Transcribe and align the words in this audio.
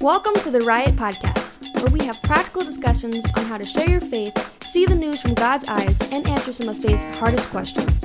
Welcome 0.00 0.32
to 0.36 0.50
the 0.50 0.60
Riot 0.60 0.96
Podcast, 0.96 1.60
where 1.74 1.92
we 1.92 2.02
have 2.06 2.22
practical 2.22 2.62
discussions 2.62 3.22
on 3.36 3.44
how 3.44 3.58
to 3.58 3.64
share 3.64 3.86
your 3.86 4.00
faith, 4.00 4.32
see 4.64 4.86
the 4.86 4.94
news 4.94 5.20
from 5.20 5.34
God's 5.34 5.68
eyes, 5.68 5.94
and 6.10 6.26
answer 6.26 6.54
some 6.54 6.70
of 6.70 6.78
faith's 6.78 7.14
hardest 7.18 7.50
questions. 7.50 8.00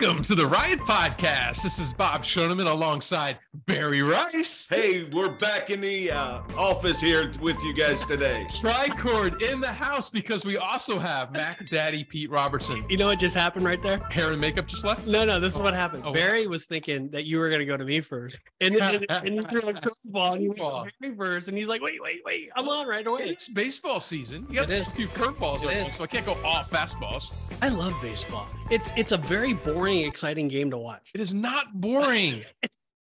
Welcome 0.00 0.24
to 0.24 0.34
the 0.34 0.44
Riot 0.44 0.80
Podcast. 0.80 1.62
This 1.62 1.78
is 1.78 1.94
Bob 1.94 2.24
Shoneman 2.24 2.68
alongside 2.68 3.38
Barry 3.66 4.02
Rice. 4.02 4.66
Hey, 4.68 5.04
we're 5.12 5.38
back 5.38 5.70
in 5.70 5.80
the 5.80 6.10
uh, 6.10 6.40
office 6.58 7.00
here 7.00 7.30
with 7.40 7.62
you 7.62 7.72
guys 7.72 8.04
today. 8.04 8.44
Tricord 8.50 9.40
in 9.40 9.60
the 9.60 9.68
house 9.68 10.10
because 10.10 10.44
we 10.44 10.56
also 10.56 10.98
have 10.98 11.30
Mac 11.30 11.68
Daddy 11.68 12.02
Pete 12.02 12.28
Robertson. 12.28 12.84
You 12.88 12.96
know 12.96 13.06
what 13.06 13.20
just 13.20 13.36
happened 13.36 13.64
right 13.64 13.80
there? 13.84 13.98
Hair 14.10 14.32
and 14.32 14.40
makeup 14.40 14.66
just 14.66 14.84
left. 14.84 15.06
No, 15.06 15.24
no, 15.24 15.38
this 15.38 15.54
is 15.54 15.62
what 15.62 15.74
happened. 15.74 16.02
Oh, 16.04 16.08
wow. 16.08 16.14
Barry 16.14 16.48
was 16.48 16.64
thinking 16.66 17.08
that 17.10 17.24
you 17.24 17.38
were 17.38 17.48
going 17.48 17.60
to 17.60 17.64
go 17.64 17.76
to 17.76 17.84
me 17.84 18.00
first. 18.00 18.40
And, 18.60 18.74
and, 18.74 19.06
and 19.08 19.34
you 19.36 19.42
threw 19.42 19.60
a 19.60 19.74
curveball 19.74 20.32
and 20.32 20.42
you 20.42 20.48
went 20.48 20.60
to 20.60 20.92
Barry 21.00 21.14
first. 21.14 21.46
And 21.46 21.56
he's 21.56 21.68
like, 21.68 21.82
wait, 21.82 22.02
wait, 22.02 22.20
wait, 22.26 22.50
I'm 22.56 22.68
on 22.68 22.88
right 22.88 23.06
away. 23.06 23.28
It's 23.28 23.48
baseball 23.48 24.00
season. 24.00 24.44
You 24.50 24.56
got 24.56 24.70
a 24.72 24.84
few 24.90 25.06
curveballs, 25.06 25.64
right 25.64 25.92
so 25.92 26.02
I 26.02 26.08
can't 26.08 26.26
go 26.26 26.36
all 26.42 26.64
fastballs. 26.64 27.32
I 27.62 27.68
love 27.68 27.94
baseball. 28.02 28.48
It's 28.70 28.90
it's 28.96 29.12
a 29.12 29.18
very 29.18 29.52
boring, 29.52 29.83
exciting 29.92 30.48
game 30.48 30.70
to 30.70 30.78
watch. 30.78 31.10
It 31.14 31.20
is 31.20 31.32
not 31.34 31.80
boring. 31.80 32.44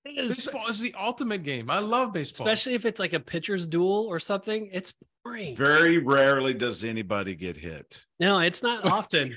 It 0.05 0.19
is, 0.25 0.45
baseball 0.47 0.67
is 0.69 0.81
the 0.81 0.93
ultimate 0.99 1.45
game. 1.45 1.71
I 1.71 1.79
love 1.79 2.13
baseball. 2.13 2.45
especially 2.49 2.75
if 2.75 2.85
it's 2.85 2.99
like 2.99 3.13
a 3.13 3.21
pitcher's 3.21 3.67
duel 3.69 4.07
or 4.09 4.19
something. 4.19 4.69
It's 4.73 4.93
boring. 5.25 5.55
Very 5.55 5.99
rarely 5.99 6.55
does 6.55 6.83
anybody 6.83 7.37
get 7.37 7.57
hit. 7.57 8.05
No, 8.19 8.41
it's 8.41 8.65
not 8.65 8.85
often. 8.91 9.37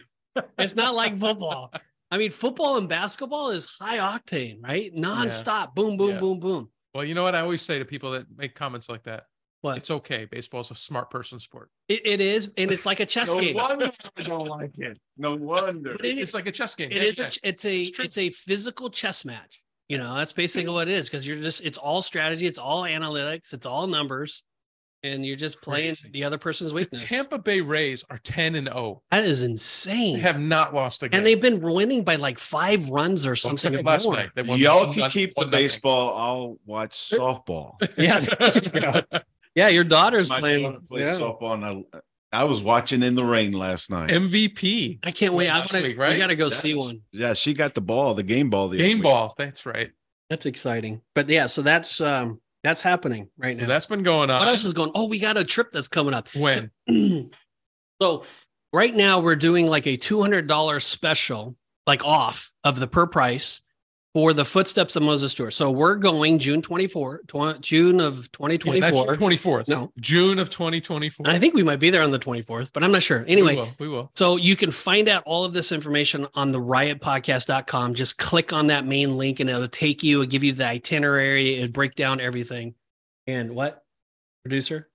it's 0.58 0.76
not 0.76 0.95
like 0.95 1.18
football. 1.20 1.71
I 2.09 2.18
mean, 2.18 2.31
football 2.31 2.77
and 2.80 2.90
basketball 2.90 3.52
is 3.52 3.68
high 3.80 3.99
octane, 3.99 4.63
right? 4.63 4.91
Nonstop. 4.93 5.76
Boom, 5.76 5.98
boom, 5.98 6.09
Yeah. 6.09 6.20
boom, 6.20 6.40
boom. 6.40 6.70
well, 6.96 7.04
you 7.05 7.13
know 7.13 7.21
what 7.23 7.35
I 7.35 7.41
always 7.41 7.62
say 7.62 7.77
to 7.77 7.85
people 7.85 8.12
that 8.13 8.26
make 8.35 8.55
comments 8.55 8.90
like 8.90 9.04
that. 9.04 9.26
What? 9.66 9.77
It's 9.77 9.91
okay. 9.91 10.26
Baseball's 10.26 10.71
a 10.71 10.76
smart 10.76 11.10
person 11.10 11.40
sport. 11.40 11.70
It, 11.90 12.02
it 12.05 12.21
is, 12.21 12.52
and 12.58 12.71
it's 12.71 12.85
like 12.85 12.99
a 12.99 13.05
chess 13.16 13.34
No 13.34 13.41
game. 13.41 13.55
wonder 13.55 13.91
I 14.18 14.21
don't 14.24 14.48
like 14.48 14.77
it. 14.77 14.98
No 15.18 15.35
wonder. 15.35 15.94
But 15.98 16.05
it- 16.05 16.18
It's 16.18 16.34
like 16.34 16.48
a 16.48 16.52
chess 16.52 16.76
game. 16.76 16.90
It 16.91 16.98
Yeah, 16.98 17.02
is. 17.04 17.18
yeah. 17.20 17.26
A, 17.26 17.49
it's 17.49 17.66
a. 17.66 17.82
It's. 17.82 17.99
It's 17.99 18.18
a 18.18 18.30
physical 18.30 18.90
chess 18.90 19.26
match. 19.26 19.62
You 19.90 19.98
know, 19.99 20.16
that's 20.16 20.34
basically 20.34 20.71
what 20.71 20.88
it 20.88 20.93
is 20.93 21.08
because 21.10 21.27
you're 21.27 21.40
just. 21.41 21.63
It's 21.63 21.77
all 21.77 22.02
strategy. 22.02 22.48
It's 22.48 22.58
all 22.60 22.84
analytics. 22.84 23.54
It's 23.54 23.68
all 23.68 23.86
numbers, 23.86 24.41
and 25.04 25.24
you're 25.24 25.36
just 25.36 25.62
playing 25.62 25.90
Crazy. 25.90 26.10
the 26.12 26.24
other 26.24 26.40
person's 26.40 26.74
The. 26.74 26.86
Tampa 26.98 27.38
Bay 27.38 27.62
Rays 27.62 28.04
are 28.10 28.18
10 28.18 28.55
and 28.55 28.66
0. 28.68 29.04
that 29.12 29.24
is 29.24 29.43
insane. 29.43 30.16
They 30.16 30.21
have 30.21 30.40
not 30.40 30.74
lost 30.74 31.04
a 31.04 31.10
game. 31.10 31.20
and 31.20 31.27
they've 31.27 31.40
been 31.40 31.62
winning 31.62 32.04
by 32.04 32.16
like 32.16 32.40
five 32.40 32.90
runs 32.90 33.27
or 33.27 33.36
something. 33.36 33.74
except 33.74 33.76
or 33.76 33.84
last 33.84 34.05
more. 34.05 34.16
night. 34.16 34.30
They 34.36 34.41
won 34.41 34.58
Y'all 34.58 34.88
one- 34.88 34.93
can 34.93 35.10
keep 35.12 35.36
the 35.36 35.41
one 35.41 35.52
nothing. 35.52 35.66
baseball. 35.66 36.18
I'll 36.18 36.58
watch 36.66 36.91
softball. 37.12 37.76
Yeah, 37.99 38.26
yeah. 39.55 39.70
Your 39.70 39.84
daughter's 39.84 40.29
My 40.29 40.39
playing. 40.39 40.63
daughter 40.63 40.79
plays 40.87 41.01
yeah. 41.03 41.15
softball, 41.17 41.53
and 41.53 41.65
I, 42.34 42.41
I 42.41 42.43
was 42.43 42.61
watching 42.61 43.01
in 43.01 43.15
the 43.15 43.23
rain 43.23 43.53
last 43.53 43.89
night. 43.89 44.09
MVP. 44.09 44.99
I 45.03 45.12
can't 45.12 45.34
wait. 45.34 45.49
I 45.49 45.59
Last 45.59 45.73
want 45.73 45.85
week, 45.85 45.95
to. 45.95 46.01
right? 46.01 46.12
We 46.13 46.17
got 46.17 46.27
to 46.27 46.35
go 46.35 46.49
That 46.49 46.55
see 46.55 46.73
was- 46.73 46.87
one. 46.87 47.01
Yeah, 47.12 47.34
she 47.34 47.53
got 47.53 47.73
the 47.73 47.81
ball, 47.81 48.13
the 48.13 48.23
game 48.23 48.49
ball. 48.49 48.67
This 48.70 48.81
Game 48.81 48.97
week. 48.97 49.03
ball. 49.03 49.34
That's 49.37 49.65
right. 49.65 49.91
That's 50.29 50.45
exciting. 50.45 51.01
But 51.13 51.29
yeah, 51.29 51.45
so 51.45 51.62
that's 51.62 52.01
um 52.01 52.41
that's 52.63 52.81
happening 52.81 53.29
right 53.37 53.55
So 53.55 53.62
now. 53.62 53.67
that's 53.67 53.85
been 53.85 54.01
going 54.03 54.29
on. 54.31 54.39
what 54.39 54.47
else 54.47 54.65
is 54.65 54.73
going? 54.73 54.91
Oh, 54.95 55.05
we 55.07 55.20
got 55.20 55.37
a 55.37 55.43
trip 55.43 55.69
that's 55.71 55.87
coming 55.87 56.13
up. 56.15 56.27
when? 56.35 56.71
so 58.01 58.23
right 58.73 58.93
now 58.95 59.19
we're 59.19 59.35
doing 59.35 59.67
like 59.67 59.85
a 59.87 59.97
$200 59.97 60.81
special 60.81 61.55
like 61.87 62.03
off 62.03 62.51
of 62.63 62.79
the 62.79 62.87
per 62.87 63.05
price 63.05 63.62
for 64.16 64.31
the 64.31 64.46
footsteps 64.46 64.96
of 64.96 65.03
moses 65.03 65.34
tour 65.34 65.52
so 65.52 65.69
we're 65.69 65.96
going 65.96 66.40
june 66.40 66.62
24 66.62 67.19
tw- 67.28 67.59
june 67.59 68.00
of 68.00 68.13
Yeah, 68.16 68.19
that's 68.19 68.30
2024 68.31 69.16
24th. 69.18 69.68
no 69.68 69.91
June 70.00 70.40
of 70.40 70.50
2024. 70.50 71.28
i 71.28 71.38
think 71.38 71.53
we 71.53 71.62
might 71.63 71.80
be 71.81 71.90
there 71.90 72.02
on 72.02 72.12
the 72.12 72.18
24th 72.19 72.72
but 72.74 72.81
i'm 72.84 72.94
not 72.94 73.04
sure 73.04 73.25
Anyway, 73.28 73.56
we 73.56 73.59
anyway 73.59 73.66
will. 73.68 73.75
We 73.78 73.88
will. 73.90 74.12
so 74.16 74.38
you 74.38 74.56
can 74.56 74.72
find 74.72 75.09
out 75.09 75.22
all 75.25 75.44
of 75.44 75.52
this 75.54 75.74
information 75.74 76.25
on 76.34 76.54
the 76.54 76.59
riotpodcast.com 76.62 77.94
just 77.94 78.18
click 78.18 78.54
on 78.54 78.68
that 78.68 78.86
main 78.86 79.18
link 79.18 79.42
and 79.42 79.50
it'll 79.50 79.68
take 79.68 80.02
you 80.02 80.22
and 80.22 80.31
give 80.31 80.44
you 80.44 80.54
the 80.54 80.66
itinerary 80.66 81.62
and 81.62 81.74
break 81.74 81.96
down 81.96 82.22
everything 82.22 82.74
and 83.28 83.54
what 83.54 83.84
producer 84.46 84.88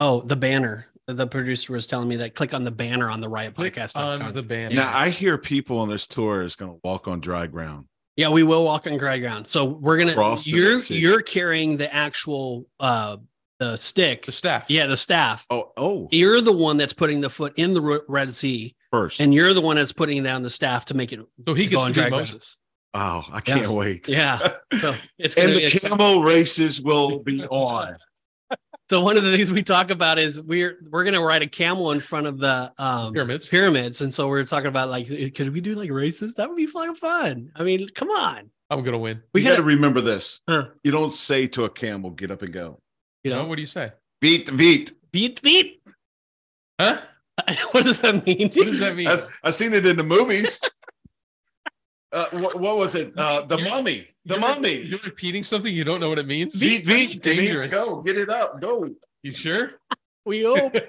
oh 0.00 0.22
the 0.22 0.36
banner 0.36 0.86
the 1.06 1.26
producer 1.26 1.72
was 1.72 1.86
telling 1.86 2.08
me 2.08 2.16
that 2.16 2.34
click 2.34 2.52
on 2.54 2.64
the 2.64 2.70
banner 2.70 3.10
on 3.10 3.20
the 3.20 3.28
Click 3.28 3.74
riotpodcast.com 3.76 4.22
on 4.22 4.32
the 4.32 4.42
band. 4.42 4.74
Now 4.74 4.90
I 4.96 5.10
hear 5.10 5.38
people 5.38 5.78
on 5.78 5.88
this 5.88 6.04
tour 6.06 6.42
is 6.42 6.56
going 6.56 6.72
to 6.72 6.80
walk 6.82 7.06
on 7.06 7.20
dry 7.20 7.46
ground. 7.46 7.84
Yeah, 8.16 8.30
we 8.30 8.42
will 8.42 8.64
walk 8.64 8.86
on 8.86 8.96
dry 8.98 9.18
ground. 9.18 9.46
So 9.46 9.64
we're 9.64 9.98
gonna 9.98 10.12
Across 10.12 10.46
you're 10.46 10.80
you're 10.80 11.22
carrying 11.22 11.76
the 11.76 11.92
actual 11.92 12.66
uh 12.80 13.18
the 13.58 13.76
stick. 13.76 14.26
the 14.26 14.32
staff. 14.32 14.66
Yeah, 14.70 14.86
the 14.86 14.96
staff. 14.96 15.46
Oh, 15.50 15.72
oh, 15.78 16.08
You're 16.10 16.40
the 16.42 16.52
one 16.52 16.76
that's 16.76 16.92
putting 16.92 17.20
the 17.22 17.30
foot 17.30 17.54
in 17.56 17.72
the 17.72 18.02
Red 18.08 18.34
Sea, 18.34 18.74
first. 18.90 19.18
and 19.20 19.32
you're 19.32 19.54
the 19.54 19.62
one 19.62 19.76
that's 19.76 19.92
putting 19.92 20.22
down 20.22 20.42
the 20.42 20.50
staff 20.50 20.84
to 20.86 20.94
make 20.94 21.10
it. 21.12 21.20
So 21.46 21.54
he 21.54 21.64
Go 21.64 21.70
gets 21.70 21.82
on 21.84 21.88
to 21.88 21.94
dry 21.94 22.04
be 22.04 22.10
ground. 22.10 22.22
Moses. 22.32 22.58
oh, 22.94 23.24
I 23.32 23.40
can't 23.40 23.70
wait. 23.70 24.08
Yeah. 24.08 24.38
So 24.78 24.94
it's 25.18 25.36
and 25.36 25.54
gonna 25.54 25.60
the 25.66 25.70
be 25.72 25.78
camel 25.78 26.22
races 26.22 26.82
will 26.82 27.22
be 27.22 27.42
on. 27.50 27.96
So 28.88 29.02
one 29.02 29.16
of 29.16 29.22
the 29.24 29.36
things 29.36 29.50
we 29.50 29.62
talk 29.62 29.90
about 29.90 30.18
is 30.18 30.40
we're 30.40 30.78
we're 30.90 31.04
gonna 31.04 31.22
ride 31.22 31.42
a 31.42 31.46
camel 31.46 31.92
in 31.92 32.00
front 32.00 32.26
of 32.26 32.38
the 32.38 32.72
um 32.78 33.12
Pyramids. 33.12 33.48
pyramids, 33.48 34.00
and 34.00 34.12
so 34.12 34.28
we're 34.28 34.44
talking 34.44 34.68
about 34.68 34.88
like 34.90 35.06
could 35.34 35.52
we 35.52 35.60
do 35.60 35.74
like 35.74 35.90
races? 35.90 36.34
That 36.34 36.48
would 36.48 36.56
be 36.56 36.66
fucking 36.66 36.94
fun. 36.96 37.50
I 37.56 37.62
mean, 37.62 37.88
come 37.94 38.10
on. 38.10 38.50
I'm 38.70 38.82
gonna 38.82 38.98
win. 38.98 39.22
We 39.32 39.42
We 39.42 39.48
got 39.48 39.56
to 39.56 39.62
remember 39.62 40.00
this. 40.00 40.40
Huh. 40.48 40.68
You 40.82 40.90
don't 40.90 41.14
say 41.14 41.46
to 41.48 41.64
a 41.64 41.70
camel, 41.70 42.10
"Get 42.10 42.30
up 42.30 42.42
and 42.42 42.52
go." 42.52 42.80
you 43.22 43.30
No, 43.30 43.42
know 43.42 43.48
what 43.48 43.56
do 43.56 43.62
you 43.62 43.66
say? 43.66 43.92
Beat, 44.20 44.56
beat. 44.56 44.92
beat 45.12 45.40
beat. 45.42 45.82
Huh? 46.80 46.98
what 47.72 47.84
does 47.84 47.98
that 48.00 48.24
mean? 48.26 48.50
What 48.54 48.66
does 48.66 48.78
that 48.80 48.96
mean? 48.96 49.06
I've, 49.08 49.26
I've 49.44 49.54
seen 49.54 49.72
it 49.72 49.84
in 49.86 49.96
the 49.96 50.04
movies. 50.04 50.60
uh, 52.16 52.26
what, 52.32 52.58
what 52.60 52.76
was 52.76 52.94
it? 52.94 53.12
Uh, 53.16 53.42
the 53.42 53.56
You're- 53.58 53.70
mummy. 53.70 54.08
The 54.24 54.34
You're- 54.34 54.40
mummy. 54.40 54.80
You're 54.82 54.98
repeating 55.04 55.42
something 55.44 55.72
you 55.72 55.84
don't 55.84 56.00
know 56.00 56.08
what 56.08 56.18
it 56.18 56.26
means. 56.26 56.58
Beat, 56.58 56.84
That's 56.86 57.14
beat, 57.14 57.22
dangerous. 57.22 57.70
Go, 57.70 58.00
get 58.02 58.16
it 58.18 58.28
up. 58.30 58.60
Go. 58.60 58.88
You 59.22 59.32
sure? 59.34 59.70
we 60.24 60.42
hope. 60.44 60.74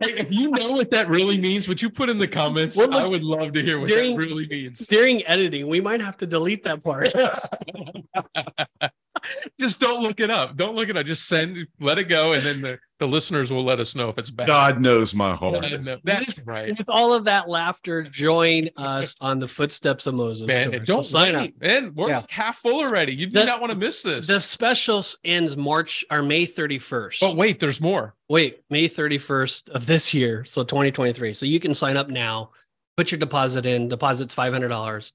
Hey, 0.00 0.12
if 0.18 0.30
you 0.30 0.50
know 0.50 0.72
what 0.72 0.90
that 0.90 1.08
really 1.08 1.38
means, 1.38 1.66
would 1.68 1.80
you 1.80 1.88
put 1.88 2.10
in 2.10 2.18
the 2.18 2.28
comments? 2.28 2.76
We're 2.76 2.84
look- 2.86 3.02
I 3.02 3.06
would 3.06 3.22
love 3.24 3.52
to 3.54 3.62
hear 3.62 3.80
what 3.80 3.88
During- 3.88 4.14
that 4.14 4.20
really 4.20 4.46
means. 4.46 4.86
during 4.86 5.24
editing, 5.26 5.66
we 5.68 5.80
might 5.80 6.02
have 6.02 6.18
to 6.18 6.26
delete 6.26 6.62
that 6.64 6.84
part. 6.84 7.08
Just 9.60 9.80
don't 9.80 10.02
look 10.02 10.20
it 10.20 10.30
up. 10.30 10.56
Don't 10.56 10.74
look 10.74 10.88
it 10.88 10.96
up. 10.96 11.06
Just 11.06 11.26
send, 11.28 11.66
let 11.80 11.98
it 11.98 12.04
go, 12.04 12.32
and 12.32 12.42
then 12.44 12.60
the, 12.60 12.78
the 12.98 13.06
listeners 13.06 13.52
will 13.52 13.64
let 13.64 13.80
us 13.80 13.94
know 13.94 14.08
if 14.08 14.18
it's 14.18 14.30
bad. 14.30 14.46
God 14.46 14.80
knows 14.80 15.14
my 15.14 15.34
heart. 15.34 15.62
Know. 15.82 15.98
That's 16.04 16.38
right. 16.40 16.76
With 16.76 16.88
all 16.88 17.12
of 17.14 17.24
that 17.24 17.48
laughter, 17.48 18.02
join 18.02 18.68
us 18.76 19.14
on 19.20 19.38
the 19.38 19.48
footsteps 19.48 20.06
of 20.06 20.14
Moses. 20.14 20.46
Man, 20.46 20.70
don't 20.84 21.04
So 21.04 21.18
sign 21.18 21.34
up. 21.34 21.42
wait. 21.42 21.60
Man, 21.60 21.92
we're 21.94 22.08
Yeah. 22.08 22.22
half 22.30 22.56
full 22.58 22.80
already. 22.80 23.14
You 23.14 23.26
do 23.26 23.32
The- 23.40 23.44
not 23.44 23.60
want 23.60 23.72
to 23.72 23.78
miss 23.78 24.02
this. 24.02 24.26
The 24.26 24.40
special 24.40 25.04
ends 25.24 25.56
March 25.56 26.04
or 26.10 26.22
May 26.22 26.46
31st. 26.46 27.20
but 27.20 27.36
wait, 27.36 27.60
there's 27.60 27.80
more. 27.80 28.14
Wait, 28.28 28.60
May 28.70 28.88
31st 28.88 29.70
of 29.70 29.86
this 29.86 30.12
year, 30.12 30.44
so 30.44 30.62
2023. 30.64 31.34
So 31.34 31.46
you 31.46 31.60
can 31.60 31.74
sign 31.74 31.96
up 31.96 32.08
now, 32.08 32.50
put 32.96 33.10
your 33.10 33.18
deposit 33.18 33.64
in. 33.64 33.88
Deposit's 33.88 34.34
$500, 34.34 35.12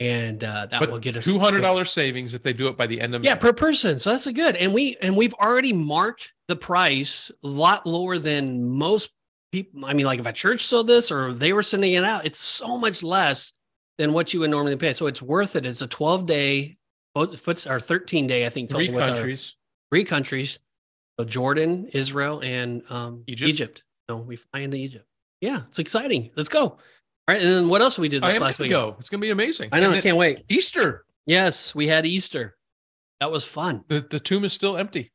and 0.00 0.44
uh, 0.44 0.66
that 0.66 0.90
will 0.90 0.98
get 0.98 1.16
us 1.16 1.24
two 1.24 1.38
hundred 1.38 1.60
dollars 1.62 1.90
savings 1.90 2.34
if 2.34 2.42
they 2.42 2.52
do 2.52 2.68
it 2.68 2.76
by 2.76 2.86
the 2.86 3.00
end 3.00 3.14
of 3.14 3.24
Yeah, 3.24 3.34
May. 3.34 3.40
per 3.40 3.52
person. 3.52 3.98
So 3.98 4.10
that's 4.10 4.26
a 4.26 4.32
good. 4.32 4.56
And 4.56 4.74
we 4.74 4.96
and 5.00 5.16
we've 5.16 5.34
already 5.34 5.72
marked 5.72 6.32
the 6.48 6.56
price 6.56 7.30
a 7.42 7.46
lot 7.48 7.86
lower 7.86 8.18
than 8.18 8.68
most 8.68 9.12
people. 9.52 9.84
I 9.86 9.94
mean, 9.94 10.06
like 10.06 10.18
if 10.20 10.26
a 10.26 10.32
church 10.32 10.64
sold 10.66 10.86
this 10.86 11.10
or 11.10 11.32
they 11.32 11.52
were 11.52 11.62
sending 11.62 11.92
it 11.94 12.04
out, 12.04 12.26
it's 12.26 12.38
so 12.38 12.76
much 12.78 13.02
less 13.02 13.54
than 13.98 14.12
what 14.12 14.34
you 14.34 14.40
would 14.40 14.50
normally 14.50 14.76
pay. 14.76 14.92
So 14.92 15.06
it's 15.06 15.22
worth 15.22 15.56
it. 15.56 15.64
It's 15.64 15.80
a 15.82 15.86
12 15.86 16.26
day 16.26 16.76
foots 17.38 17.66
or 17.66 17.80
13 17.80 18.26
day, 18.26 18.44
I 18.44 18.50
think. 18.50 18.68
three 18.70 18.90
with 18.90 19.00
our- 19.02 19.08
countries. 19.08 19.56
three 19.90 20.04
countries. 20.04 20.58
So 21.18 21.24
Jordan, 21.24 21.86
Israel, 21.94 22.40
and 22.44 22.82
um, 22.90 23.24
Egypt. 23.26 23.48
Egypt. 23.48 23.84
So 24.10 24.18
we 24.18 24.36
fly 24.36 24.60
into 24.60 24.76
Egypt. 24.76 25.06
Yeah, 25.40 25.62
it's 25.66 25.78
exciting. 25.78 26.30
Let's 26.36 26.50
go. 26.50 26.76
All 27.28 27.34
right. 27.34 27.42
And 27.42 27.52
then 27.52 27.68
what 27.68 27.82
else 27.82 27.98
we 27.98 28.08
did 28.08 28.22
I 28.22 28.28
this 28.28 28.36
am 28.36 28.42
last 28.42 28.58
week? 28.58 28.70
go. 28.70 28.96
It's 28.98 29.08
gonna 29.08 29.20
be 29.20 29.30
amazing. 29.30 29.70
I 29.72 29.80
know. 29.80 29.86
And 29.86 29.96
I 29.96 30.00
can't 30.00 30.16
wait. 30.16 30.44
Easter. 30.48 31.04
Yes, 31.26 31.74
we 31.74 31.88
had 31.88 32.06
Easter. 32.06 32.56
That 33.20 33.30
was 33.30 33.44
fun. 33.44 33.84
The 33.88 34.00
the 34.00 34.20
tomb 34.20 34.44
is 34.44 34.52
still 34.52 34.76
empty. 34.76 35.10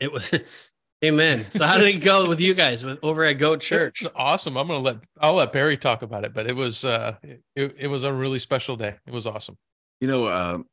It 0.00 0.10
was 0.12 0.32
amen. 1.04 1.44
So 1.52 1.64
how 1.64 1.78
did 1.78 1.94
it 1.94 2.00
go 2.00 2.28
with 2.28 2.40
you 2.40 2.54
guys 2.54 2.84
with 2.84 2.98
over 3.02 3.24
at 3.24 3.34
Goat 3.34 3.60
Church? 3.60 4.02
It's 4.02 4.10
awesome. 4.16 4.56
I'm 4.56 4.66
gonna 4.66 4.80
let 4.80 4.96
I'll 5.20 5.34
let 5.34 5.52
Barry 5.52 5.76
talk 5.76 6.02
about 6.02 6.24
it, 6.24 6.34
but 6.34 6.48
it 6.48 6.56
was 6.56 6.84
uh 6.84 7.16
it, 7.22 7.40
it 7.54 7.88
was 7.88 8.02
a 8.04 8.12
really 8.12 8.38
special 8.38 8.76
day. 8.76 8.96
It 9.06 9.12
was 9.12 9.26
awesome. 9.26 9.56
You 10.00 10.08
know, 10.08 10.28
um, 10.28 10.66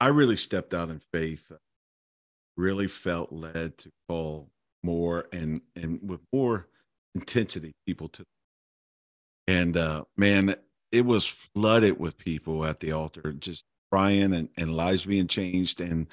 I 0.00 0.08
really 0.08 0.36
stepped 0.36 0.74
out 0.74 0.90
in 0.90 1.00
faith. 1.12 1.50
Really 2.58 2.88
felt 2.88 3.32
led 3.32 3.78
to 3.78 3.90
call 4.08 4.50
more 4.82 5.26
and 5.32 5.62
and 5.74 6.00
with 6.02 6.20
more 6.32 6.68
intensity 7.14 7.72
people 7.86 8.08
to. 8.10 8.24
And 9.50 9.76
uh, 9.76 10.04
man, 10.16 10.54
it 10.92 11.04
was 11.04 11.26
flooded 11.26 11.98
with 11.98 12.16
people 12.16 12.64
at 12.64 12.78
the 12.78 12.92
altar, 12.92 13.32
just 13.32 13.64
crying 13.90 14.32
and, 14.32 14.48
and 14.56 14.76
lives 14.76 15.06
being 15.06 15.26
changed. 15.26 15.80
And 15.80 16.06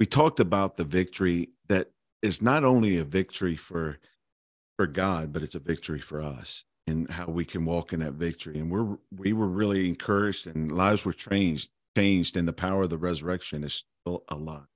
we 0.00 0.06
talked 0.06 0.40
about 0.40 0.76
the 0.76 0.82
victory 0.82 1.50
that 1.68 1.92
is 2.20 2.42
not 2.42 2.64
only 2.64 2.98
a 2.98 3.04
victory 3.04 3.54
for 3.54 3.98
for 4.76 4.88
God, 4.88 5.32
but 5.32 5.42
it's 5.42 5.54
a 5.54 5.60
victory 5.60 6.00
for 6.00 6.20
us 6.20 6.64
and 6.88 7.08
how 7.08 7.26
we 7.26 7.44
can 7.44 7.64
walk 7.64 7.92
in 7.92 8.00
that 8.00 8.14
victory. 8.14 8.58
And 8.58 8.72
we're 8.72 8.98
we 9.16 9.32
were 9.32 9.46
really 9.46 9.88
encouraged 9.88 10.48
and 10.48 10.72
lives 10.72 11.04
were 11.04 11.12
changed, 11.12 11.70
changed, 11.96 12.36
and 12.36 12.48
the 12.48 12.52
power 12.52 12.82
of 12.82 12.90
the 12.90 12.98
resurrection 12.98 13.62
is 13.62 13.84
still 14.02 14.24
alive. 14.28 14.66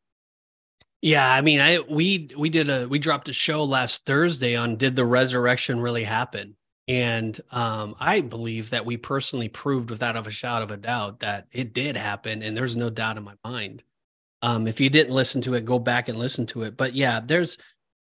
Yeah, 1.03 1.29
I 1.33 1.43
mean, 1.43 1.61
I 1.61 1.81
we 1.81 2.31
we 2.39 2.49
did 2.49 2.69
a 2.69 2.87
we 2.87 3.01
dropped 3.01 3.29
a 3.29 3.33
show 3.33 3.65
last 3.65 4.07
Thursday 4.07 4.55
on 4.55 4.77
did 4.77 4.95
the 4.95 5.05
resurrection 5.05 5.81
really 5.81 6.05
happen? 6.05 6.55
And 6.87 7.41
um, 7.51 7.95
I 7.99 8.21
believe 8.21 8.71
that 8.71 8.85
we 8.85 8.97
personally 8.97 9.49
proved 9.49 9.91
without 9.91 10.17
a 10.17 10.31
shadow 10.31 10.65
of 10.65 10.71
a 10.71 10.77
doubt 10.77 11.21
that 11.21 11.47
it 11.51 11.73
did 11.73 11.97
happen, 11.97 12.43
and 12.43 12.57
there's 12.57 12.77
no 12.77 12.91
doubt 12.91 13.17
in 13.17 13.25
my 13.25 13.35
mind. 13.43 13.83
Um, 14.43 14.67
if 14.67 14.81
you 14.81 14.91
didn't 14.91 15.15
listen 15.15 15.41
to 15.43 15.55
it, 15.55 15.65
go 15.65 15.79
back 15.79 16.09
and 16.09 16.19
listen 16.19 16.45
to 16.47 16.65
it. 16.65 16.77
But 16.77 16.95
yeah, 16.95 17.21
there's 17.25 17.57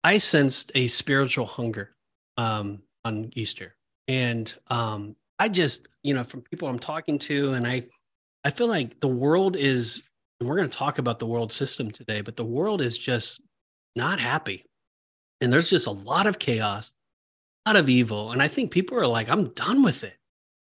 I 0.03 0.17
sensed 0.17 0.71
a 0.73 0.87
spiritual 0.87 1.45
hunger 1.45 1.93
um, 2.37 2.81
on 3.03 3.31
Easter, 3.35 3.75
and 4.07 4.53
um, 4.67 5.17
I 5.37 5.49
just 5.49 5.89
you 6.03 6.13
know 6.13 6.23
from 6.23 6.41
people 6.41 6.69
I'm 6.69 6.79
talking 6.79 7.19
to, 7.19 7.51
and 7.53 7.67
I 7.67 7.87
I 8.45 8.51
feel 8.51 8.67
like 8.67 9.01
the 9.01 9.09
world 9.09 9.57
is, 9.57 10.03
and 10.39 10.47
we're 10.47 10.55
going 10.55 10.69
to 10.69 10.77
talk 10.77 10.97
about 10.97 11.19
the 11.19 11.27
world 11.27 11.51
system 11.51 11.91
today, 11.91 12.21
but 12.21 12.37
the 12.37 12.45
world 12.45 12.79
is 12.79 12.97
just 12.97 13.41
not 13.97 14.21
happy, 14.21 14.63
and 15.41 15.51
there's 15.51 15.69
just 15.69 15.87
a 15.87 15.91
lot 15.91 16.25
of 16.25 16.39
chaos 16.39 16.93
lot 17.69 17.75
of 17.75 17.89
evil. 17.89 18.31
And 18.31 18.41
I 18.41 18.47
think 18.47 18.71
people 18.71 18.97
are 18.97 19.07
like, 19.07 19.29
I'm 19.29 19.49
done 19.49 19.83
with 19.83 20.03
it. 20.03 20.17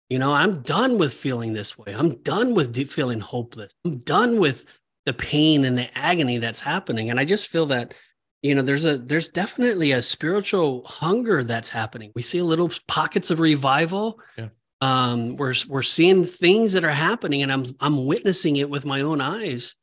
You 0.10 0.20
know, 0.20 0.34
I'm 0.34 0.62
done 0.62 0.98
with 0.98 1.14
feeling 1.14 1.54
this 1.54 1.78
way. 1.78 1.94
I'm 1.94 2.22
done 2.22 2.54
with 2.54 2.76
feeling 2.90 3.20
hopeless. 3.20 3.74
I'm 3.84 3.98
done 4.00 4.40
with 4.40 4.66
the 5.06 5.14
pain 5.14 5.66
and 5.66 5.78
the 5.78 5.96
agony 5.98 6.38
that's 6.38 6.60
happening. 6.60 7.10
And 7.10 7.20
I 7.20 7.26
just 7.26 7.48
feel 7.48 7.66
that, 7.68 7.96
you 8.44 8.54
know, 8.54 8.62
there's 8.62 8.86
a 8.86 8.98
there's 8.98 9.30
definitely 9.30 9.92
a 9.92 10.04
spiritual 10.04 10.84
hunger 10.86 11.44
that's 11.44 11.70
happening. 11.70 12.12
We 12.16 12.22
see 12.22 12.42
little 12.42 12.72
pockets 12.88 13.32
of 13.32 13.40
revival. 13.40 14.20
Yeah. 14.38 14.50
Um, 14.82 15.38
we're 15.38 15.56
we're 15.68 15.82
seeing 15.82 16.26
things 16.26 16.74
that 16.74 16.84
are 16.84 16.92
happening, 16.92 17.42
and 17.42 17.52
I'm 17.52 17.66
I'm 17.80 18.06
witnessing 18.06 18.58
it 18.58 18.70
with 18.70 18.86
my 18.86 19.02
own 19.02 19.22
eyes. 19.22 19.76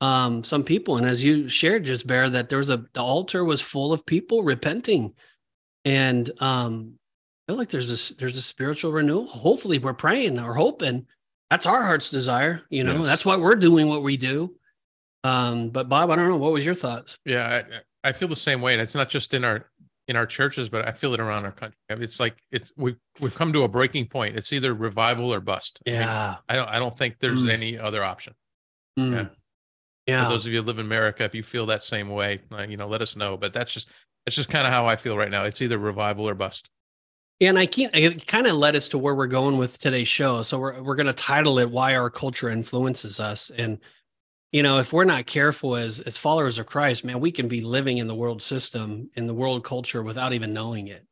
Um, 0.00 0.44
some 0.44 0.62
people, 0.62 0.96
and 0.96 1.06
as 1.06 1.24
you 1.24 1.48
shared, 1.48 1.84
just 1.84 2.06
bear 2.06 2.28
that 2.30 2.48
there 2.48 2.58
was 2.58 2.70
a 2.70 2.84
the 2.92 3.02
altar 3.02 3.44
was 3.44 3.60
full 3.60 3.92
of 3.92 4.06
people 4.06 4.44
repenting 4.44 5.14
and 5.84 6.30
um, 6.40 6.94
I 7.46 7.52
feel 7.52 7.58
like 7.58 7.68
there's 7.68 7.88
this 7.88 8.10
there's 8.10 8.36
a 8.36 8.42
spiritual 8.42 8.92
renewal. 8.92 9.26
Hopefully, 9.26 9.78
we're 9.78 9.94
praying 9.94 10.38
or 10.38 10.54
hoping. 10.54 11.06
That's 11.50 11.66
our 11.66 11.82
heart's 11.82 12.10
desire. 12.10 12.62
You 12.70 12.84
know, 12.84 12.98
yes. 12.98 13.06
that's 13.06 13.24
why 13.24 13.36
we're 13.36 13.54
doing 13.54 13.88
what 13.88 14.02
we 14.02 14.16
do. 14.16 14.54
Um, 15.24 15.70
but 15.70 15.88
Bob, 15.88 16.10
I 16.10 16.16
don't 16.16 16.28
know. 16.28 16.38
What 16.38 16.52
was 16.52 16.64
your 16.64 16.74
thoughts? 16.74 17.18
Yeah, 17.24 17.62
I, 18.04 18.08
I 18.08 18.12
feel 18.12 18.28
the 18.28 18.36
same 18.36 18.60
way, 18.60 18.72
and 18.72 18.82
it's 18.82 18.94
not 18.94 19.08
just 19.08 19.34
in 19.34 19.44
our 19.44 19.70
in 20.08 20.16
our 20.16 20.26
churches, 20.26 20.68
but 20.68 20.86
I 20.86 20.92
feel 20.92 21.14
it 21.14 21.20
around 21.20 21.44
our 21.44 21.52
country. 21.52 21.78
I 21.90 21.94
mean, 21.94 22.02
it's 22.02 22.20
like 22.20 22.36
it's 22.50 22.72
we've 22.76 22.96
we've 23.20 23.34
come 23.34 23.52
to 23.52 23.62
a 23.62 23.68
breaking 23.68 24.06
point. 24.06 24.36
It's 24.36 24.52
either 24.52 24.74
revival 24.74 25.32
or 25.32 25.40
bust. 25.40 25.80
Yeah, 25.86 26.08
I, 26.08 26.28
mean, 26.28 26.38
I 26.48 26.56
don't 26.56 26.68
I 26.68 26.78
don't 26.78 26.96
think 26.96 27.16
there's 27.20 27.42
mm. 27.42 27.50
any 27.50 27.78
other 27.78 28.02
option. 28.02 28.34
Mm. 28.98 29.12
Yeah. 29.12 29.26
Yeah. 30.06 30.24
For 30.24 30.30
those 30.32 30.46
of 30.46 30.52
you 30.52 30.60
who 30.60 30.66
live 30.66 30.78
in 30.78 30.84
America, 30.84 31.24
if 31.24 31.34
you 31.34 31.42
feel 31.42 31.66
that 31.66 31.82
same 31.82 32.10
way, 32.10 32.40
you 32.68 32.76
know, 32.76 32.86
let 32.86 33.00
us 33.00 33.16
know. 33.16 33.38
But 33.38 33.54
that's 33.54 33.72
just 33.72 33.88
it's 34.26 34.36
just 34.36 34.48
kind 34.48 34.66
of 34.66 34.72
how 34.72 34.86
I 34.86 34.96
feel 34.96 35.16
right 35.16 35.30
now. 35.30 35.44
It's 35.44 35.60
either 35.60 35.78
revival 35.78 36.28
or 36.28 36.34
bust. 36.34 36.70
Yeah, 37.40 37.48
and 37.48 37.58
I 37.58 37.66
can't. 37.66 37.94
It 37.94 38.26
kind 38.26 38.46
of 38.46 38.54
led 38.56 38.76
us 38.76 38.88
to 38.90 38.98
where 38.98 39.14
we're 39.14 39.26
going 39.26 39.58
with 39.58 39.78
today's 39.78 40.08
show. 40.08 40.42
So 40.42 40.58
we're 40.58 40.82
we're 40.82 40.94
going 40.94 41.06
to 41.06 41.12
title 41.12 41.58
it 41.58 41.70
"Why 41.70 41.96
Our 41.96 42.08
Culture 42.10 42.48
Influences 42.48 43.18
Us." 43.18 43.50
And 43.50 43.80
you 44.52 44.62
know, 44.62 44.78
if 44.78 44.92
we're 44.92 45.04
not 45.04 45.26
careful 45.26 45.74
as 45.74 45.98
as 46.00 46.16
followers 46.16 46.58
of 46.58 46.66
Christ, 46.66 47.04
man, 47.04 47.18
we 47.18 47.32
can 47.32 47.48
be 47.48 47.60
living 47.60 47.98
in 47.98 48.06
the 48.06 48.14
world 48.14 48.40
system, 48.40 49.10
in 49.14 49.26
the 49.26 49.34
world 49.34 49.64
culture, 49.64 50.02
without 50.02 50.32
even 50.32 50.54
knowing 50.54 50.86
it. 50.86 51.04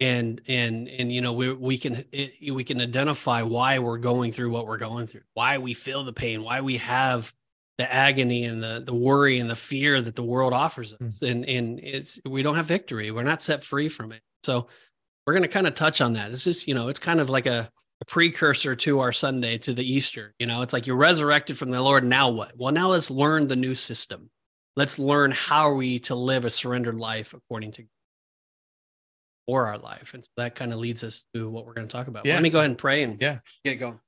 And 0.00 0.40
and 0.48 0.88
and 0.88 1.12
you 1.12 1.20
know, 1.20 1.34
we 1.34 1.52
we 1.52 1.76
can 1.76 2.04
it, 2.12 2.52
we 2.52 2.64
can 2.64 2.80
identify 2.80 3.42
why 3.42 3.78
we're 3.78 3.98
going 3.98 4.32
through 4.32 4.50
what 4.50 4.66
we're 4.66 4.78
going 4.78 5.06
through, 5.06 5.20
why 5.34 5.58
we 5.58 5.74
feel 5.74 6.02
the 6.02 6.14
pain, 6.14 6.42
why 6.42 6.62
we 6.62 6.78
have 6.78 7.32
the 7.78 7.92
agony 7.92 8.44
and 8.44 8.62
the 8.62 8.82
the 8.84 8.94
worry 8.94 9.38
and 9.38 9.48
the 9.48 9.56
fear 9.56 10.02
that 10.02 10.16
the 10.16 10.22
world 10.22 10.52
offers 10.52 10.92
us. 10.94 11.20
Mm. 11.20 11.30
and 11.30 11.44
and 11.48 11.80
it's 11.80 12.20
we 12.26 12.42
don't 12.42 12.56
have 12.56 12.66
victory. 12.66 13.10
We're 13.10 13.22
not 13.22 13.40
set 13.40 13.64
free 13.64 13.88
from 13.88 14.12
it. 14.12 14.20
So 14.42 14.66
we're 15.26 15.34
going 15.34 15.42
to 15.42 15.48
kind 15.48 15.66
of 15.66 15.74
touch 15.74 16.00
on 16.00 16.14
that. 16.14 16.30
It's 16.32 16.44
just 16.44 16.66
you 16.66 16.74
know 16.74 16.88
it's 16.88 17.00
kind 17.00 17.20
of 17.20 17.30
like 17.30 17.46
a, 17.46 17.70
a, 18.00 18.04
precursor 18.04 18.74
to 18.74 19.00
our 19.00 19.12
sunday 19.12 19.58
to 19.58 19.72
the 19.72 19.84
easter 19.84 20.34
you 20.38 20.46
know? 20.46 20.62
It's 20.62 20.72
like 20.72 20.86
you're 20.86 20.96
resurrected 20.96 21.56
from 21.56 21.70
the 21.70 21.80
lord. 21.80 22.04
Now 22.04 22.30
what? 22.30 22.52
Well 22.56 22.72
now 22.72 22.88
let's 22.88 23.10
learn 23.10 23.46
the 23.46 23.56
new 23.56 23.74
system. 23.74 24.30
Let's 24.76 24.98
learn 24.98 25.30
how 25.30 25.68
are 25.68 25.74
we 25.74 25.98
to 26.00 26.14
live 26.14 26.44
a 26.44 26.50
surrendered 26.50 26.98
life 26.98 27.32
according 27.32 27.72
to 27.72 27.84
for 29.46 29.66
our 29.66 29.78
life. 29.78 30.14
And 30.14 30.24
so 30.24 30.30
that 30.36 30.54
kind 30.54 30.72
of 30.72 30.78
leads 30.78 31.02
us 31.02 31.24
to 31.34 31.48
what 31.48 31.64
we're 31.64 31.72
going 31.72 31.88
to 31.88 31.96
talk 31.96 32.06
about. 32.06 32.26
Yeah. 32.26 32.34
let 32.34 32.42
me 32.42 32.50
go 32.50 32.58
ahead 32.58 32.70
and 32.70 32.78
pray 32.78 33.02
and 33.02 33.20
yeah. 33.20 33.38
get 33.64 33.72
it 33.72 33.76
going 33.76 33.98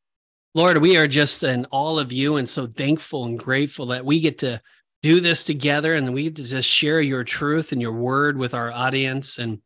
Lord, 0.55 0.79
we 0.79 0.97
are 0.97 1.07
just 1.07 1.45
in 1.45 1.65
all 1.67 1.99
of 2.01 2.13
you 2.13 2.37
and 2.37 2.49
so 2.49 2.67
thankful 2.67 3.25
and 3.25 3.39
grateful 3.39 3.87
that 3.87 4.05
we 4.05 4.21
get 4.21 4.39
to 4.39 4.61
do 5.01 5.21
this 5.21 5.45
together 5.45 5.95
and 5.95 6.13
we 6.13 6.31
to 6.31 6.43
just 6.43 6.69
share 6.69 7.01
your 7.01 7.23
truth 7.23 7.71
and 7.71 7.81
your 7.81 7.93
word 7.93 8.37
with 8.37 8.53
our 8.53 8.73
audience. 8.73 9.39
And 9.39 9.61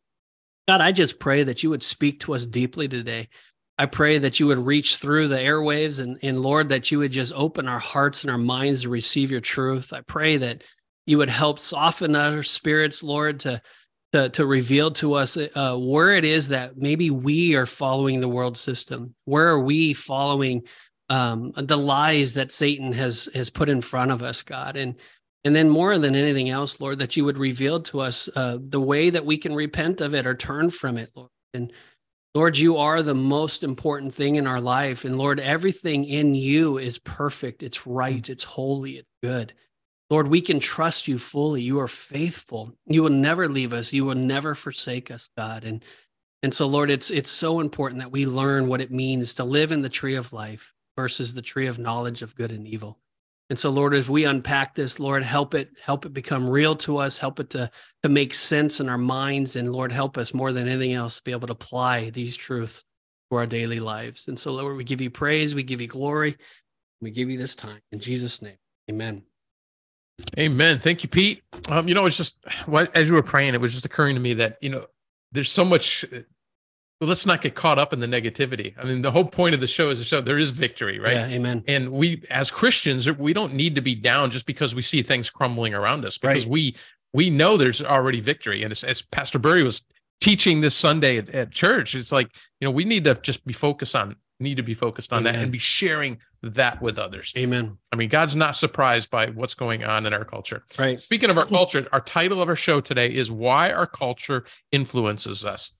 God, 0.67 0.81
I 0.81 0.91
just 0.91 1.19
pray 1.19 1.43
that 1.43 1.63
you 1.63 1.71
would 1.71 1.81
speak 1.81 2.19
to 2.21 2.35
us 2.35 2.45
deeply 2.45 2.87
today. 2.87 3.29
I 3.77 3.87
pray 3.87 4.19
that 4.19 4.39
you 4.39 4.47
would 4.47 4.59
reach 4.59 4.97
through 4.97 5.27
the 5.27 5.37
airwaves 5.37 5.99
and, 5.99 6.19
and 6.21 6.41
Lord, 6.41 6.69
that 6.69 6.91
you 6.91 6.99
would 6.99 7.11
just 7.11 7.33
open 7.33 7.67
our 7.67 7.79
hearts 7.79 8.23
and 8.23 8.31
our 8.31 8.37
minds 8.37 8.83
to 8.83 8.89
receive 8.89 9.31
your 9.31 9.41
truth. 9.41 9.91
I 9.91 10.01
pray 10.01 10.37
that 10.37 10.63
you 11.07 11.17
would 11.17 11.29
help 11.29 11.59
soften 11.59 12.15
our 12.15 12.43
spirits, 12.43 13.03
Lord, 13.03 13.41
to 13.41 13.61
to, 14.15 14.29
to 14.29 14.45
reveal 14.45 14.91
to 14.91 15.15
us 15.15 15.35
uh, 15.35 15.75
where 15.75 16.11
it 16.15 16.23
is 16.23 16.47
that 16.47 16.77
maybe 16.77 17.09
we 17.09 17.53
are 17.55 17.65
following 17.65 18.21
the 18.21 18.29
world 18.29 18.57
system. 18.57 19.13
Where 19.25 19.49
are 19.49 19.59
we 19.59 19.93
following 19.93 20.63
um, 21.09 21.51
the 21.57 21.77
lies 21.77 22.33
that 22.35 22.53
Satan 22.53 22.93
has 22.93 23.29
has 23.35 23.49
put 23.49 23.67
in 23.67 23.81
front 23.81 24.11
of 24.11 24.21
us, 24.21 24.41
God, 24.41 24.77
and 24.77 24.95
and 25.43 25.53
then 25.53 25.69
more 25.69 25.99
than 25.99 26.15
anything 26.15 26.49
else, 26.49 26.79
Lord, 26.79 26.99
that 26.99 27.17
you 27.17 27.25
would 27.25 27.37
reveal 27.37 27.81
to 27.81 27.99
us 27.99 28.29
uh, 28.37 28.57
the 28.59 28.79
way 28.79 29.09
that 29.09 29.25
we 29.25 29.37
can 29.37 29.53
repent 29.53 29.99
of 29.99 30.15
it 30.15 30.25
or 30.25 30.33
turn 30.33 30.69
from 30.69 30.97
it, 30.97 31.11
Lord. 31.13 31.29
And 31.53 31.73
Lord, 32.33 32.57
you 32.57 32.77
are 32.77 33.03
the 33.03 33.13
most 33.13 33.63
important 33.63 34.13
thing 34.13 34.35
in 34.35 34.47
our 34.47 34.61
life, 34.61 35.03
and 35.03 35.17
Lord, 35.17 35.41
everything 35.41 36.05
in 36.05 36.35
you 36.35 36.77
is 36.77 36.99
perfect. 36.99 37.63
It's 37.63 37.85
right. 37.85 38.27
It's 38.29 38.45
holy. 38.45 38.93
It's 38.93 39.11
good. 39.21 39.53
Lord, 40.09 40.27
we 40.27 40.41
can 40.41 40.59
trust 40.59 41.07
you 41.07 41.17
fully. 41.17 41.61
You 41.61 41.79
are 41.79 41.87
faithful. 41.87 42.73
You 42.85 43.03
will 43.03 43.09
never 43.09 43.47
leave 43.47 43.73
us. 43.73 43.91
You 43.91 44.05
will 44.05 44.15
never 44.15 44.53
forsake 44.53 45.09
us, 45.11 45.29
God. 45.37 45.63
And 45.63 45.83
and 46.43 46.53
so, 46.53 46.67
Lord, 46.67 46.91
it's 46.91 47.09
it's 47.09 47.31
so 47.31 47.59
important 47.59 48.01
that 48.01 48.11
we 48.11 48.27
learn 48.27 48.67
what 48.67 48.81
it 48.81 48.91
means 48.91 49.33
to 49.35 49.43
live 49.43 49.71
in 49.71 49.81
the 49.81 49.89
tree 49.89 50.15
of 50.15 50.31
life 50.31 50.73
versus 50.95 51.33
the 51.33 51.41
tree 51.41 51.67
of 51.67 51.79
knowledge 51.79 52.21
of 52.21 52.35
good 52.35 52.51
and 52.51 52.67
evil. 52.67 52.99
And 53.49 53.59
so, 53.59 53.69
Lord, 53.69 53.93
as 53.93 54.09
we 54.09 54.25
unpack 54.25 54.73
this, 54.73 54.99
Lord, 54.99 55.23
help 55.23 55.53
it, 55.53 55.69
help 55.83 56.05
it 56.05 56.13
become 56.13 56.49
real 56.49 56.75
to 56.77 56.97
us, 56.97 57.19
help 57.19 57.39
it 57.39 57.51
to, 57.51 57.69
to 58.01 58.09
make 58.09 58.33
sense 58.33 58.79
in 58.79 58.89
our 58.89 58.97
minds. 58.97 59.55
And 59.55 59.71
Lord, 59.71 59.91
help 59.91 60.17
us 60.17 60.33
more 60.33 60.51
than 60.51 60.67
anything 60.67 60.93
else 60.93 61.17
to 61.17 61.23
be 61.23 61.31
able 61.31 61.47
to 61.47 61.53
apply 61.53 62.09
these 62.09 62.35
truths 62.35 62.83
to 63.29 63.37
our 63.37 63.45
daily 63.45 63.79
lives. 63.79 64.27
And 64.27 64.39
so, 64.39 64.53
Lord, 64.53 64.77
we 64.77 64.83
give 64.83 65.01
you 65.01 65.11
praise, 65.11 65.53
we 65.53 65.63
give 65.63 65.81
you 65.81 65.87
glory, 65.87 66.37
we 67.01 67.11
give 67.11 67.29
you 67.29 67.37
this 67.37 67.55
time. 67.55 67.81
In 67.91 67.99
Jesus' 67.99 68.41
name, 68.41 68.57
amen. 68.89 69.23
Amen. 70.37 70.79
Thank 70.79 71.03
you, 71.03 71.09
Pete. 71.09 71.43
Um, 71.67 71.87
you 71.87 71.93
know, 71.93 72.05
it's 72.05 72.17
just 72.17 72.37
what 72.65 72.95
as 72.95 73.07
you 73.07 73.15
were 73.15 73.23
praying, 73.23 73.53
it 73.53 73.61
was 73.61 73.73
just 73.73 73.85
occurring 73.85 74.15
to 74.15 74.21
me 74.21 74.33
that 74.35 74.57
you 74.61 74.69
know 74.69 74.85
there's 75.31 75.51
so 75.51 75.65
much. 75.65 76.05
Let's 77.01 77.25
not 77.25 77.41
get 77.41 77.55
caught 77.55 77.77
up 77.77 77.91
in 77.91 77.99
the 77.99 78.07
negativity. 78.07 78.73
I 78.77 78.85
mean, 78.85 79.01
the 79.01 79.11
whole 79.11 79.25
point 79.25 79.53
of 79.53 79.59
the 79.59 79.67
show 79.67 79.89
is 79.89 79.99
to 79.99 80.05
show 80.05 80.21
there 80.21 80.37
is 80.37 80.51
victory, 80.51 80.97
right? 80.97 81.11
Yeah, 81.11 81.27
amen. 81.27 81.63
And 81.67 81.91
we, 81.91 82.23
as 82.29 82.49
Christians, 82.49 83.11
we 83.11 83.33
don't 83.33 83.53
need 83.53 83.75
to 83.75 83.81
be 83.81 83.95
down 83.95 84.31
just 84.31 84.45
because 84.45 84.73
we 84.73 84.81
see 84.81 85.03
things 85.03 85.29
crumbling 85.29 85.73
around 85.73 86.05
us, 86.05 86.17
because 86.17 86.45
right. 86.45 86.51
we 86.51 86.75
we 87.13 87.29
know 87.29 87.57
there's 87.57 87.81
already 87.81 88.21
victory. 88.21 88.63
And 88.63 88.71
as, 88.71 88.83
as 88.83 89.01
Pastor 89.01 89.39
Barry 89.39 89.63
was 89.63 89.81
teaching 90.21 90.61
this 90.61 90.75
Sunday 90.75 91.17
at, 91.17 91.29
at, 91.29 91.51
church, 91.51 91.95
it's 91.95 92.13
like 92.13 92.29
you 92.61 92.67
know 92.67 92.71
we 92.71 92.85
need 92.85 93.03
to 93.03 93.15
just 93.15 93.45
be 93.45 93.53
focused 93.53 93.95
on 93.95 94.15
need 94.39 94.57
to 94.57 94.63
be 94.63 94.73
focused 94.73 95.13
on 95.13 95.19
Amen. 95.19 95.33
that 95.33 95.43
and 95.43 95.51
be 95.51 95.57
sharing 95.57 96.19
that 96.43 96.81
with 96.81 96.99
others. 96.99 97.33
Amen. 97.37 97.77
I 97.91 97.95
mean, 97.95 98.09
God's 98.09 98.35
not 98.35 98.55
surprised 98.55 99.09
by 99.09 99.27
what's 99.27 99.53
going 99.53 99.83
on 99.83 100.05
in 100.05 100.13
our 100.13 100.25
culture. 100.25 100.63
Right. 100.77 100.99
Speaking 100.99 101.29
of 101.29 101.37
our 101.37 101.45
culture, 101.47 101.87
our 101.91 102.01
title 102.01 102.41
of 102.41 102.49
our 102.49 102.55
show 102.55 102.81
today 102.81 103.07
is 103.07 103.31
Why 103.31 103.71
Our 103.71 103.87
Culture 103.87 104.45
Influences 104.71 105.45
Us. 105.45 105.71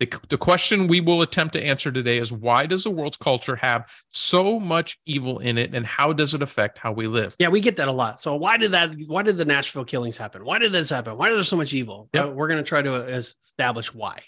The, 0.00 0.12
the 0.28 0.38
question 0.38 0.88
we 0.88 1.00
will 1.00 1.22
attempt 1.22 1.52
to 1.52 1.64
answer 1.64 1.92
today 1.92 2.18
is 2.18 2.32
why 2.32 2.66
does 2.66 2.82
the 2.82 2.90
world's 2.90 3.16
culture 3.16 3.56
have 3.56 3.88
so 4.12 4.58
much 4.58 4.98
evil 5.06 5.38
in 5.38 5.56
it 5.56 5.72
and 5.72 5.86
how 5.86 6.12
does 6.12 6.34
it 6.34 6.42
affect 6.42 6.78
how 6.78 6.90
we 6.90 7.06
live? 7.06 7.36
Yeah, 7.38 7.48
we 7.48 7.60
get 7.60 7.76
that 7.76 7.86
a 7.86 7.92
lot. 7.92 8.20
So 8.20 8.34
why 8.34 8.56
did 8.56 8.72
that 8.72 8.90
why 9.06 9.22
did 9.22 9.36
the 9.36 9.44
Nashville 9.44 9.84
killings 9.84 10.16
happen? 10.16 10.44
Why 10.44 10.58
did 10.58 10.72
this 10.72 10.90
happen? 10.90 11.16
Why 11.16 11.28
is 11.28 11.36
there 11.36 11.44
so 11.44 11.56
much 11.56 11.72
evil? 11.72 12.08
Yep. 12.12 12.26
Uh, 12.26 12.30
we're 12.30 12.48
going 12.48 12.62
to 12.62 12.68
try 12.68 12.82
to 12.82 12.94
establish 13.06 13.94
why. 13.94 14.20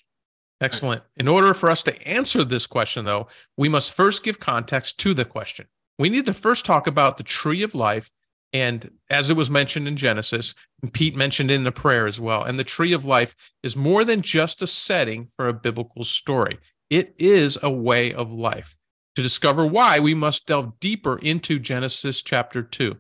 Excellent. 0.61 1.03
In 1.17 1.29
order 1.29 1.53
for 1.53 1.71
us 1.71 1.83
to 1.83 2.09
answer 2.09 2.43
this 2.43 2.67
question, 2.67 3.05
though, 3.05 3.29
we 3.57 3.69
must 3.69 3.93
first 3.93 4.23
give 4.23 4.41
context 4.41 4.99
to 5.01 5.13
the 5.15 5.25
question. 5.25 5.67
we 5.99 6.09
need 6.11 6.27
to 6.27 6.35
first 6.35 6.67
talk 6.67 6.87
about 6.87 7.17
the 7.17 7.23
tree 7.23 7.63
of 7.63 7.75
life. 7.75 8.11
And 8.53 8.91
as 9.11 9.31
it 9.31 9.37
was 9.37 9.51
mentioned 9.51 9.89
in 9.89 9.97
Genesis, 9.97 10.55
and 10.83 10.93
Pete 10.93 11.17
mentioned 11.17 11.51
in 11.51 11.65
the 11.65 11.73
prayer 11.73 12.07
as 12.07 12.21
well, 12.21 12.43
and 12.43 12.59
the 12.59 12.65
tree 12.65 12.93
of 12.93 13.05
life 13.05 13.35
is 13.63 13.77
more 13.77 14.05
than 14.05 14.23
just 14.23 14.63
a 14.63 14.67
setting 14.67 15.29
for 15.37 15.49
a 15.49 15.53
biblical 15.53 16.05
story, 16.05 16.59
it 16.89 17.15
is 17.19 17.59
a 17.63 17.71
way 17.71 18.13
of 18.13 18.31
life. 18.31 18.77
To 19.17 19.23
discover 19.23 19.67
why, 19.67 19.99
we 19.99 20.15
must 20.15 20.47
delve 20.47 20.79
deeper 20.81 21.19
into 21.19 21.59
Genesis 21.59 22.23
chapter 22.23 22.63
2, 22.63 22.97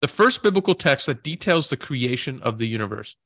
the 0.00 0.08
first 0.08 0.42
biblical 0.42 0.74
text 0.74 1.06
that 1.06 1.22
details 1.22 1.68
the 1.68 1.76
creation 1.76 2.40
of 2.42 2.58
the 2.58 2.68
universe. 2.68 3.16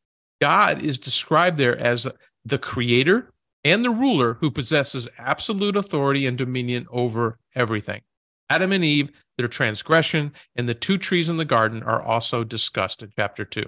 God 0.40 0.82
is 0.82 0.98
described 0.98 1.56
there 1.56 1.78
as 1.78 2.08
the 2.44 2.58
creator 2.58 3.32
and 3.64 3.84
the 3.84 3.90
ruler 3.90 4.34
who 4.34 4.50
possesses 4.50 5.08
absolute 5.18 5.76
authority 5.76 6.26
and 6.26 6.36
dominion 6.36 6.86
over 6.90 7.38
everything. 7.54 8.02
Adam 8.50 8.72
and 8.72 8.84
Eve, 8.84 9.10
their 9.38 9.48
transgression, 9.48 10.32
and 10.54 10.68
the 10.68 10.74
two 10.74 10.98
trees 10.98 11.28
in 11.28 11.38
the 11.38 11.44
garden 11.44 11.82
are 11.82 12.02
also 12.02 12.44
discussed 12.44 13.02
in 13.02 13.10
chapter 13.16 13.44
2. 13.44 13.64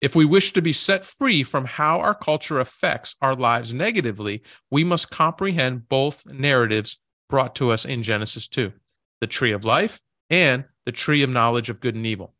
If 0.00 0.14
we 0.14 0.24
wish 0.24 0.52
to 0.52 0.62
be 0.62 0.72
set 0.72 1.04
free 1.04 1.42
from 1.42 1.64
how 1.64 2.00
our 2.00 2.14
culture 2.14 2.60
affects 2.60 3.16
our 3.20 3.34
lives 3.34 3.74
negatively, 3.74 4.42
we 4.70 4.84
must 4.84 5.10
comprehend 5.10 5.88
both 5.88 6.26
narratives 6.26 6.98
brought 7.28 7.54
to 7.56 7.70
us 7.70 7.84
in 7.84 8.02
Genesis 8.02 8.48
2 8.48 8.72
the 9.20 9.26
tree 9.26 9.50
of 9.50 9.64
life 9.64 10.00
and 10.30 10.64
the 10.86 10.92
tree 10.92 11.24
of 11.24 11.30
knowledge 11.30 11.68
of 11.68 11.80
good 11.80 11.96
and 11.96 12.06
evil. 12.06 12.34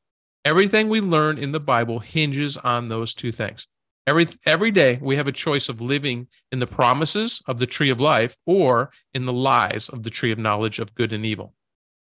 Everything 0.44 0.88
we 0.88 1.00
learn 1.00 1.36
in 1.36 1.50
the 1.50 1.58
Bible 1.58 1.98
hinges 1.98 2.56
on 2.56 2.88
those 2.88 3.14
two 3.14 3.32
things. 3.32 3.66
Every, 4.08 4.26
every 4.46 4.70
day 4.70 4.98
we 5.02 5.16
have 5.16 5.28
a 5.28 5.32
choice 5.32 5.68
of 5.68 5.82
living 5.82 6.28
in 6.50 6.60
the 6.60 6.66
promises 6.66 7.42
of 7.46 7.58
the 7.58 7.66
tree 7.66 7.90
of 7.90 8.00
life 8.00 8.38
or 8.46 8.90
in 9.12 9.26
the 9.26 9.34
lies 9.34 9.90
of 9.90 10.02
the 10.02 10.08
tree 10.08 10.32
of 10.32 10.38
knowledge 10.38 10.78
of 10.78 10.94
good 10.94 11.12
and 11.12 11.26
evil. 11.26 11.52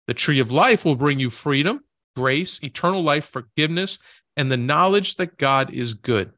The 0.07 0.13
tree 0.13 0.39
of 0.39 0.49
life 0.49 0.85
will 0.85 0.95
bring 0.95 1.19
you 1.19 1.29
freedom, 1.29 1.83
grace, 2.15 2.63
eternal 2.63 3.03
life, 3.03 3.25
forgiveness, 3.25 3.99
and 4.37 4.49
the 4.49 4.55
knowledge 4.55 5.17
that 5.17 5.37
God 5.37 5.69
is 5.73 5.95
good. 5.95 6.31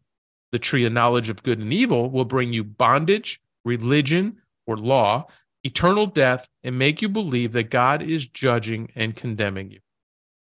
The 0.51 0.57
tree 0.57 0.85
of 0.85 0.93
knowledge 0.93 1.29
of 1.29 1.43
good 1.43 1.59
and 1.59 1.71
evil 1.71 2.09
will 2.09 2.25
bring 2.25 2.51
you 2.51 2.63
bondage, 2.63 3.39
religion, 3.63 4.37
or 4.65 4.75
law, 4.75 5.27
eternal 5.63 6.07
death, 6.07 6.47
and 6.63 6.79
make 6.79 6.99
you 6.99 7.09
believe 7.09 7.51
that 7.51 7.69
God 7.69 8.01
is 8.01 8.25
judging 8.25 8.91
and 8.95 9.15
condemning 9.15 9.69
you. 9.69 9.81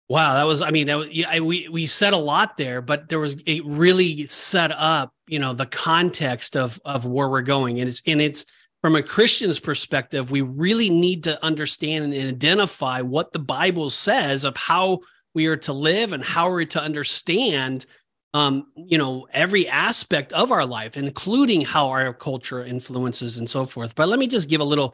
Wow, 0.07 0.35
that 0.35 0.43
was 0.43 0.61
I 0.61 0.69
mean 0.69 0.87
that 0.87 0.97
was 0.97 1.09
yeah, 1.09 1.39
we 1.39 1.67
we 1.67 1.87
said 1.87 2.13
a 2.13 2.17
lot 2.17 2.57
there, 2.57 2.81
but 2.81 3.09
there 3.09 3.19
was 3.19 3.35
it 3.45 3.65
really 3.65 4.27
set 4.27 4.71
up, 4.71 5.13
you 5.27 5.39
know, 5.39 5.53
the 5.53 5.65
context 5.65 6.55
of 6.55 6.79
of 6.85 7.05
where 7.05 7.29
we're 7.29 7.41
going 7.41 7.79
and 7.79 7.89
it's 7.89 8.01
and 8.05 8.21
it's 8.21 8.45
from 8.81 8.95
a 8.95 9.01
Christian's 9.01 9.59
perspective, 9.59 10.29
we 10.29 10.41
really 10.41 10.91
need 10.91 11.23
to 11.23 11.43
understand 11.43 12.13
and 12.13 12.29
identify 12.29 13.01
what 13.01 13.33
the 13.33 13.39
Bible 13.39 13.89
says 13.89 14.43
of 14.43 14.55
how 14.55 14.99
we 15.33 15.47
are 15.47 15.57
to 15.57 15.73
live 15.73 16.13
and 16.13 16.23
how 16.23 16.51
we're 16.51 16.65
to 16.65 16.81
understand 16.81 17.87
um, 18.35 18.67
you 18.75 18.97
know, 18.97 19.27
every 19.31 19.65
aspect 19.69 20.33
of 20.33 20.51
our 20.51 20.65
life, 20.65 20.97
including 20.97 21.61
how 21.61 21.87
our 21.87 22.13
culture 22.13 22.65
influences 22.65 23.37
and 23.37 23.49
so 23.49 23.63
forth. 23.63 23.95
But 23.95 24.09
let 24.09 24.19
me 24.19 24.27
just 24.27 24.49
give 24.49 24.59
a 24.59 24.65
little 24.65 24.93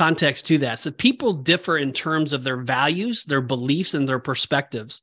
context 0.00 0.46
to 0.46 0.56
that. 0.56 0.78
So 0.78 0.90
people 0.90 1.34
differ 1.34 1.76
in 1.76 1.92
terms 1.92 2.32
of 2.32 2.42
their 2.42 2.56
values, 2.56 3.26
their 3.26 3.42
beliefs, 3.42 3.92
and 3.92 4.08
their 4.08 4.18
perspectives. 4.18 5.02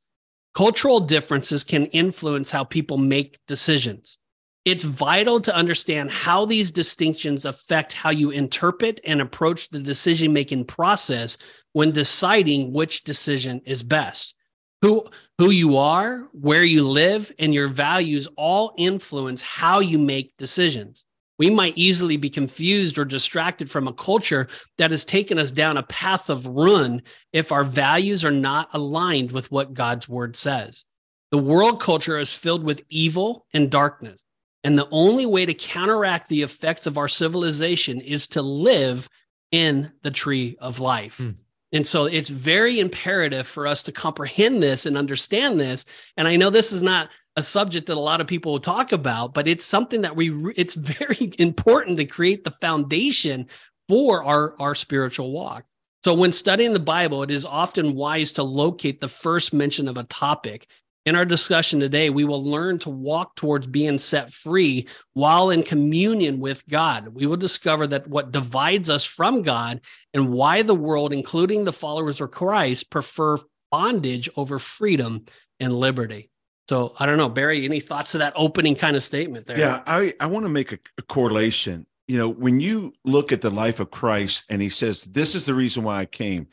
Cultural 0.54 0.98
differences 0.98 1.62
can 1.62 1.86
influence 1.86 2.50
how 2.50 2.64
people 2.64 2.98
make 2.98 3.38
decisions. 3.46 4.18
It's 4.64 4.82
vital 4.82 5.40
to 5.42 5.54
understand 5.54 6.10
how 6.10 6.46
these 6.46 6.72
distinctions 6.72 7.44
affect 7.44 7.92
how 7.92 8.10
you 8.10 8.30
interpret 8.30 9.00
and 9.04 9.20
approach 9.20 9.68
the 9.68 9.78
decision 9.78 10.32
making 10.32 10.64
process 10.64 11.38
when 11.74 11.92
deciding 11.92 12.72
which 12.72 13.04
decision 13.04 13.60
is 13.64 13.84
best. 13.84 14.34
Who, 14.82 15.06
who 15.38 15.50
you 15.50 15.76
are, 15.76 16.26
where 16.32 16.64
you 16.64 16.82
live, 16.82 17.30
and 17.38 17.54
your 17.54 17.68
values 17.68 18.26
all 18.36 18.74
influence 18.76 19.42
how 19.42 19.78
you 19.78 20.00
make 20.00 20.36
decisions 20.38 21.06
we 21.38 21.50
might 21.50 21.76
easily 21.76 22.16
be 22.16 22.28
confused 22.28 22.98
or 22.98 23.04
distracted 23.04 23.70
from 23.70 23.86
a 23.86 23.92
culture 23.92 24.48
that 24.76 24.90
has 24.90 25.04
taken 25.04 25.38
us 25.38 25.50
down 25.50 25.76
a 25.76 25.82
path 25.84 26.28
of 26.28 26.46
ruin 26.46 27.02
if 27.32 27.52
our 27.52 27.64
values 27.64 28.24
are 28.24 28.30
not 28.30 28.68
aligned 28.72 29.30
with 29.30 29.50
what 29.50 29.74
God's 29.74 30.08
word 30.08 30.36
says. 30.36 30.84
The 31.30 31.38
world 31.38 31.80
culture 31.80 32.18
is 32.18 32.32
filled 32.32 32.64
with 32.64 32.82
evil 32.88 33.46
and 33.52 33.70
darkness. 33.70 34.24
And 34.64 34.76
the 34.76 34.88
only 34.90 35.26
way 35.26 35.46
to 35.46 35.54
counteract 35.54 36.28
the 36.28 36.42
effects 36.42 36.86
of 36.86 36.98
our 36.98 37.08
civilization 37.08 38.00
is 38.00 38.26
to 38.28 38.42
live 38.42 39.08
in 39.52 39.92
the 40.02 40.10
tree 40.10 40.56
of 40.60 40.80
life. 40.80 41.18
Mm. 41.18 41.36
And 41.72 41.86
so 41.86 42.06
it's 42.06 42.30
very 42.30 42.80
imperative 42.80 43.46
for 43.46 43.66
us 43.66 43.82
to 43.84 43.92
comprehend 43.92 44.62
this 44.62 44.86
and 44.86 44.96
understand 44.96 45.60
this. 45.60 45.84
And 46.16 46.26
I 46.26 46.36
know 46.36 46.50
this 46.50 46.72
is 46.72 46.82
not 46.82 47.10
a 47.36 47.42
subject 47.42 47.86
that 47.86 47.96
a 47.96 48.00
lot 48.00 48.20
of 48.20 48.26
people 48.26 48.52
will 48.52 48.60
talk 48.60 48.92
about, 48.92 49.34
but 49.34 49.46
it's 49.46 49.64
something 49.64 50.02
that 50.02 50.16
we 50.16 50.30
it's 50.56 50.74
very 50.74 51.32
important 51.38 51.98
to 51.98 52.04
create 52.04 52.44
the 52.44 52.50
foundation 52.52 53.46
for 53.88 54.24
our 54.24 54.54
our 54.60 54.74
spiritual 54.74 55.30
walk. 55.32 55.64
So 56.04 56.14
when 56.14 56.32
studying 56.32 56.72
the 56.72 56.80
Bible, 56.80 57.22
it 57.22 57.30
is 57.30 57.44
often 57.44 57.94
wise 57.94 58.32
to 58.32 58.42
locate 58.42 59.00
the 59.00 59.08
first 59.08 59.52
mention 59.52 59.88
of 59.88 59.98
a 59.98 60.04
topic. 60.04 60.68
In 61.08 61.16
our 61.16 61.24
discussion 61.24 61.80
today, 61.80 62.10
we 62.10 62.26
will 62.26 62.44
learn 62.44 62.78
to 62.80 62.90
walk 62.90 63.34
towards 63.34 63.66
being 63.66 63.96
set 63.96 64.30
free 64.30 64.86
while 65.14 65.48
in 65.48 65.62
communion 65.62 66.38
with 66.38 66.68
God. 66.68 67.08
We 67.14 67.24
will 67.24 67.38
discover 67.38 67.86
that 67.86 68.08
what 68.08 68.30
divides 68.30 68.90
us 68.90 69.06
from 69.06 69.40
God 69.40 69.80
and 70.12 70.28
why 70.28 70.60
the 70.60 70.74
world, 70.74 71.14
including 71.14 71.64
the 71.64 71.72
followers 71.72 72.20
of 72.20 72.30
Christ, 72.30 72.90
prefer 72.90 73.38
bondage 73.70 74.28
over 74.36 74.58
freedom 74.58 75.24
and 75.58 75.72
liberty. 75.72 76.28
So 76.68 76.94
I 77.00 77.06
don't 77.06 77.16
know, 77.16 77.30
Barry, 77.30 77.64
any 77.64 77.80
thoughts 77.80 78.12
to 78.12 78.18
that 78.18 78.34
opening 78.36 78.74
kind 78.74 78.94
of 78.94 79.02
statement 79.02 79.46
there? 79.46 79.58
Yeah, 79.58 79.82
I, 79.86 80.12
I 80.20 80.26
want 80.26 80.44
to 80.44 80.50
make 80.50 80.72
a, 80.72 80.78
a, 80.98 81.02
correlation. 81.02 81.86
You 82.06 82.18
know, 82.18 82.28
when 82.28 82.60
you 82.60 82.92
look 83.06 83.32
at 83.32 83.40
the 83.40 83.48
life 83.48 83.80
of 83.80 83.90
Christ 83.90 84.44
and 84.50 84.60
he 84.60 84.68
says, 84.68 85.04
This 85.04 85.34
is 85.34 85.46
the 85.46 85.54
reason 85.54 85.84
why 85.84 86.00
I 86.00 86.04
came. 86.04 86.48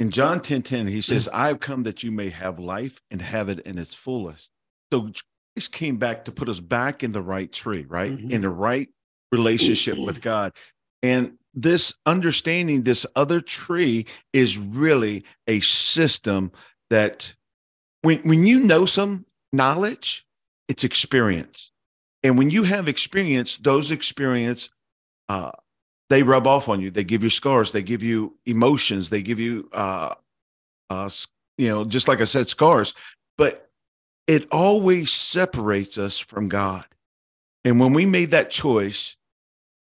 In 0.00 0.10
John 0.10 0.40
10 0.40 0.62
10, 0.62 0.86
he 0.88 1.00
says, 1.00 1.28
I 1.32 1.46
have 1.46 1.60
come 1.60 1.84
that 1.84 2.02
you 2.02 2.10
may 2.10 2.30
have 2.30 2.58
life 2.58 3.00
and 3.10 3.22
have 3.22 3.48
it 3.48 3.60
in 3.60 3.78
its 3.78 3.94
fullest. 3.94 4.50
So 4.92 5.10
Christ 5.54 5.72
came 5.72 5.98
back 5.98 6.24
to 6.24 6.32
put 6.32 6.48
us 6.48 6.60
back 6.60 7.02
in 7.02 7.12
the 7.12 7.22
right 7.22 7.52
tree, 7.52 7.86
right? 7.88 8.10
Mm-hmm. 8.10 8.30
In 8.30 8.40
the 8.40 8.50
right 8.50 8.88
relationship 9.30 9.96
with 9.98 10.20
God. 10.20 10.52
And 11.02 11.38
this 11.54 11.94
understanding, 12.06 12.82
this 12.82 13.06
other 13.14 13.40
tree 13.40 14.06
is 14.32 14.58
really 14.58 15.24
a 15.46 15.60
system 15.60 16.50
that 16.90 17.34
when 18.02 18.18
when 18.20 18.46
you 18.46 18.60
know 18.60 18.86
some 18.86 19.26
knowledge, 19.52 20.26
it's 20.68 20.84
experience. 20.84 21.70
And 22.22 22.38
when 22.38 22.50
you 22.50 22.64
have 22.64 22.88
experience, 22.88 23.58
those 23.58 23.90
experience, 23.90 24.70
uh, 25.28 25.52
they 26.10 26.22
rub 26.22 26.46
off 26.46 26.68
on 26.68 26.80
you. 26.80 26.90
They 26.90 27.04
give 27.04 27.22
you 27.22 27.30
scars. 27.30 27.72
They 27.72 27.82
give 27.82 28.02
you 28.02 28.36
emotions. 28.46 29.10
They 29.10 29.22
give 29.22 29.40
you, 29.40 29.68
uh, 29.72 30.14
uh, 30.90 31.08
you 31.56 31.68
know, 31.68 31.84
just 31.84 32.08
like 32.08 32.20
I 32.20 32.24
said, 32.24 32.48
scars. 32.48 32.94
But 33.38 33.68
it 34.26 34.46
always 34.50 35.12
separates 35.12 35.98
us 35.98 36.18
from 36.18 36.48
God. 36.48 36.84
And 37.64 37.80
when 37.80 37.92
we 37.92 38.06
made 38.06 38.30
that 38.32 38.50
choice 38.50 39.16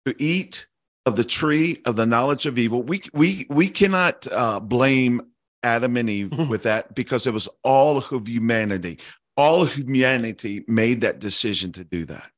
to 0.07 0.14
eat 0.23 0.67
of 1.05 1.17
the 1.17 1.25
tree 1.25 1.81
of 1.85 1.97
the 1.97 2.07
knowledge 2.07 2.47
of 2.47 2.59
evil, 2.59 2.83
we 2.83 3.02
we 3.12 3.47
we 3.50 3.69
cannot 3.69 4.26
uh, 4.31 4.61
blame 4.61 5.23
Adam 5.64 5.97
and 5.97 6.09
Eve 6.09 6.49
with 6.49 6.62
that 6.62 6.95
because 6.95 7.26
it 7.26 7.33
was 7.33 7.49
all 7.64 7.99
of 7.99 8.29
humanity 8.29 8.99
all 9.37 9.64
humanity 9.64 10.64
made 10.69 11.02
that 11.02 11.19
decision 11.19 11.73
to 11.73 11.85
do 11.85 12.05
that. 12.07 12.31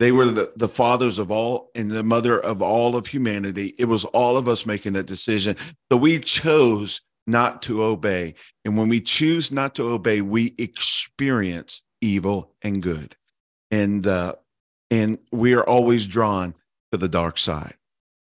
They 0.00 0.12
were 0.12 0.26
the, 0.26 0.52
the 0.56 0.68
fathers 0.68 1.18
of 1.18 1.30
all 1.30 1.70
and 1.74 1.90
the 1.90 2.02
mother 2.02 2.38
of 2.38 2.62
all 2.62 2.96
of 2.96 3.06
humanity. 3.06 3.74
It 3.78 3.84
was 3.84 4.04
all 4.06 4.36
of 4.36 4.48
us 4.48 4.66
making 4.66 4.94
that 4.94 5.06
decision. 5.06 5.56
So 5.90 5.96
we 5.96 6.18
chose 6.18 7.00
not 7.26 7.62
to 7.62 7.82
obey. 7.84 8.34
And 8.64 8.76
when 8.76 8.88
we 8.88 9.00
choose 9.00 9.52
not 9.52 9.74
to 9.76 9.88
obey, 9.88 10.20
we 10.20 10.54
experience 10.58 11.82
evil 12.00 12.54
and 12.62 12.82
good. 12.82 13.16
And 13.70 14.06
uh, 14.06 14.34
and 14.90 15.18
we 15.32 15.54
are 15.54 15.64
always 15.64 16.06
drawn 16.06 16.54
to 16.92 16.98
the 16.98 17.08
dark 17.08 17.38
side. 17.38 17.74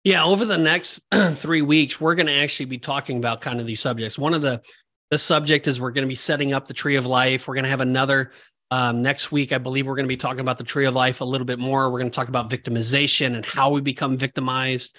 Yeah, 0.05 0.25
over 0.25 0.45
the 0.45 0.59
next 0.59 1.03
three 1.35 1.63
weeks, 1.63 2.01
we're 2.01 2.15
going 2.15 2.27
to 2.27 2.33
actually 2.33 2.67
be 2.67 2.79
talking 2.79 3.19
about 3.19 3.41
kind 3.41 3.61
of 3.61 3.67
these 3.67 3.81
subjects. 3.81 4.19
One 4.19 4.35
of 4.35 4.43
the 4.43 4.63
the 5.11 5.19
subject 5.19 5.67
is 5.67 5.81
we're 5.81 5.91
going 5.91 6.07
to 6.07 6.09
be 6.09 6.15
setting 6.15 6.53
up 6.53 6.69
the 6.69 6.75
tree 6.75 6.97
of 6.97 7.07
life. 7.07 7.49
We're 7.49 7.55
going 7.55 7.65
to 7.65 7.71
have 7.71 7.81
another 7.81 8.33
um, 8.71 9.03
next 9.03 9.33
week. 9.33 9.53
I 9.53 9.59
believe 9.59 9.87
we're 9.87 9.95
going 9.95 10.05
to 10.05 10.09
be 10.09 10.17
talking 10.17 10.41
about 10.41 10.59
the 10.59 10.65
tree 10.65 10.87
of 10.87 10.95
life 10.95 11.21
a 11.21 11.25
little 11.25 11.45
bit 11.45 11.59
more. 11.59 11.91
We're 11.91 12.01
going 12.01 12.11
to 12.11 12.17
talk 12.17 12.29
about 12.29 12.51
victimization 12.51 13.35
and 13.35 13.45
how 13.45 13.71
we 13.71 13.81
become 13.81 14.17
victimized. 14.17 14.97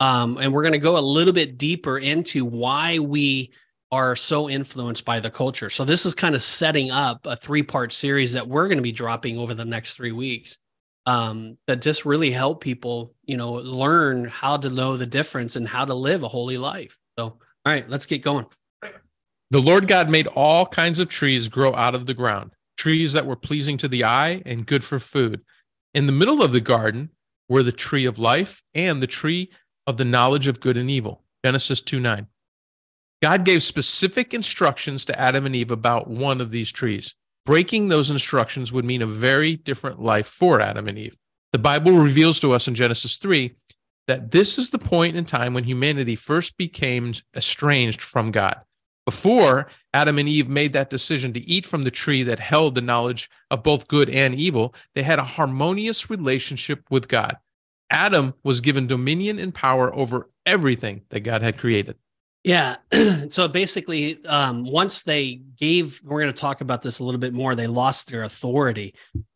Um, 0.00 0.38
and 0.38 0.52
we're 0.52 0.62
going 0.62 0.72
to 0.72 0.78
go 0.78 0.98
a 0.98 1.00
little 1.00 1.32
bit 1.32 1.58
deeper 1.58 1.98
into 1.98 2.44
why 2.44 2.98
we 2.98 3.52
are 3.92 4.16
so 4.16 4.48
influenced 4.48 5.04
by 5.04 5.20
the 5.20 5.30
culture. 5.30 5.68
So 5.68 5.84
this 5.84 6.06
is 6.06 6.14
kind 6.14 6.34
of 6.34 6.42
setting 6.42 6.90
up 6.90 7.26
a 7.26 7.36
three 7.36 7.62
part 7.62 7.92
series 7.92 8.32
that 8.32 8.48
we're 8.48 8.66
going 8.66 8.78
to 8.78 8.82
be 8.82 8.92
dropping 8.92 9.38
over 9.38 9.54
the 9.54 9.66
next 9.66 9.94
three 9.94 10.12
weeks 10.12 10.56
um, 11.06 11.58
that 11.66 11.82
just 11.82 12.04
really 12.04 12.30
help 12.30 12.62
people, 12.62 13.14
you 13.24 13.36
know, 13.36 13.52
learn 13.52 14.24
how 14.24 14.56
to 14.56 14.70
know 14.70 14.96
the 14.96 15.06
difference 15.06 15.56
and 15.56 15.68
how 15.68 15.84
to 15.84 15.94
live 15.94 16.22
a 16.22 16.28
holy 16.28 16.58
life. 16.58 16.98
So, 17.18 17.24
all 17.26 17.38
right, 17.66 17.88
let's 17.88 18.06
get 18.06 18.22
going. 18.22 18.46
The 19.50 19.60
Lord 19.60 19.86
God 19.86 20.08
made 20.08 20.28
all 20.28 20.64
kinds 20.64 20.98
of 20.98 21.08
trees 21.08 21.48
grow 21.48 21.74
out 21.74 21.94
of 21.94 22.06
the 22.06 22.14
ground, 22.14 22.52
trees 22.82 23.12
that 23.12 23.26
were 23.26 23.36
pleasing 23.36 23.76
to 23.76 23.86
the 23.86 24.02
eye 24.02 24.42
and 24.44 24.66
good 24.66 24.82
for 24.82 24.98
food. 24.98 25.40
In 25.94 26.06
the 26.06 26.12
middle 26.12 26.42
of 26.42 26.50
the 26.50 26.60
garden 26.60 27.10
were 27.48 27.62
the 27.62 27.70
tree 27.70 28.04
of 28.04 28.18
life 28.18 28.64
and 28.74 29.00
the 29.00 29.06
tree 29.06 29.52
of 29.86 29.98
the 29.98 30.04
knowledge 30.04 30.48
of 30.48 30.58
good 30.58 30.76
and 30.76 30.90
evil. 30.90 31.22
Genesis 31.44 31.80
2 31.80 32.00
9. 32.00 32.26
God 33.22 33.44
gave 33.44 33.62
specific 33.62 34.34
instructions 34.34 35.04
to 35.04 35.16
Adam 35.16 35.46
and 35.46 35.54
Eve 35.54 35.70
about 35.70 36.10
one 36.10 36.40
of 36.40 36.50
these 36.50 36.72
trees. 36.72 37.14
Breaking 37.46 37.86
those 37.86 38.10
instructions 38.10 38.72
would 38.72 38.84
mean 38.84 39.00
a 39.00 39.06
very 39.06 39.54
different 39.54 40.00
life 40.00 40.26
for 40.26 40.60
Adam 40.60 40.88
and 40.88 40.98
Eve. 40.98 41.16
The 41.52 41.60
Bible 41.60 41.92
reveals 41.92 42.40
to 42.40 42.52
us 42.52 42.66
in 42.66 42.74
Genesis 42.74 43.16
3 43.16 43.54
that 44.08 44.32
this 44.32 44.58
is 44.58 44.70
the 44.70 44.78
point 44.80 45.14
in 45.14 45.24
time 45.24 45.54
when 45.54 45.62
humanity 45.62 46.16
first 46.16 46.58
became 46.58 47.14
estranged 47.36 48.02
from 48.02 48.32
God. 48.32 48.60
Before 49.04 49.68
Adam 49.92 50.18
and 50.18 50.28
Eve 50.28 50.48
made 50.48 50.72
that 50.74 50.90
decision 50.90 51.32
to 51.32 51.40
eat 51.40 51.66
from 51.66 51.82
the 51.84 51.90
tree 51.90 52.22
that 52.22 52.38
held 52.38 52.74
the 52.74 52.80
knowledge 52.80 53.28
of 53.50 53.62
both 53.62 53.88
good 53.88 54.08
and 54.08 54.34
evil, 54.34 54.74
they 54.94 55.02
had 55.02 55.18
a 55.18 55.24
harmonious 55.24 56.08
relationship 56.08 56.84
with 56.88 57.08
God. 57.08 57.36
Adam 57.90 58.34
was 58.44 58.60
given 58.60 58.86
dominion 58.86 59.38
and 59.38 59.54
power 59.54 59.94
over 59.94 60.30
everything 60.46 61.02
that 61.10 61.20
God 61.20 61.42
had 61.42 61.58
created. 61.58 61.96
Yeah. 62.44 62.76
so 63.28 63.48
basically, 63.48 64.24
um, 64.24 64.64
once 64.64 65.02
they 65.02 65.42
gave, 65.56 66.00
we're 66.02 66.20
going 66.20 66.32
to 66.32 66.40
talk 66.40 66.60
about 66.60 66.82
this 66.82 66.98
a 66.98 67.04
little 67.04 67.20
bit 67.20 67.32
more. 67.32 67.54
They 67.54 67.66
lost 67.66 68.10
their 68.10 68.24
authority. 68.24 68.94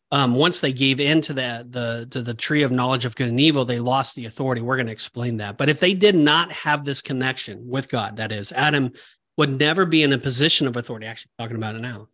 Um, 0.09 0.35
once 0.35 0.61
they 0.61 0.71
gave 0.71 1.01
in 1.01 1.19
to 1.21 1.33
that 1.33 1.73
the 1.73 2.07
to 2.11 2.21
the 2.21 2.33
tree 2.33 2.63
of 2.63 2.71
knowledge 2.71 3.03
of 3.03 3.15
good 3.15 3.27
and 3.27 3.39
evil, 3.41 3.65
they 3.65 3.79
lost 3.79 4.15
the 4.15 4.25
authority. 4.25 4.61
We're 4.61 4.77
going 4.77 4.85
to 4.87 4.93
explain 4.93 5.37
that. 5.37 5.57
But 5.57 5.67
if 5.67 5.81
they 5.81 5.93
did 5.93 6.15
not 6.15 6.49
have 6.53 6.85
this 6.85 7.01
connection 7.01 7.67
with 7.67 7.89
God, 7.89 8.15
that 8.17 8.31
is, 8.31 8.53
Adam 8.53 8.91
would 9.37 9.59
never 9.59 9.85
be 9.85 10.03
in 10.03 10.13
a 10.13 10.17
position 10.17 10.67
of 10.67 10.75
authority. 10.75 11.05
Actually, 11.05 11.31
talking 11.37 11.55
about 11.55 11.75
it 11.75 11.81
now, 11.81 12.07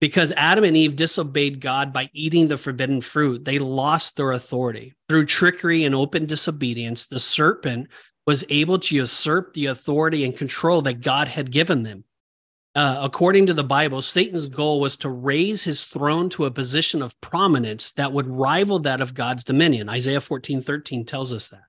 because 0.00 0.32
Adam 0.36 0.64
and 0.64 0.76
Eve 0.76 0.96
disobeyed 0.96 1.60
God 1.60 1.92
by 1.92 2.08
eating 2.12 2.48
the 2.48 2.56
forbidden 2.56 3.00
fruit, 3.00 3.44
they 3.44 3.58
lost 3.58 4.16
their 4.16 4.32
authority 4.32 4.94
through 5.08 5.26
trickery 5.26 5.84
and 5.84 5.94
open 5.94 6.26
disobedience. 6.26 7.06
The 7.06 7.18
serpent 7.18 7.88
was 8.26 8.44
able 8.48 8.78
to 8.78 8.94
usurp 8.94 9.54
the 9.54 9.66
authority 9.66 10.24
and 10.24 10.36
control 10.36 10.82
that 10.82 11.00
God 11.00 11.28
had 11.28 11.50
given 11.50 11.82
them. 11.82 12.04
Uh, 12.74 13.00
according 13.02 13.46
to 13.46 13.54
the 13.54 13.64
Bible, 13.64 14.02
Satan's 14.02 14.46
goal 14.46 14.80
was 14.80 14.96
to 14.96 15.08
raise 15.08 15.64
his 15.64 15.86
throne 15.86 16.28
to 16.30 16.44
a 16.44 16.50
position 16.50 17.02
of 17.02 17.18
prominence 17.20 17.90
that 17.92 18.12
would 18.12 18.26
rival 18.28 18.78
that 18.80 19.00
of 19.00 19.14
God's 19.14 19.42
dominion. 19.42 19.88
Isaiah 19.88 20.20
14 20.20 20.60
13 20.60 21.04
tells 21.04 21.32
us 21.32 21.48
that. 21.48 21.64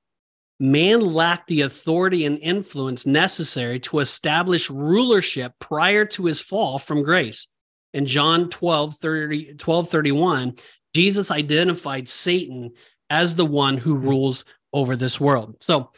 Man 0.59 0.99
lacked 0.99 1.47
the 1.47 1.61
authority 1.61 2.25
and 2.25 2.37
influence 2.39 3.05
necessary 3.05 3.79
to 3.81 3.99
establish 3.99 4.69
rulership 4.69 5.53
prior 5.59 6.05
to 6.05 6.25
his 6.25 6.41
fall 6.41 6.79
from 6.79 7.03
grace. 7.03 7.47
In 7.93 8.05
John 8.05 8.49
12 8.49 8.97
30, 8.97 9.53
12 9.55 9.89
31, 9.89 10.55
Jesus 10.93 11.31
identified 11.31 12.09
Satan 12.09 12.71
as 13.09 13.35
the 13.35 13.45
one 13.45 13.77
who 13.77 13.95
rules 13.95 14.45
over 14.73 14.95
this 14.95 15.19
world. 15.19 15.55
So 15.61 15.91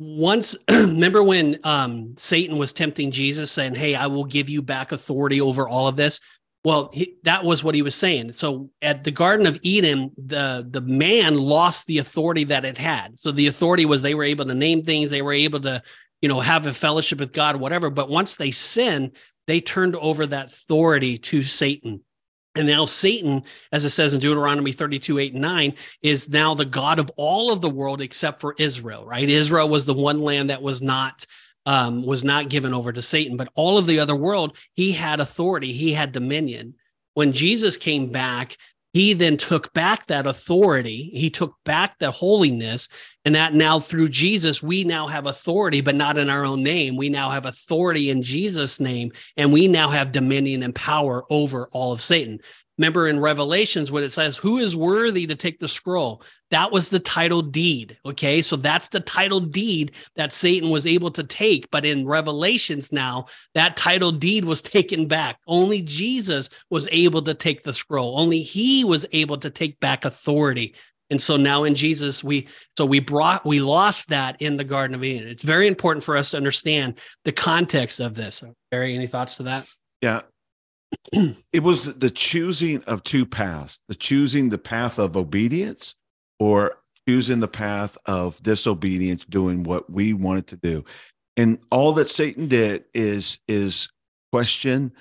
once 0.00 0.56
remember 0.70 1.22
when 1.22 1.58
um, 1.62 2.14
satan 2.16 2.56
was 2.56 2.72
tempting 2.72 3.10
jesus 3.10 3.52
saying 3.52 3.74
hey 3.74 3.94
i 3.94 4.06
will 4.06 4.24
give 4.24 4.48
you 4.48 4.62
back 4.62 4.92
authority 4.92 5.42
over 5.42 5.68
all 5.68 5.86
of 5.86 5.96
this 5.96 6.20
well 6.64 6.90
he, 6.92 7.16
that 7.24 7.44
was 7.44 7.64
what 7.64 7.74
he 7.74 7.82
was 7.82 7.94
saying. 7.94 8.32
So 8.32 8.70
at 8.82 9.04
the 9.04 9.10
garden 9.10 9.46
of 9.46 9.58
eden 9.62 10.10
the 10.16 10.66
the 10.68 10.80
man 10.80 11.38
lost 11.38 11.86
the 11.86 11.98
authority 11.98 12.44
that 12.44 12.64
it 12.64 12.78
had. 12.78 13.18
So 13.18 13.32
the 13.32 13.46
authority 13.46 13.86
was 13.86 14.02
they 14.02 14.14
were 14.14 14.24
able 14.24 14.46
to 14.46 14.54
name 14.54 14.82
things 14.82 15.10
they 15.10 15.22
were 15.22 15.32
able 15.32 15.60
to 15.60 15.82
you 16.20 16.28
know 16.28 16.40
have 16.40 16.66
a 16.66 16.72
fellowship 16.72 17.18
with 17.18 17.32
god 17.32 17.56
whatever. 17.56 17.90
But 17.90 18.08
once 18.08 18.36
they 18.36 18.50
sinned 18.50 19.12
they 19.46 19.60
turned 19.60 19.96
over 19.96 20.26
that 20.26 20.46
authority 20.46 21.18
to 21.18 21.42
satan. 21.42 22.02
And 22.56 22.66
now 22.66 22.84
Satan, 22.84 23.44
as 23.70 23.84
it 23.84 23.90
says 23.90 24.12
in 24.12 24.20
Deuteronomy 24.20 24.72
32, 24.72 25.18
8, 25.20 25.32
and 25.34 25.42
9, 25.42 25.74
is 26.02 26.28
now 26.28 26.54
the 26.54 26.64
God 26.64 26.98
of 26.98 27.08
all 27.16 27.52
of 27.52 27.60
the 27.60 27.70
world 27.70 28.00
except 28.00 28.40
for 28.40 28.56
Israel, 28.58 29.06
right? 29.06 29.28
Israel 29.28 29.68
was 29.68 29.86
the 29.86 29.94
one 29.94 30.20
land 30.20 30.50
that 30.50 30.60
was 30.60 30.82
not 30.82 31.24
um, 31.70 32.04
was 32.04 32.24
not 32.24 32.48
given 32.48 32.74
over 32.74 32.92
to 32.92 33.00
Satan, 33.00 33.36
but 33.36 33.48
all 33.54 33.78
of 33.78 33.86
the 33.86 34.00
other 34.00 34.16
world, 34.16 34.58
he 34.74 34.90
had 34.90 35.20
authority, 35.20 35.72
he 35.72 35.92
had 35.92 36.10
dominion. 36.10 36.74
When 37.14 37.30
Jesus 37.30 37.76
came 37.76 38.10
back, 38.10 38.56
he 38.92 39.12
then 39.12 39.36
took 39.36 39.72
back 39.72 40.06
that 40.06 40.26
authority 40.26 41.10
he 41.14 41.30
took 41.30 41.54
back 41.64 41.96
the 42.00 42.10
holiness 42.10 42.88
and 43.24 43.36
that 43.36 43.54
now 43.54 43.78
through 43.78 44.08
jesus 44.08 44.64
we 44.64 44.82
now 44.82 45.06
have 45.06 45.26
authority 45.26 45.80
but 45.80 45.94
not 45.94 46.18
in 46.18 46.28
our 46.28 46.44
own 46.44 46.64
name 46.64 46.96
we 46.96 47.08
now 47.08 47.30
have 47.30 47.46
authority 47.46 48.10
in 48.10 48.20
jesus 48.20 48.80
name 48.80 49.12
and 49.36 49.52
we 49.52 49.68
now 49.68 49.90
have 49.90 50.10
dominion 50.10 50.64
and 50.64 50.74
power 50.74 51.24
over 51.30 51.68
all 51.70 51.92
of 51.92 52.00
satan 52.00 52.40
Remember 52.80 53.08
in 53.08 53.20
Revelations 53.20 53.92
when 53.92 54.04
it 54.04 54.10
says, 54.10 54.38
Who 54.38 54.56
is 54.56 54.74
worthy 54.74 55.26
to 55.26 55.36
take 55.36 55.60
the 55.60 55.68
scroll? 55.68 56.22
That 56.50 56.72
was 56.72 56.88
the 56.88 56.98
title 56.98 57.42
deed. 57.42 57.98
Okay. 58.06 58.40
So 58.40 58.56
that's 58.56 58.88
the 58.88 59.00
title 59.00 59.38
deed 59.38 59.92
that 60.16 60.32
Satan 60.32 60.70
was 60.70 60.86
able 60.86 61.10
to 61.10 61.22
take. 61.22 61.70
But 61.70 61.84
in 61.84 62.06
Revelations 62.06 62.90
now, 62.90 63.26
that 63.54 63.76
title 63.76 64.12
deed 64.12 64.46
was 64.46 64.62
taken 64.62 65.08
back. 65.08 65.38
Only 65.46 65.82
Jesus 65.82 66.48
was 66.70 66.88
able 66.90 67.20
to 67.20 67.34
take 67.34 67.64
the 67.64 67.74
scroll. 67.74 68.18
Only 68.18 68.40
he 68.40 68.82
was 68.82 69.04
able 69.12 69.36
to 69.36 69.50
take 69.50 69.78
back 69.80 70.06
authority. 70.06 70.74
And 71.10 71.20
so 71.20 71.36
now 71.36 71.64
in 71.64 71.74
Jesus, 71.74 72.24
we 72.24 72.48
so 72.78 72.86
we 72.86 73.00
brought 73.00 73.44
we 73.44 73.60
lost 73.60 74.08
that 74.08 74.40
in 74.40 74.56
the 74.56 74.64
Garden 74.64 74.94
of 74.94 75.04
Eden. 75.04 75.28
It's 75.28 75.44
very 75.44 75.66
important 75.66 76.02
for 76.02 76.16
us 76.16 76.30
to 76.30 76.38
understand 76.38 76.98
the 77.26 77.32
context 77.32 78.00
of 78.00 78.14
this. 78.14 78.42
Barry, 78.70 78.94
any 78.94 79.06
thoughts 79.06 79.36
to 79.36 79.42
that? 79.42 79.66
Yeah, 80.00 80.22
it 81.52 81.62
was 81.62 81.98
the 81.98 82.10
choosing 82.10 82.82
of 82.84 83.02
two 83.04 83.26
paths 83.26 83.80
the 83.88 83.94
choosing 83.94 84.48
the 84.48 84.58
path 84.58 84.98
of 84.98 85.16
obedience 85.16 85.94
or 86.38 86.78
choosing 87.08 87.40
the 87.40 87.48
path 87.48 87.96
of 88.06 88.42
disobedience 88.42 89.24
doing 89.24 89.62
what 89.62 89.90
we 89.90 90.12
wanted 90.12 90.46
to 90.46 90.56
do. 90.56 90.84
And 91.36 91.58
all 91.70 91.92
that 91.94 92.10
satan 92.10 92.48
did 92.48 92.84
is 92.94 93.38
is 93.48 93.88
question 94.32 94.92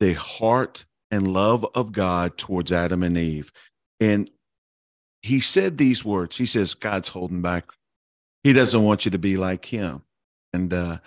the 0.00 0.14
heart 0.14 0.84
and 1.10 1.32
love 1.32 1.66
of 1.74 1.92
god 1.92 2.36
towards 2.36 2.72
adam 2.72 3.02
and 3.02 3.16
eve. 3.16 3.52
And 4.00 4.30
he 5.22 5.40
said 5.40 5.78
these 5.78 6.04
words. 6.04 6.36
He 6.36 6.46
says 6.46 6.74
god's 6.74 7.08
holding 7.08 7.42
back. 7.42 7.70
He 8.44 8.52
doesn't 8.52 8.82
want 8.82 9.04
you 9.04 9.10
to 9.12 9.18
be 9.18 9.36
like 9.36 9.64
him. 9.64 10.02
And 10.52 10.72
uh 10.72 10.98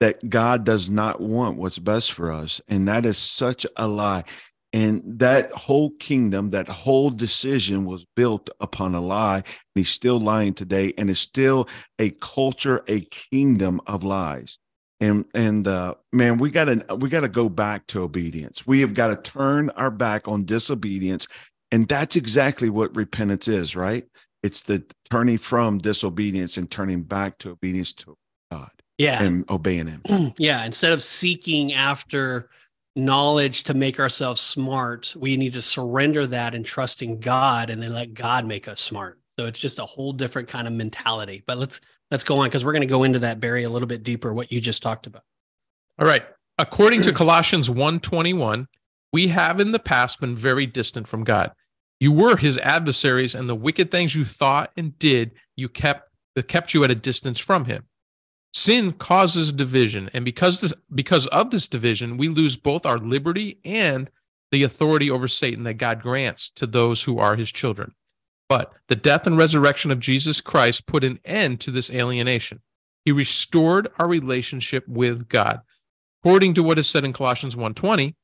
that 0.00 0.28
God 0.28 0.64
does 0.64 0.90
not 0.90 1.20
want 1.20 1.58
what's 1.58 1.78
best 1.78 2.12
for 2.12 2.32
us. 2.32 2.60
And 2.66 2.88
that 2.88 3.04
is 3.04 3.18
such 3.18 3.66
a 3.76 3.86
lie. 3.86 4.24
And 4.72 5.02
that 5.18 5.50
whole 5.52 5.90
kingdom, 5.98 6.50
that 6.50 6.68
whole 6.68 7.10
decision 7.10 7.84
was 7.84 8.06
built 8.16 8.50
upon 8.60 8.94
a 8.94 9.00
lie. 9.00 9.38
And 9.38 9.44
he's 9.74 9.90
still 9.90 10.18
lying 10.18 10.54
today. 10.54 10.94
And 10.96 11.10
it's 11.10 11.20
still 11.20 11.68
a 11.98 12.10
culture, 12.10 12.82
a 12.88 13.00
kingdom 13.00 13.80
of 13.86 14.04
lies. 14.04 14.58
And 15.00 15.24
and 15.34 15.66
uh, 15.66 15.94
man, 16.12 16.38
we 16.38 16.50
gotta 16.50 16.84
we 16.96 17.08
gotta 17.08 17.28
go 17.28 17.48
back 17.48 17.86
to 17.88 18.02
obedience. 18.02 18.66
We 18.66 18.80
have 18.80 18.94
got 18.94 19.08
to 19.08 19.30
turn 19.30 19.70
our 19.70 19.90
back 19.90 20.28
on 20.28 20.44
disobedience. 20.44 21.26
And 21.72 21.88
that's 21.88 22.16
exactly 22.16 22.68
what 22.68 22.94
repentance 22.94 23.48
is, 23.48 23.74
right? 23.74 24.06
It's 24.42 24.62
the 24.62 24.84
turning 25.10 25.38
from 25.38 25.78
disobedience 25.78 26.56
and 26.56 26.70
turning 26.70 27.02
back 27.02 27.38
to 27.38 27.50
obedience 27.50 27.92
to 27.94 28.16
God 28.50 28.70
yeah. 29.00 29.22
and 29.22 29.48
obeying 29.50 29.86
him. 29.86 30.34
Yeah 30.38 30.64
instead 30.64 30.92
of 30.92 31.02
seeking 31.02 31.72
after 31.72 32.50
knowledge 32.96 33.64
to 33.64 33.74
make 33.74 33.98
ourselves 33.98 34.40
smart 34.40 35.14
we 35.18 35.36
need 35.36 35.54
to 35.54 35.62
surrender 35.62 36.26
that 36.26 36.54
and 36.54 36.64
trust 36.64 37.02
in 37.02 37.18
god 37.18 37.70
and 37.70 37.82
then 37.82 37.92
let 37.92 38.14
god 38.14 38.46
make 38.46 38.68
us 38.68 38.80
smart. 38.80 39.18
So 39.38 39.46
it's 39.46 39.58
just 39.58 39.78
a 39.78 39.84
whole 39.84 40.12
different 40.12 40.48
kind 40.48 40.66
of 40.66 40.74
mentality. 40.74 41.42
But 41.46 41.56
let's 41.56 41.80
let's 42.10 42.24
go 42.24 42.38
on 42.40 42.46
because 42.46 42.64
we're 42.64 42.72
going 42.72 42.82
to 42.82 42.86
go 42.86 43.04
into 43.04 43.20
that 43.20 43.40
barry 43.40 43.64
a 43.64 43.70
little 43.70 43.88
bit 43.88 44.02
deeper 44.02 44.34
what 44.34 44.52
you 44.52 44.60
just 44.60 44.82
talked 44.82 45.06
about. 45.06 45.22
All 45.98 46.06
right. 46.06 46.24
According 46.58 47.02
to 47.02 47.12
colossians 47.12 47.70
1.21 47.70 48.66
we 49.12 49.28
have 49.28 49.58
in 49.60 49.72
the 49.72 49.78
past 49.78 50.20
been 50.20 50.36
very 50.36 50.66
distant 50.66 51.08
from 51.08 51.24
god. 51.24 51.52
You 52.00 52.12
were 52.12 52.36
his 52.36 52.58
adversaries 52.58 53.34
and 53.34 53.48
the 53.48 53.54
wicked 53.54 53.90
things 53.90 54.14
you 54.14 54.24
thought 54.24 54.72
and 54.76 54.98
did 54.98 55.32
you 55.56 55.68
kept 55.68 56.10
that 56.34 56.48
kept 56.48 56.74
you 56.74 56.84
at 56.84 56.90
a 56.90 56.94
distance 56.94 57.38
from 57.38 57.64
him 57.64 57.84
sin 58.60 58.92
causes 58.92 59.52
division. 59.52 60.10
And 60.12 60.24
because 60.24 60.60
this 60.60 60.74
because 60.94 61.26
of 61.28 61.50
this 61.50 61.66
division 61.66 62.16
we 62.16 62.28
lose 62.28 62.56
both 62.56 62.84
our 62.84 62.98
liberty 62.98 63.58
and 63.64 64.10
the 64.52 64.62
authority 64.62 65.10
over 65.10 65.28
satan 65.28 65.64
that 65.64 65.74
god 65.74 66.02
grants 66.02 66.50
to 66.50 66.66
those 66.66 67.04
who 67.04 67.18
are 67.18 67.36
his 67.36 67.50
children. 67.50 67.94
But 68.48 68.72
the 68.88 68.96
death 68.96 69.26
and 69.26 69.38
resurrection 69.38 69.90
of 69.90 70.00
jesus 70.00 70.40
christ 70.40 70.86
put 70.86 71.04
an 71.04 71.20
end 71.24 71.60
to 71.60 71.70
this 71.70 71.90
alienation. 71.90 72.60
He 73.04 73.12
restored 73.12 73.88
our 73.98 74.06
relationship 74.06 74.86
with 74.86 75.28
god. 75.28 75.60
According 76.22 76.52
to 76.54 76.62
what 76.62 76.78
is 76.78 76.88
said 76.88 77.04
in 77.04 77.14
colossians 77.14 77.56
1.20 77.56 78.14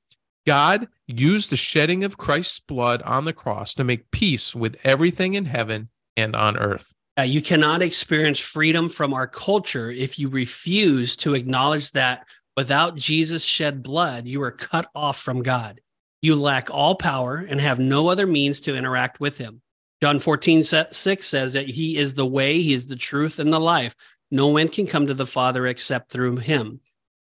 god 0.47 0.87
used 1.07 1.51
the 1.51 1.57
shedding 1.57 2.05
of 2.05 2.19
christ's 2.19 2.61
blood 2.61 3.01
on 3.03 3.25
the 3.25 3.33
cross 3.33 3.73
to 3.75 3.85
make 3.85 4.11
peace 4.11 4.55
with 4.55 4.77
everything 4.85 5.33
in 5.35 5.47
heaven 5.47 5.89
and 6.17 6.37
on 6.37 6.59
earth 6.59 6.93
uh, 7.19 7.23
you 7.23 7.41
cannot 7.41 7.83
experience 7.83 8.39
freedom 8.39 8.89
from 8.89 9.15
our 9.15 9.27
culture 9.27 9.91
if 9.91 10.19
you 10.19 10.29
refuse 10.29 11.17
to 11.17 11.35
acknowledge 11.35 11.93
that 11.93 12.27
Without 12.57 12.97
Jesus' 12.97 13.45
shed 13.45 13.83
blood, 13.83 14.27
you 14.27 14.43
are 14.43 14.51
cut 14.51 14.89
off 14.95 15.19
from 15.19 15.43
God. 15.43 15.81
You 16.23 16.37
lack 16.37 16.71
all 16.71 16.95
power 16.95 17.37
and 17.37 17.61
have 17.61 17.79
no 17.79 18.09
other 18.09 18.27
means 18.27 18.63
to 18.63 18.75
interact 18.75 19.21
with 19.21 19.37
him. 19.37 19.61
John 20.03 20.19
14, 20.19 20.63
6 20.63 21.27
says 21.27 21.53
that 21.53 21.67
he 21.67 21.99
is 21.99 22.15
the 22.15 22.27
way, 22.27 22.63
he 22.63 22.73
is 22.73 22.89
the 22.89 22.97
truth, 22.97 23.39
and 23.39 23.53
the 23.53 23.61
life. 23.61 23.95
No 24.31 24.49
one 24.49 24.69
can 24.69 24.87
come 24.87 25.07
to 25.07 25.15
the 25.15 25.27
Father 25.27 25.67
except 25.67 26.11
through 26.11 26.37
him. 26.37 26.81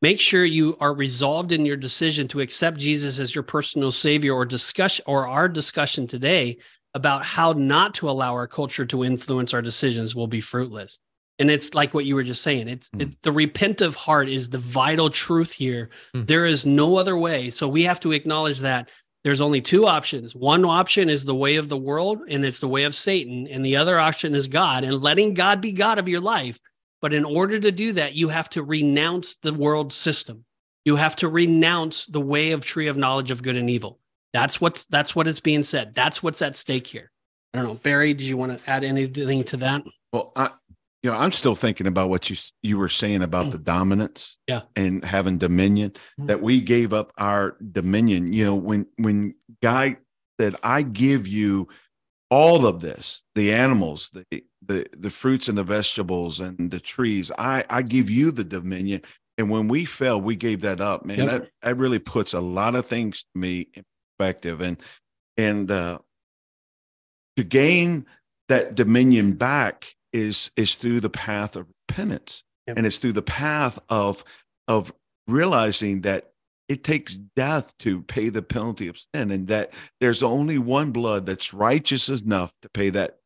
Make 0.03 0.20
sure 0.20 0.44
you 0.44 0.77
are 0.81 0.94
resolved 0.94 1.53
in 1.53 1.64
your 1.64 1.79
decision 1.79 2.29
to 2.29 2.40
accept 2.40 2.77
Jesus 2.77 3.18
as 3.18 3.35
your 3.35 3.44
personal 3.44 3.92
savior 3.92 4.35
or 4.35 4.44
discussion 4.44 5.05
or 5.09 5.27
our 5.27 5.49
discussion 5.49 6.07
today 6.07 6.59
about 6.94 7.24
how 7.24 7.52
not 7.52 7.94
to 7.94 8.09
allow 8.09 8.35
our 8.35 8.46
culture 8.46 8.87
to 8.87 9.04
influence 9.04 9.52
our 9.52 9.62
decisions 9.62 10.14
will 10.14 10.26
be 10.26 10.40
fruitless. 10.40 11.00
And 11.38 11.50
it's 11.50 11.74
like 11.74 11.92
what 11.92 12.04
you 12.04 12.14
were 12.14 12.22
just 12.22 12.42
saying. 12.42 12.68
It's 12.68 12.88
mm. 12.90 13.02
it, 13.02 13.22
the 13.22 13.33
repentive 13.33 13.96
heart 13.96 14.28
is 14.28 14.48
the 14.48 14.59
vital 14.59 15.11
truth 15.11 15.52
here. 15.52 15.90
Mm. 16.14 16.26
There 16.26 16.46
is 16.46 16.64
no 16.64 16.96
other 16.96 17.16
way. 17.16 17.50
So 17.50 17.66
we 17.68 17.83
have 17.83 18.00
to 18.00 18.12
acknowledge 18.12 18.61
that 18.61 18.88
there's 19.24 19.40
only 19.40 19.61
two 19.61 19.87
options. 19.87 20.35
One 20.35 20.64
option 20.64 21.09
is 21.09 21.24
the 21.24 21.35
way 21.35 21.57
of 21.57 21.68
the 21.68 21.78
world, 21.78 22.20
and 22.28 22.44
it's 22.44 22.61
the 22.61 22.68
way 22.68 22.85
of 22.85 22.94
Satan. 22.94 23.48
And 23.48 23.64
the 23.64 23.76
other 23.76 23.98
option 23.98 24.35
is 24.35 24.46
God 24.46 24.85
and 24.85 25.02
letting 25.02 25.35
God 25.35 25.61
be 25.61 25.72
God 25.72 25.98
of 25.98 26.09
your 26.09 26.20
life 26.20 26.61
but 27.04 27.12
in 27.12 27.26
order 27.26 27.61
to 27.61 27.70
do 27.70 27.92
that, 27.92 28.14
you 28.14 28.30
have 28.30 28.48
to 28.48 28.62
renounce 28.62 29.37
the 29.37 29.52
world 29.52 29.92
system. 29.92 30.46
You 30.87 30.96
have 30.96 31.14
to 31.16 31.28
renounce 31.28 32.07
the 32.07 32.18
way 32.18 32.52
of 32.52 32.64
tree 32.64 32.87
of 32.87 32.96
knowledge 32.96 33.30
of 33.30 33.42
good 33.42 33.59
and 33.59 33.68
evil. 33.68 33.98
That's 34.35 34.61
what's 34.61 34.85
that's 34.87 35.14
what 35.14 35.29
is 35.29 35.38
being 35.38 35.62
said. 35.62 35.94
That's 35.94 36.23
what's 36.23 36.42
at 36.42 36.57
stake 36.57 36.88
here. 36.88 37.11
I 37.55 37.59
don't 37.59 37.68
know, 37.68 37.75
Barry. 37.75 38.12
Did 38.12 38.27
you 38.27 38.37
want 38.37 38.59
to 38.59 38.70
add 38.70 38.83
anything 38.83 39.44
to 39.44 39.57
that? 39.59 39.85
Well, 40.12 40.33
I, 40.35 40.51
you 41.05 41.11
know, 41.11 41.16
I'm 41.16 41.31
still 41.31 41.55
thinking 41.55 41.87
about 41.87 42.09
what 42.09 42.29
you 42.29 42.37
you 42.61 42.77
were 42.77 42.88
saying 42.88 43.23
about 43.23 43.53
the 43.53 43.59
dominance, 43.59 44.37
yeah, 44.49 44.62
and 44.75 45.05
having 45.05 45.38
dominion. 45.38 45.92
Mm-hmm. 45.92 46.27
That 46.27 46.42
we 46.42 46.61
gave 46.61 46.92
up 46.92 47.12
our 47.16 47.57
dominion. 47.73 48.33
You 48.33 48.47
know, 48.47 48.55
when 48.57 48.87
when 48.97 49.37
guy 49.62 49.99
said, 50.40 50.57
"I 50.64 50.83
give 50.83 51.29
you 51.29 51.68
all 52.31 52.66
of 52.66 52.81
this 52.81 53.23
the 53.37 53.53
animals 53.53 54.11
the 54.11 54.42
the 54.66 54.87
the 54.97 55.11
fruits 55.11 55.49
and 55.49 55.57
the 55.57 55.62
vegetables 55.62 56.40
and 56.40 56.70
the 56.70 56.81
trees 56.81 57.31
i 57.38 57.62
i 57.68 57.83
give 57.83 58.09
you 58.09 58.31
the 58.33 58.42
dominion 58.42 59.01
and 59.37 59.51
when 59.51 59.68
we 59.68 59.85
fell 59.85 60.20
we 60.20 60.35
gave 60.35 60.62
that 60.62 60.81
up 60.81 61.05
man 61.05 61.18
yep. 61.18 61.29
that 61.29 61.51
that 61.62 61.77
really 61.77 61.99
puts 62.01 62.33
a 62.33 62.40
lot 62.40 62.75
of 62.75 62.87
things 62.87 63.23
to 63.23 63.38
me 63.38 63.68
in 63.75 63.85
perspective. 64.18 64.61
And 64.61 64.81
and 65.37 65.70
uh 65.70 65.98
to 67.37 67.44
gain 67.44 68.07
that 68.48 68.74
dominion 68.74 69.33
back 69.33 69.94
is 70.12 70.50
is 70.57 70.77
through 70.77 71.00
the 71.00 71.11
path 71.11 71.57
of 71.57 71.66
repentance. 71.88 72.44
Yep. 72.66 72.79
and 72.79 72.87
it's 72.87 72.98
through 72.98 73.12
the 73.12 73.22
path 73.22 73.79
of 73.90 74.24
of 74.68 74.92
realizing 75.29 76.03
that 76.03 76.31
it 76.68 76.83
takes 76.83 77.14
death 77.14 77.77
to 77.79 78.00
pay 78.03 78.31
the 78.31 78.40
penalty 78.40 78.88
of 78.88 78.96
sin 78.96 79.31
and 79.31 79.48
that 79.48 79.72
there's 80.00 80.22
only 80.22 80.57
one 80.57 80.90
blood 80.92 81.27
that's 81.27 81.53
righteous 81.53 82.09
enough 82.09 82.55
to 82.62 82.68
pay 82.70 82.88
that 82.90 83.18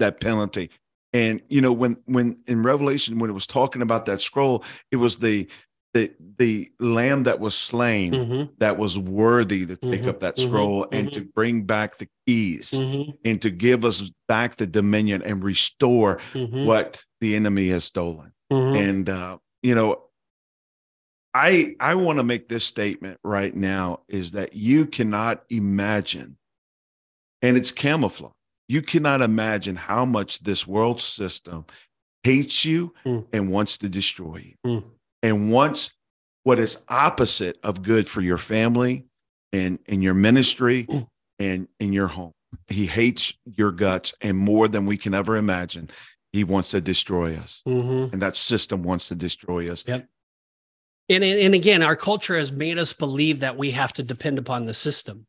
that 0.00 0.20
penalty. 0.20 0.70
And 1.12 1.40
you 1.48 1.60
know 1.60 1.72
when 1.72 1.98
when 2.06 2.38
in 2.46 2.62
revelation 2.62 3.18
when 3.18 3.30
it 3.30 3.34
was 3.34 3.46
talking 3.46 3.82
about 3.82 4.06
that 4.06 4.20
scroll 4.20 4.64
it 4.90 4.96
was 4.96 5.18
the 5.18 5.48
the 5.92 6.12
the 6.38 6.70
lamb 6.78 7.24
that 7.24 7.40
was 7.40 7.54
slain 7.54 8.12
mm-hmm. 8.12 8.52
that 8.58 8.78
was 8.78 8.98
worthy 8.98 9.66
to 9.66 9.76
take 9.76 10.00
mm-hmm. 10.00 10.10
up 10.10 10.20
that 10.20 10.36
mm-hmm. 10.36 10.48
scroll 10.48 10.84
mm-hmm. 10.84 10.94
and 10.94 11.12
to 11.12 11.22
bring 11.22 11.64
back 11.64 11.98
the 11.98 12.08
keys 12.26 12.70
mm-hmm. 12.70 13.10
and 13.24 13.42
to 13.42 13.50
give 13.50 13.84
us 13.84 14.10
back 14.28 14.56
the 14.56 14.66
dominion 14.66 15.22
and 15.22 15.42
restore 15.42 16.16
mm-hmm. 16.32 16.64
what 16.64 17.04
the 17.20 17.34
enemy 17.34 17.68
has 17.68 17.84
stolen 17.84 18.32
and 18.50 19.08
uh 19.08 19.36
you 19.62 19.74
know 19.74 20.02
I 21.32 21.76
I 21.78 21.94
want 21.94 22.18
to 22.18 22.24
make 22.24 22.48
this 22.48 22.64
statement 22.64 23.18
right 23.22 23.54
now 23.54 24.00
is 24.08 24.32
that 24.32 24.54
you 24.54 24.86
cannot 24.86 25.44
imagine, 25.48 26.36
and 27.40 27.56
it's 27.56 27.70
camouflage. 27.70 28.32
You 28.68 28.82
cannot 28.82 29.22
imagine 29.22 29.76
how 29.76 30.04
much 30.04 30.40
this 30.40 30.66
world 30.66 31.00
system 31.00 31.66
hates 32.24 32.64
you 32.64 32.94
mm. 33.04 33.26
and 33.32 33.50
wants 33.50 33.78
to 33.78 33.88
destroy 33.88 34.36
you, 34.36 34.54
mm. 34.66 34.90
And 35.22 35.50
wants 35.52 35.92
what 36.44 36.58
is 36.58 36.84
opposite 36.88 37.58
of 37.62 37.82
good 37.82 38.08
for 38.08 38.20
your 38.20 38.38
family 38.38 39.06
and 39.52 39.78
and 39.86 40.02
your 40.02 40.14
ministry 40.14 40.86
and 41.38 41.68
in 41.78 41.92
your 41.92 42.08
home. 42.08 42.32
He 42.68 42.86
hates 42.86 43.34
your 43.44 43.70
guts, 43.72 44.14
and 44.20 44.36
more 44.36 44.66
than 44.66 44.86
we 44.86 44.96
can 44.96 45.14
ever 45.14 45.36
imagine, 45.36 45.90
he 46.32 46.44
wants 46.44 46.70
to 46.70 46.80
destroy 46.80 47.36
us, 47.36 47.62
mm-hmm. 47.66 48.12
and 48.12 48.22
that 48.22 48.36
system 48.36 48.82
wants 48.82 49.08
to 49.08 49.14
destroy 49.14 49.70
us. 49.70 49.84
Yep 49.86 50.08
and, 51.10 51.24
and 51.24 51.54
again, 51.54 51.82
our 51.82 51.96
culture 51.96 52.38
has 52.38 52.52
made 52.52 52.78
us 52.78 52.92
believe 52.92 53.40
that 53.40 53.58
we 53.58 53.72
have 53.72 53.92
to 53.94 54.02
depend 54.02 54.38
upon 54.38 54.66
the 54.66 54.74
system. 54.74 55.26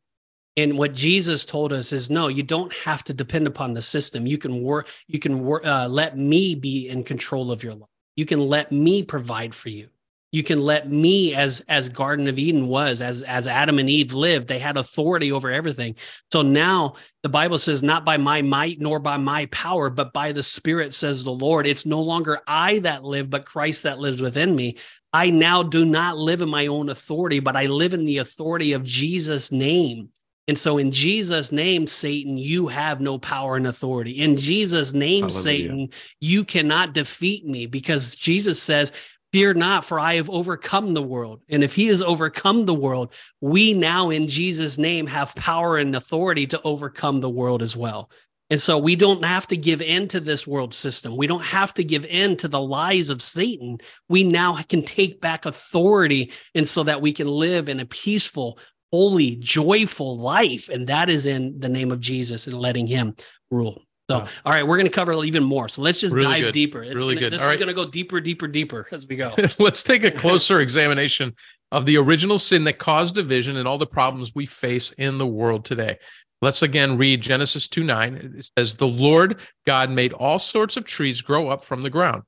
And 0.56 0.78
what 0.78 0.94
Jesus 0.94 1.44
told 1.44 1.72
us 1.72 1.92
is, 1.92 2.08
no, 2.08 2.28
you 2.28 2.44
don't 2.44 2.72
have 2.72 3.02
to 3.04 3.14
depend 3.14 3.48
upon 3.48 3.74
the 3.74 3.82
system. 3.82 4.26
You 4.26 4.38
can 4.38 4.62
work. 4.62 4.88
You 5.08 5.18
can 5.18 5.42
work. 5.42 5.66
Uh, 5.66 5.88
let 5.90 6.16
me 6.16 6.54
be 6.54 6.88
in 6.88 7.02
control 7.02 7.50
of 7.50 7.64
your 7.64 7.74
life. 7.74 7.88
You 8.16 8.26
can 8.26 8.40
let 8.40 8.70
me 8.72 9.02
provide 9.02 9.54
for 9.54 9.68
you. 9.68 9.88
You 10.32 10.42
can 10.42 10.62
let 10.62 10.88
me 10.90 11.34
as 11.34 11.60
as 11.68 11.90
garden 11.90 12.26
of 12.26 12.38
eden 12.38 12.66
was 12.66 13.02
as 13.02 13.20
as 13.20 13.46
adam 13.46 13.78
and 13.78 13.88
eve 13.90 14.14
lived 14.14 14.48
they 14.48 14.58
had 14.58 14.78
authority 14.78 15.30
over 15.30 15.50
everything. 15.50 15.94
So 16.32 16.40
now 16.40 16.94
the 17.22 17.28
bible 17.28 17.58
says 17.58 17.82
not 17.82 18.06
by 18.06 18.16
my 18.16 18.40
might 18.40 18.80
nor 18.80 18.98
by 18.98 19.18
my 19.18 19.44
power 19.46 19.90
but 19.90 20.14
by 20.14 20.32
the 20.32 20.42
spirit 20.42 20.94
says 20.94 21.22
the 21.22 21.30
lord. 21.30 21.66
It's 21.66 21.84
no 21.84 22.00
longer 22.00 22.40
i 22.46 22.78
that 22.78 23.04
live 23.04 23.28
but 23.28 23.44
christ 23.44 23.82
that 23.82 23.98
lives 23.98 24.22
within 24.22 24.56
me. 24.56 24.78
I 25.12 25.28
now 25.28 25.62
do 25.62 25.84
not 25.84 26.16
live 26.16 26.40
in 26.40 26.48
my 26.48 26.66
own 26.66 26.88
authority 26.88 27.38
but 27.38 27.54
i 27.54 27.66
live 27.66 27.92
in 27.92 28.06
the 28.06 28.18
authority 28.18 28.72
of 28.72 28.84
jesus 28.84 29.52
name 29.52 30.08
and 30.48 30.58
so, 30.58 30.78
in 30.78 30.90
Jesus' 30.90 31.52
name, 31.52 31.86
Satan, 31.86 32.36
you 32.36 32.66
have 32.66 33.00
no 33.00 33.16
power 33.16 33.56
and 33.56 33.66
authority. 33.66 34.12
In 34.12 34.36
Jesus' 34.36 34.92
name, 34.92 35.24
Hallelujah. 35.24 35.42
Satan, 35.42 35.88
you 36.20 36.44
cannot 36.44 36.94
defeat 36.94 37.46
me 37.46 37.66
because 37.66 38.16
Jesus 38.16 38.60
says, 38.60 38.90
Fear 39.32 39.54
not, 39.54 39.84
for 39.84 39.98
I 39.98 40.14
have 40.16 40.28
overcome 40.28 40.92
the 40.92 41.02
world. 41.02 41.40
And 41.48 41.64
if 41.64 41.74
he 41.74 41.86
has 41.86 42.02
overcome 42.02 42.66
the 42.66 42.74
world, 42.74 43.14
we 43.40 43.72
now 43.72 44.10
in 44.10 44.28
Jesus' 44.28 44.76
name 44.76 45.06
have 45.06 45.34
power 45.36 45.78
and 45.78 45.96
authority 45.96 46.46
to 46.48 46.60
overcome 46.64 47.20
the 47.20 47.30
world 47.30 47.62
as 47.62 47.74
well. 47.74 48.10
And 48.50 48.60
so 48.60 48.76
we 48.76 48.96
don't 48.96 49.24
have 49.24 49.46
to 49.46 49.56
give 49.56 49.80
in 49.80 50.08
to 50.08 50.20
this 50.20 50.46
world 50.46 50.74
system. 50.74 51.16
We 51.16 51.26
don't 51.26 51.44
have 51.44 51.72
to 51.74 51.84
give 51.84 52.04
in 52.04 52.36
to 52.36 52.48
the 52.48 52.60
lies 52.60 53.08
of 53.08 53.22
Satan. 53.22 53.78
We 54.10 54.24
now 54.24 54.56
can 54.68 54.82
take 54.82 55.22
back 55.22 55.46
authority 55.46 56.32
and 56.54 56.68
so 56.68 56.82
that 56.82 57.00
we 57.00 57.14
can 57.14 57.28
live 57.28 57.70
in 57.70 57.80
a 57.80 57.86
peaceful, 57.86 58.58
holy, 58.92 59.36
joyful 59.36 60.18
life. 60.18 60.68
And 60.68 60.86
that 60.86 61.08
is 61.10 61.26
in 61.26 61.58
the 61.58 61.68
name 61.68 61.90
of 61.90 62.00
Jesus 62.00 62.46
and 62.46 62.58
letting 62.58 62.86
him 62.86 63.16
rule. 63.50 63.82
So, 64.10 64.18
wow. 64.18 64.28
all 64.44 64.52
right, 64.52 64.66
we're 64.66 64.76
going 64.76 64.88
to 64.88 64.92
cover 64.92 65.12
even 65.24 65.42
more. 65.42 65.68
So 65.68 65.80
let's 65.80 66.00
just 66.00 66.12
really 66.12 66.26
dive 66.26 66.42
good. 66.42 66.52
deeper. 66.52 66.82
It's 66.82 66.94
really 66.94 67.14
gonna, 67.14 67.26
good. 67.26 67.32
This 67.32 67.42
all 67.42 67.48
is 67.48 67.52
right. 67.52 67.58
going 67.58 67.74
to 67.74 67.84
go 67.84 67.88
deeper, 67.88 68.20
deeper, 68.20 68.46
deeper 68.46 68.86
as 68.92 69.06
we 69.06 69.16
go. 69.16 69.34
let's 69.58 69.82
take 69.82 70.04
a 70.04 70.10
closer 70.10 70.60
examination 70.60 71.34
of 71.70 71.86
the 71.86 71.96
original 71.96 72.38
sin 72.38 72.64
that 72.64 72.78
caused 72.78 73.14
division 73.14 73.56
and 73.56 73.66
all 73.66 73.78
the 73.78 73.86
problems 73.86 74.34
we 74.34 74.44
face 74.44 74.92
in 74.92 75.18
the 75.18 75.26
world 75.26 75.64
today. 75.64 75.98
Let's 76.42 76.62
again 76.62 76.98
read 76.98 77.20
Genesis 77.20 77.68
2 77.68 77.84
9. 77.84 78.34
It 78.36 78.50
says, 78.58 78.74
The 78.74 78.88
Lord 78.88 79.38
God 79.64 79.90
made 79.90 80.12
all 80.12 80.38
sorts 80.38 80.76
of 80.76 80.84
trees 80.84 81.22
grow 81.22 81.48
up 81.48 81.64
from 81.64 81.82
the 81.82 81.90
ground, 81.90 82.24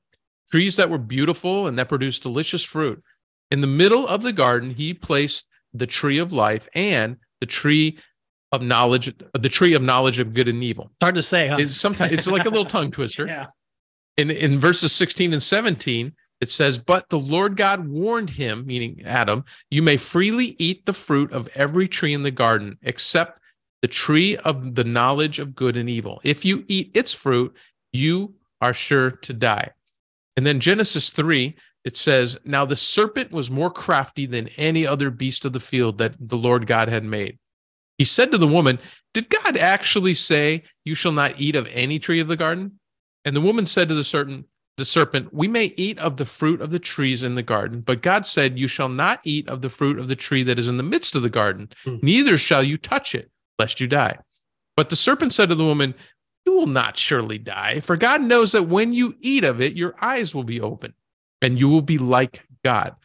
trees 0.49 0.77
that 0.77 0.89
were 0.89 0.97
beautiful 0.97 1.67
and 1.67 1.77
that 1.77 1.89
produced 1.89 2.23
delicious 2.23 2.63
fruit. 2.63 3.03
In 3.51 3.61
the 3.61 3.67
middle 3.67 4.07
of 4.07 4.23
the 4.23 4.33
garden, 4.33 4.71
he 4.71 4.93
placed 4.93 5.47
the 5.77 5.87
tree 5.87 6.17
of 6.17 6.33
life 6.33 6.67
and 6.73 7.17
the 7.39 7.45
tree 7.45 7.97
of 8.51 8.61
knowledge, 8.61 9.13
the 9.33 9.49
tree 9.49 9.73
of 9.73 9.81
knowledge 9.81 10.19
of 10.19 10.33
good 10.33 10.47
and 10.47 10.63
evil. 10.63 10.85
It's 10.85 11.03
hard 11.03 11.15
to 11.15 11.21
say. 11.21 11.47
Huh? 11.47 11.57
It's 11.59 11.75
sometimes 11.75 12.11
it's 12.11 12.27
like 12.27 12.45
a 12.45 12.49
little 12.49 12.65
tongue 12.65 12.91
twister. 12.97 13.27
yeah. 13.27 13.47
In 14.17 14.31
in 14.31 14.59
verses 14.59 14.93
16 14.93 15.33
and 15.33 15.41
17, 15.41 16.13
it 16.41 16.49
says, 16.49 16.77
But 16.77 17.09
the 17.09 17.19
Lord 17.19 17.55
God 17.55 17.87
warned 17.87 18.31
him, 18.31 18.65
meaning 18.65 19.01
Adam, 19.05 19.45
you 19.69 19.81
may 19.81 19.97
freely 19.97 20.55
eat 20.57 20.85
the 20.85 20.93
fruit 20.93 21.31
of 21.31 21.49
every 21.55 21.87
tree 21.87 22.13
in 22.13 22.23
the 22.23 22.31
garden, 22.31 22.77
except 22.81 23.39
the 23.81 23.87
tree 23.87 24.37
of 24.37 24.75
the 24.75 24.83
knowledge 24.83 25.39
of 25.39 25.55
good 25.55 25.77
and 25.77 25.89
evil. 25.89 26.19
If 26.23 26.45
you 26.45 26.65
eat 26.67 26.91
its 26.93 27.13
fruit, 27.13 27.55
you 27.93 28.35
are 28.61 28.73
sure 28.73 29.11
to 29.11 29.33
die. 29.33 29.71
And 30.37 30.45
then 30.45 30.59
Genesis 30.59 31.09
3, 31.11 31.55
it 31.85 31.95
says, 31.95 32.37
Now 32.43 32.65
the 32.65 32.75
serpent 32.75 33.31
was 33.31 33.49
more 33.49 33.71
crafty 33.71 34.25
than 34.25 34.49
any 34.57 34.85
other 34.85 35.09
beast 35.09 35.45
of 35.45 35.53
the 35.53 35.59
field 35.59 35.99
that 35.99 36.15
the 36.19 36.37
Lord 36.37 36.67
God 36.67 36.89
had 36.89 37.05
made. 37.05 37.37
He 37.97 38.03
said 38.03 38.31
to 38.31 38.37
the 38.37 38.47
woman, 38.47 38.79
Did 39.13 39.29
God 39.29 39.55
actually 39.55 40.15
say, 40.15 40.63
You 40.83 40.95
shall 40.95 41.13
not 41.13 41.39
eat 41.39 41.55
of 41.55 41.67
any 41.71 41.99
tree 41.99 42.19
of 42.19 42.27
the 42.27 42.35
garden? 42.35 42.79
And 43.23 43.35
the 43.35 43.41
woman 43.41 43.65
said 43.65 43.87
to 43.89 43.95
the 43.95 44.03
serpent, 44.03 44.47
the 44.77 44.85
serpent, 44.85 45.33
We 45.33 45.47
may 45.47 45.65
eat 45.77 45.97
of 45.99 46.17
the 46.17 46.25
fruit 46.25 46.59
of 46.59 46.71
the 46.71 46.79
trees 46.79 47.23
in 47.23 47.35
the 47.35 47.41
garden, 47.41 47.81
but 47.81 48.01
God 48.01 48.25
said, 48.25 48.59
You 48.59 48.67
shall 48.67 48.89
not 48.89 49.21
eat 49.23 49.47
of 49.47 49.61
the 49.61 49.69
fruit 49.69 49.99
of 49.99 50.07
the 50.07 50.15
tree 50.15 50.43
that 50.43 50.59
is 50.59 50.67
in 50.67 50.77
the 50.77 50.83
midst 50.83 51.15
of 51.15 51.21
the 51.21 51.29
garden, 51.29 51.69
hmm. 51.83 51.97
neither 52.01 52.37
shall 52.37 52.63
you 52.63 52.77
touch 52.77 53.15
it, 53.15 53.31
lest 53.57 53.79
you 53.79 53.87
die. 53.87 54.17
But 54.75 54.89
the 54.89 54.97
serpent 54.97 55.33
said 55.33 55.49
to 55.49 55.55
the 55.55 55.63
woman, 55.63 55.95
You 56.45 56.53
will 56.53 56.67
not 56.67 56.97
surely 56.97 57.37
die, 57.37 57.79
for 57.79 57.95
God 57.95 58.21
knows 58.21 58.51
that 58.51 58.63
when 58.63 58.91
you 58.91 59.15
eat 59.21 59.45
of 59.45 59.61
it, 59.61 59.75
your 59.75 59.95
eyes 60.01 60.35
will 60.35 60.43
be 60.43 60.59
open, 60.59 60.93
and 61.45 61.59
you 61.59 61.69
will 61.69 61.83
be 61.83 61.99
like 61.99 62.43
God, 62.63 62.95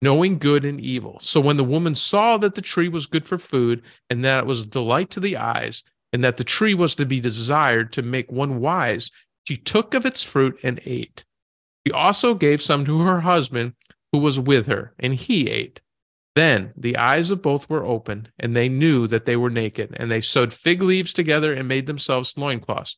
knowing 0.00 0.38
good 0.38 0.64
and 0.64 0.80
evil. 0.80 1.18
So 1.18 1.40
when 1.40 1.56
the 1.56 1.64
woman 1.64 1.96
saw 1.96 2.38
that 2.38 2.54
the 2.54 2.62
tree 2.62 2.88
was 2.88 3.06
good 3.06 3.26
for 3.26 3.38
food, 3.38 3.82
and 4.08 4.24
that 4.24 4.38
it 4.38 4.46
was 4.46 4.60
a 4.60 4.66
delight 4.66 5.10
to 5.10 5.20
the 5.20 5.36
eyes, 5.36 5.82
and 6.12 6.22
that 6.22 6.36
the 6.36 6.44
tree 6.44 6.74
was 6.74 6.94
to 6.94 7.04
be 7.04 7.18
desired 7.18 7.92
to 7.94 8.02
make 8.02 8.30
one 8.30 8.60
wise, 8.60 9.10
she 9.48 9.56
took 9.56 9.94
of 9.94 10.06
its 10.06 10.22
fruit 10.22 10.56
and 10.62 10.78
ate. 10.84 11.24
She 11.84 11.92
also 11.92 12.34
gave 12.34 12.62
some 12.62 12.84
to 12.84 13.00
her 13.00 13.22
husband 13.22 13.72
who 14.12 14.18
was 14.20 14.38
with 14.38 14.68
her, 14.68 14.94
and 15.00 15.16
he 15.16 15.50
ate. 15.50 15.80
Then 16.36 16.72
the 16.76 16.96
eyes 16.96 17.32
of 17.32 17.42
both 17.42 17.68
were 17.68 17.84
opened, 17.84 18.30
and 18.38 18.54
they 18.54 18.68
knew 18.68 19.08
that 19.08 19.26
they 19.26 19.34
were 19.34 19.50
naked, 19.50 19.96
and 19.98 20.08
they 20.08 20.20
sewed 20.20 20.52
fig 20.52 20.82
leaves 20.82 21.12
together 21.12 21.52
and 21.52 21.66
made 21.66 21.88
themselves 21.88 22.38
loincloths. 22.38 22.96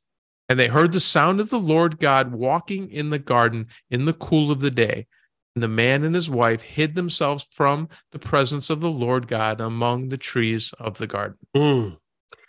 And 0.50 0.58
they 0.58 0.66
heard 0.66 0.90
the 0.90 0.98
sound 0.98 1.38
of 1.38 1.48
the 1.48 1.60
Lord 1.60 2.00
God 2.00 2.32
walking 2.32 2.90
in 2.90 3.10
the 3.10 3.20
garden 3.20 3.68
in 3.88 4.04
the 4.04 4.12
cool 4.12 4.50
of 4.50 4.58
the 4.58 4.70
day. 4.72 5.06
And 5.54 5.62
the 5.62 5.68
man 5.68 6.02
and 6.02 6.12
his 6.12 6.28
wife 6.28 6.62
hid 6.62 6.96
themselves 6.96 7.46
from 7.52 7.88
the 8.10 8.18
presence 8.18 8.68
of 8.68 8.80
the 8.80 8.90
Lord 8.90 9.28
God 9.28 9.60
among 9.60 10.08
the 10.08 10.16
trees 10.16 10.74
of 10.80 10.98
the 10.98 11.06
garden. 11.06 11.38
Mm. 11.56 11.98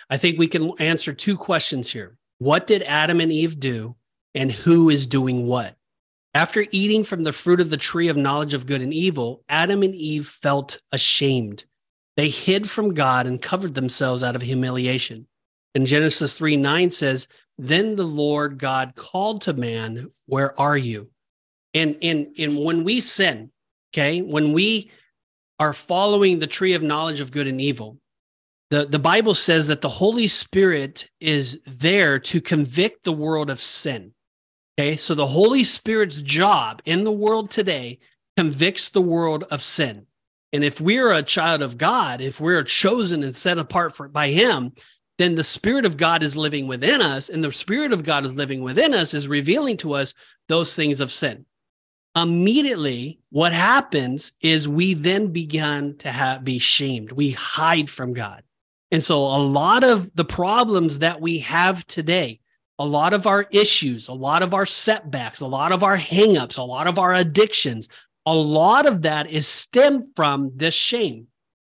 I 0.10 0.18
think 0.18 0.40
we 0.40 0.48
can 0.48 0.72
answer 0.80 1.14
two 1.14 1.38
questions 1.38 1.92
here. 1.92 2.18
What 2.40 2.66
did 2.66 2.82
Adam 2.84 3.22
and 3.22 3.32
Eve 3.32 3.60
do, 3.60 3.96
and 4.34 4.52
who 4.52 4.90
is 4.90 5.06
doing 5.06 5.46
what? 5.46 5.76
After 6.34 6.66
eating 6.72 7.04
from 7.04 7.24
the 7.24 7.32
fruit 7.32 7.62
of 7.62 7.70
the 7.70 7.78
tree 7.78 8.08
of 8.08 8.18
knowledge 8.18 8.56
of 8.56 8.66
good 8.66 8.82
and 8.82 8.96
evil, 8.96 9.44
Adam 9.48 9.84
and 9.84 9.94
Eve 9.94 10.26
felt 10.26 10.82
ashamed. 10.92 11.66
They 12.18 12.30
hid 12.30 12.68
from 12.68 12.96
God 12.96 13.28
and 13.28 13.40
covered 13.40 13.76
themselves 13.76 14.24
out 14.24 14.36
of 14.36 14.42
humiliation. 14.42 15.28
And 15.74 15.86
Genesis 15.86 16.34
3 16.34 16.58
9 16.58 16.92
says, 16.92 17.28
Then 17.62 17.96
the 17.96 18.08
Lord 18.08 18.58
God 18.58 18.96
called 18.96 19.44
to 19.44 19.54
man, 19.54 20.12
Where 20.26 20.60
are 20.60 20.76
you? 20.76 21.12
And, 21.76 21.96
and, 22.02 22.34
and 22.40 22.58
when 22.58 22.84
we 22.84 23.02
sin, 23.02 23.52
okay, 23.94 24.24
when 24.24 24.52
we 24.52 24.90
are 25.60 25.72
following 25.72 26.40
the 26.40 26.48
tree 26.48 26.74
of 26.74 26.82
knowledge 26.82 27.20
of 27.20 27.32
good 27.32 27.46
and 27.46 27.62
evil, 27.62 28.00
the, 28.72 28.88
the 28.88 28.98
Bible 28.98 29.36
says 29.36 29.68
that 29.68 29.82
the 29.82 29.90
Holy 29.90 30.26
Spirit 30.26 31.08
is 31.20 31.62
there 31.68 32.18
to 32.18 32.42
convict 32.42 33.04
the 33.04 33.14
world 33.14 33.52
of 33.52 33.62
sin. 33.62 34.14
Okay, 34.80 34.98
so 34.98 35.14
the 35.14 35.28
Holy 35.28 35.64
Spirit's 35.64 36.20
job 36.24 36.82
in 36.86 37.04
the 37.04 37.12
world 37.12 37.52
today 37.52 38.00
convicts 38.38 38.90
the 38.90 39.02
world 39.04 39.44
of 39.52 39.62
sin. 39.62 40.08
And 40.52 40.64
if 40.64 40.82
we're 40.82 41.12
a 41.12 41.22
child 41.22 41.62
of 41.62 41.78
God, 41.78 42.22
if 42.22 42.42
we're 42.42 42.64
chosen 42.64 43.22
and 43.22 43.36
set 43.36 43.60
apart 43.60 43.96
for, 43.96 44.08
by 44.08 44.32
Him, 44.32 44.74
then 45.22 45.36
the 45.36 45.44
Spirit 45.44 45.86
of 45.86 45.98
God 45.98 46.24
is 46.24 46.36
living 46.36 46.68
within 46.68 47.02
us, 47.02 47.30
and 47.30 47.44
the 47.44 47.52
Spirit 47.52 47.94
of 47.94 48.04
God 48.04 48.26
is 48.26 48.32
living 48.32 48.62
within 48.62 48.94
us 48.94 49.14
is 49.14 49.28
revealing 49.28 49.78
to 49.78 49.94
us 49.94 50.14
those 50.48 50.76
things 50.76 51.00
of 51.00 51.12
sin. 51.12 51.46
Immediately, 52.16 53.20
what 53.30 53.54
happens 53.54 54.34
is 54.42 54.68
we 54.68 54.94
then 54.94 55.28
begin 55.28 55.98
to 56.00 56.12
have, 56.12 56.44
be 56.44 56.60
shamed. 56.60 57.12
We 57.12 57.32
hide 57.32 57.90
from 57.90 58.14
God. 58.14 58.44
And 58.92 59.04
so, 59.04 59.20
a 59.20 59.38
lot 59.38 59.84
of 59.84 60.14
the 60.16 60.26
problems 60.26 61.00
that 61.00 61.22
we 61.22 61.40
have 61.40 61.88
today, 61.88 62.42
a 62.78 62.86
lot 62.86 63.14
of 63.14 63.28
our 63.28 63.48
issues, 63.52 64.10
a 64.10 64.14
lot 64.14 64.44
of 64.44 64.54
our 64.54 64.66
setbacks, 64.66 65.40
a 65.40 65.48
lot 65.48 65.72
of 65.72 65.84
our 65.84 65.98
hangups, 65.98 66.58
a 66.58 66.64
lot 66.64 66.88
of 66.88 67.00
our 67.00 67.14
addictions, 67.14 67.88
a 68.26 68.36
lot 68.36 68.86
of 68.86 69.04
that 69.04 69.32
is 69.32 69.48
stemmed 69.48 70.08
from 70.16 70.52
this 70.56 70.74
shame. 70.74 71.28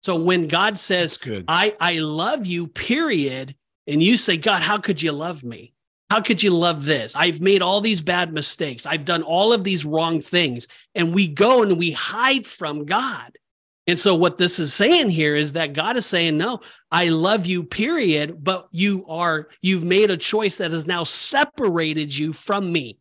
So 0.08 0.16
when 0.16 0.48
God 0.48 0.80
says, 0.80 1.20
I, 1.50 1.76
I 1.82 2.00
love 2.00 2.46
you, 2.46 2.68
period, 2.68 3.54
and 3.88 4.02
you 4.02 4.16
say, 4.16 4.38
God, 4.38 4.62
how 4.62 4.78
could 4.78 5.02
you 5.02 5.12
love 5.12 5.44
me? 5.44 5.74
How 6.10 6.22
could 6.22 6.42
you 6.42 6.52
love 6.52 6.86
this? 6.86 7.14
I've 7.14 7.42
made 7.42 7.62
all 7.62 7.82
these 7.82 8.00
bad 8.00 8.32
mistakes. 8.32 8.86
I've 8.86 9.04
done 9.04 9.22
all 9.22 9.52
of 9.52 9.66
these 9.66 9.84
wrong 9.84 10.22
things. 10.22 10.70
And 10.96 11.14
we 11.14 11.28
go 11.28 11.62
and 11.62 11.78
we 11.78 11.92
hide 11.92 12.46
from 12.46 12.86
God. 12.86 13.38
And 13.86 14.00
so, 14.00 14.16
what 14.16 14.38
this 14.38 14.60
is 14.60 14.74
saying 14.74 15.10
here 15.10 15.36
is 15.36 15.52
that 15.54 15.74
God 15.74 15.98
is 15.98 16.06
saying, 16.06 16.38
No, 16.38 16.62
I 16.90 17.10
love 17.10 17.46
you, 17.46 17.66
period. 17.66 18.42
But 18.42 18.70
you 18.72 19.06
are, 19.10 19.50
you've 19.62 19.84
made 19.84 20.10
a 20.10 20.16
choice 20.16 20.56
that 20.56 20.72
has 20.72 20.88
now 20.88 21.04
separated 21.04 22.18
you 22.18 22.32
from 22.32 22.72
me. 22.72 22.98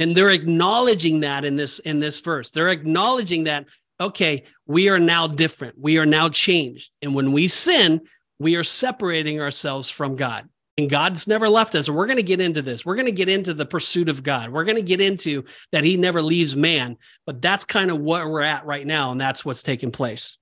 And 0.00 0.16
they're 0.16 0.30
acknowledging 0.30 1.20
that 1.20 1.44
in 1.44 1.54
this 1.54 1.78
in 1.78 2.00
this 2.00 2.18
verse. 2.18 2.50
They're 2.50 2.70
acknowledging 2.70 3.44
that, 3.44 3.66
okay, 4.00 4.44
we 4.66 4.88
are 4.88 4.98
now 4.98 5.26
different. 5.26 5.76
We 5.78 5.98
are 5.98 6.06
now 6.06 6.28
changed. 6.28 6.90
And 7.02 7.14
when 7.14 7.32
we 7.32 7.48
sin, 7.48 8.00
we 8.38 8.56
are 8.56 8.64
separating 8.64 9.40
ourselves 9.40 9.90
from 9.90 10.16
God. 10.16 10.48
And 10.78 10.88
God's 10.88 11.28
never 11.28 11.48
left 11.48 11.74
us. 11.74 11.90
We're 11.90 12.06
going 12.06 12.16
to 12.16 12.22
get 12.22 12.40
into 12.40 12.62
this. 12.62 12.86
We're 12.86 12.94
going 12.94 13.06
to 13.06 13.12
get 13.12 13.28
into 13.28 13.52
the 13.52 13.66
pursuit 13.66 14.08
of 14.08 14.22
God. 14.22 14.50
We're 14.50 14.64
going 14.64 14.76
to 14.76 14.82
get 14.82 15.00
into 15.00 15.44
that 15.72 15.84
He 15.84 15.98
never 15.98 16.22
leaves 16.22 16.56
man. 16.56 16.96
But 17.26 17.42
that's 17.42 17.66
kind 17.66 17.90
of 17.90 17.98
what 17.98 18.26
we're 18.26 18.40
at 18.40 18.64
right 18.64 18.86
now. 18.86 19.10
And 19.10 19.20
that's 19.20 19.44
what's 19.44 19.62
taking 19.62 19.90
place. 19.90 20.38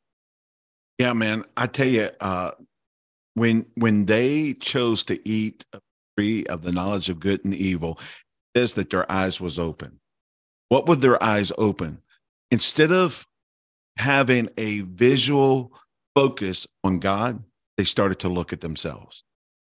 Yeah, 0.98 1.12
man. 1.12 1.44
I 1.56 1.66
tell 1.66 1.88
you, 1.88 2.10
uh, 2.20 2.52
when 3.34 3.66
when 3.74 4.06
they 4.06 4.54
chose 4.54 5.04
to 5.04 5.28
eat 5.28 5.64
a 5.72 5.80
tree 6.16 6.44
of 6.46 6.62
the 6.62 6.72
knowledge 6.72 7.08
of 7.08 7.18
good 7.18 7.44
and 7.44 7.54
evil, 7.54 7.98
says 8.56 8.74
that 8.74 8.90
their 8.90 9.10
eyes 9.10 9.40
was 9.40 9.58
open. 9.58 9.98
What 10.68 10.86
would 10.86 11.00
their 11.00 11.20
eyes 11.22 11.50
open? 11.58 12.02
Instead 12.50 12.92
of 12.92 13.26
having 13.98 14.48
a 14.56 14.80
visual 14.80 15.72
focus 16.14 16.66
on 16.84 17.00
God, 17.00 17.42
they 17.76 17.84
started 17.84 18.20
to 18.20 18.28
look 18.28 18.52
at 18.52 18.60
themselves. 18.60 19.24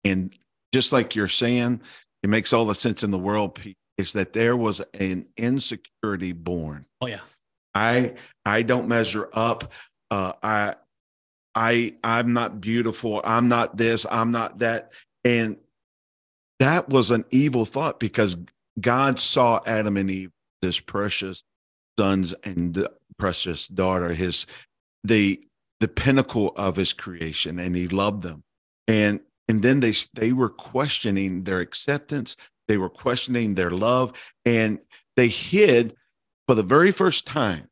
And 0.03 0.35
just 0.73 0.91
like 0.91 1.15
you're 1.15 1.27
saying, 1.27 1.81
it 2.23 2.29
makes 2.29 2.53
all 2.53 2.65
the 2.65 2.73
sense 2.73 3.03
in 3.03 3.11
the 3.11 3.19
world 3.19 3.59
is 3.97 4.13
that 4.13 4.33
there 4.33 4.57
was 4.57 4.81
an 4.93 5.27
insecurity 5.37 6.31
born. 6.31 6.85
Oh 7.01 7.07
yeah. 7.07 7.19
I 7.75 8.15
I 8.45 8.63
don't 8.63 8.87
measure 8.87 9.29
up. 9.33 9.71
Uh, 10.09 10.33
I 10.41 10.75
I 11.53 11.95
I'm 12.03 12.33
not 12.33 12.61
beautiful. 12.61 13.21
I'm 13.23 13.49
not 13.49 13.77
this. 13.77 14.05
I'm 14.09 14.31
not 14.31 14.59
that. 14.59 14.91
And 15.23 15.57
that 16.59 16.89
was 16.89 17.11
an 17.11 17.25
evil 17.31 17.65
thought 17.65 17.99
because 17.99 18.37
God 18.79 19.19
saw 19.19 19.59
Adam 19.65 19.97
and 19.97 20.09
Eve, 20.09 20.31
his 20.61 20.79
precious 20.79 21.43
sons 21.99 22.33
and 22.43 22.87
precious 23.17 23.67
daughter, 23.67 24.13
his 24.13 24.45
the 25.03 25.41
the 25.79 25.87
pinnacle 25.87 26.53
of 26.55 26.75
his 26.75 26.93
creation, 26.93 27.59
and 27.59 27.75
he 27.75 27.87
loved 27.87 28.23
them. 28.23 28.43
And 28.87 29.21
and 29.47 29.61
then 29.61 29.79
they 29.79 29.93
they 30.13 30.31
were 30.31 30.49
questioning 30.49 31.43
their 31.43 31.59
acceptance 31.59 32.35
they 32.67 32.77
were 32.77 32.89
questioning 32.89 33.55
their 33.55 33.71
love 33.71 34.13
and 34.45 34.79
they 35.15 35.27
hid 35.27 35.95
for 36.47 36.55
the 36.55 36.63
very 36.63 36.91
first 36.91 37.25
time 37.25 37.67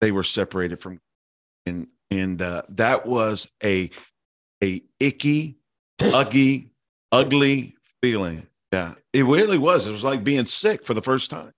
they 0.00 0.12
were 0.12 0.24
separated 0.24 0.80
from 0.80 0.98
and 1.66 1.86
and 2.10 2.42
uh, 2.42 2.62
that 2.68 3.06
was 3.06 3.48
a 3.64 3.90
a 4.62 4.82
icky 5.00 5.56
ugly 6.02 6.70
ugly 7.10 7.74
feeling 8.02 8.46
yeah 8.72 8.94
it 9.12 9.24
really 9.24 9.58
was. 9.58 9.86
It 9.86 9.92
was 9.92 10.04
like 10.04 10.24
being 10.24 10.46
sick 10.46 10.84
for 10.84 10.94
the 10.94 11.02
first 11.02 11.30
time 11.30 11.52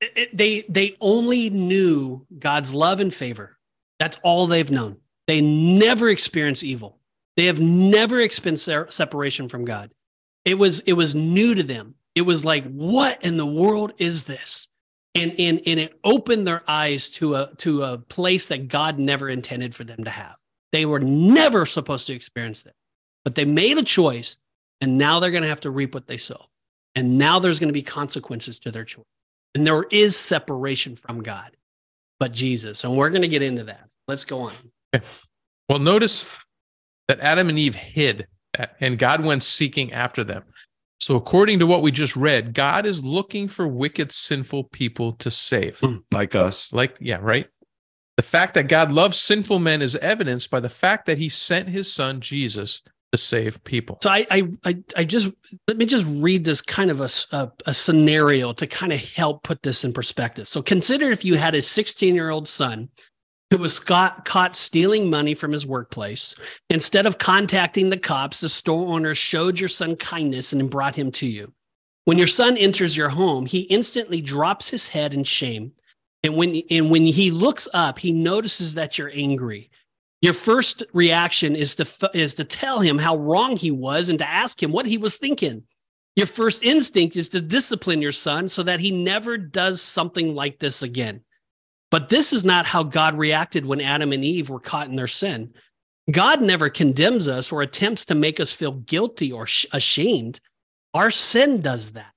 it, 0.00 0.36
they 0.36 0.62
they 0.68 0.96
only 1.00 1.50
knew 1.50 2.26
god's 2.38 2.74
love 2.74 3.00
and 3.00 3.12
favor 3.12 3.56
that's 3.98 4.18
all 4.22 4.46
they've 4.46 4.70
known 4.70 4.96
they 5.26 5.40
never 5.40 6.08
experienced 6.08 6.64
evil 6.64 6.98
they 7.36 7.46
have 7.46 7.60
never 7.60 8.20
experienced 8.20 8.68
separation 8.90 9.48
from 9.48 9.64
God. 9.64 9.90
It 10.44 10.54
was 10.54 10.80
it 10.80 10.92
was 10.92 11.14
new 11.14 11.54
to 11.54 11.62
them. 11.62 11.96
It 12.14 12.22
was 12.22 12.44
like, 12.44 12.64
what 12.72 13.24
in 13.24 13.36
the 13.36 13.46
world 13.46 13.92
is 13.98 14.24
this? 14.24 14.68
And 15.14 15.34
and 15.38 15.60
and 15.66 15.80
it 15.80 15.98
opened 16.04 16.46
their 16.46 16.62
eyes 16.68 17.10
to 17.12 17.34
a 17.34 17.50
to 17.58 17.82
a 17.82 17.98
place 17.98 18.46
that 18.48 18.68
God 18.68 18.98
never 18.98 19.28
intended 19.28 19.74
for 19.74 19.84
them 19.84 20.04
to 20.04 20.10
have. 20.10 20.36
They 20.72 20.86
were 20.86 21.00
never 21.00 21.66
supposed 21.66 22.06
to 22.08 22.14
experience 22.14 22.64
that. 22.64 22.74
But 23.24 23.34
they 23.34 23.44
made 23.44 23.78
a 23.78 23.82
choice 23.82 24.36
and 24.80 24.98
now 24.98 25.18
they're 25.18 25.30
going 25.30 25.44
to 25.44 25.48
have 25.48 25.60
to 25.62 25.70
reap 25.70 25.94
what 25.94 26.06
they 26.06 26.16
sow. 26.16 26.46
And 26.94 27.18
now 27.18 27.38
there's 27.38 27.58
going 27.58 27.68
to 27.68 27.74
be 27.74 27.82
consequences 27.82 28.58
to 28.60 28.70
their 28.70 28.84
choice. 28.84 29.04
And 29.54 29.66
there 29.66 29.84
is 29.90 30.16
separation 30.16 30.96
from 30.96 31.22
God, 31.22 31.56
but 32.18 32.32
Jesus. 32.32 32.84
And 32.84 32.96
we're 32.96 33.10
going 33.10 33.22
to 33.22 33.28
get 33.28 33.42
into 33.42 33.64
that. 33.64 33.94
Let's 34.08 34.24
go 34.24 34.40
on. 34.40 34.52
Well, 35.68 35.78
notice 35.78 36.28
that 37.08 37.20
Adam 37.20 37.48
and 37.48 37.58
Eve 37.58 37.74
hid, 37.74 38.26
and 38.80 38.98
God 38.98 39.24
went 39.24 39.42
seeking 39.42 39.92
after 39.92 40.24
them. 40.24 40.44
So, 41.00 41.16
according 41.16 41.58
to 41.58 41.66
what 41.66 41.82
we 41.82 41.90
just 41.90 42.16
read, 42.16 42.54
God 42.54 42.86
is 42.86 43.04
looking 43.04 43.48
for 43.48 43.68
wicked, 43.68 44.10
sinful 44.10 44.64
people 44.64 45.12
to 45.14 45.30
save. 45.30 45.78
Hmm. 45.80 45.96
Like 46.10 46.34
us. 46.34 46.72
Like, 46.72 46.96
yeah, 47.00 47.18
right? 47.20 47.46
The 48.16 48.22
fact 48.22 48.54
that 48.54 48.68
God 48.68 48.92
loves 48.92 49.18
sinful 49.18 49.58
men 49.58 49.82
is 49.82 49.96
evidenced 49.96 50.50
by 50.50 50.60
the 50.60 50.68
fact 50.68 51.06
that 51.06 51.18
he 51.18 51.28
sent 51.28 51.68
his 51.68 51.92
son, 51.92 52.20
Jesus, 52.20 52.82
to 53.14 53.22
save 53.22 53.62
people. 53.64 53.98
So 54.02 54.10
I, 54.10 54.26
I, 54.64 54.76
I 54.96 55.04
just 55.04 55.32
let 55.68 55.76
me 55.76 55.86
just 55.86 56.06
read 56.08 56.44
this 56.44 56.60
kind 56.60 56.90
of 56.90 57.00
a, 57.00 57.08
a, 57.32 57.52
a, 57.66 57.74
scenario 57.74 58.52
to 58.52 58.66
kind 58.66 58.92
of 58.92 59.00
help 59.12 59.42
put 59.42 59.62
this 59.62 59.84
in 59.84 59.92
perspective. 59.92 60.48
So 60.48 60.62
consider 60.62 61.10
if 61.10 61.24
you 61.24 61.36
had 61.36 61.54
a 61.54 61.62
16 61.62 62.14
year 62.14 62.30
old 62.30 62.48
son 62.48 62.88
who 63.50 63.58
was 63.58 63.78
caught, 63.78 64.24
caught 64.24 64.56
stealing 64.56 65.08
money 65.08 65.34
from 65.34 65.52
his 65.52 65.66
workplace. 65.66 66.34
Instead 66.70 67.06
of 67.06 67.18
contacting 67.18 67.90
the 67.90 67.96
cops, 67.96 68.40
the 68.40 68.48
store 68.48 68.92
owner 68.94 69.14
showed 69.14 69.60
your 69.60 69.68
son 69.68 69.96
kindness 69.96 70.52
and 70.52 70.70
brought 70.70 70.96
him 70.96 71.12
to 71.12 71.26
you. 71.26 71.52
When 72.04 72.18
your 72.18 72.26
son 72.26 72.56
enters 72.56 72.96
your 72.96 73.08
home, 73.08 73.46
he 73.46 73.60
instantly 73.62 74.20
drops 74.20 74.68
his 74.68 74.88
head 74.88 75.14
in 75.14 75.24
shame 75.24 75.72
And 76.22 76.36
when 76.36 76.62
and 76.70 76.90
when 76.90 77.06
he 77.06 77.30
looks 77.30 77.68
up, 77.72 77.98
he 77.98 78.12
notices 78.12 78.74
that 78.74 78.98
you're 78.98 79.12
angry. 79.14 79.70
Your 80.24 80.32
first 80.32 80.82
reaction 80.94 81.54
is 81.54 81.74
to 81.74 82.10
is 82.14 82.32
to 82.36 82.44
tell 82.44 82.80
him 82.80 82.96
how 82.96 83.14
wrong 83.14 83.58
he 83.58 83.70
was 83.70 84.08
and 84.08 84.18
to 84.20 84.26
ask 84.26 84.62
him 84.62 84.72
what 84.72 84.86
he 84.86 84.96
was 84.96 85.18
thinking. 85.18 85.64
Your 86.16 86.26
first 86.26 86.64
instinct 86.64 87.14
is 87.14 87.28
to 87.28 87.42
discipline 87.42 88.00
your 88.00 88.10
son 88.10 88.48
so 88.48 88.62
that 88.62 88.80
he 88.80 88.90
never 88.90 89.36
does 89.36 89.82
something 89.82 90.34
like 90.34 90.58
this 90.58 90.82
again. 90.82 91.20
But 91.90 92.08
this 92.08 92.32
is 92.32 92.42
not 92.42 92.64
how 92.64 92.84
God 92.84 93.18
reacted 93.18 93.66
when 93.66 93.82
Adam 93.82 94.12
and 94.12 94.24
Eve 94.24 94.48
were 94.48 94.60
caught 94.60 94.88
in 94.88 94.96
their 94.96 95.06
sin. 95.06 95.52
God 96.10 96.40
never 96.40 96.70
condemns 96.70 97.28
us 97.28 97.52
or 97.52 97.60
attempts 97.60 98.06
to 98.06 98.14
make 98.14 98.40
us 98.40 98.50
feel 98.50 98.72
guilty 98.72 99.30
or 99.30 99.46
ashamed. 99.74 100.40
Our 100.94 101.10
sin 101.10 101.60
does 101.60 101.90
that. 101.90 102.14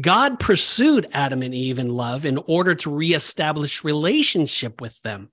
God 0.00 0.40
pursued 0.40 1.06
Adam 1.12 1.42
and 1.42 1.52
Eve 1.52 1.78
in 1.80 1.90
love 1.90 2.24
in 2.24 2.38
order 2.38 2.74
to 2.76 2.90
reestablish 2.90 3.84
relationship 3.84 4.80
with 4.80 4.98
them. 5.02 5.30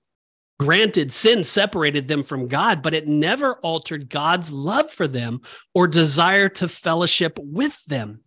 Granted, 0.60 1.10
sin 1.10 1.42
separated 1.42 2.06
them 2.06 2.22
from 2.22 2.46
God, 2.46 2.82
but 2.82 2.94
it 2.94 3.08
never 3.08 3.54
altered 3.56 4.08
God's 4.08 4.52
love 4.52 4.90
for 4.90 5.08
them 5.08 5.40
or 5.74 5.88
desire 5.88 6.48
to 6.50 6.68
fellowship 6.68 7.38
with 7.40 7.84
them. 7.86 8.20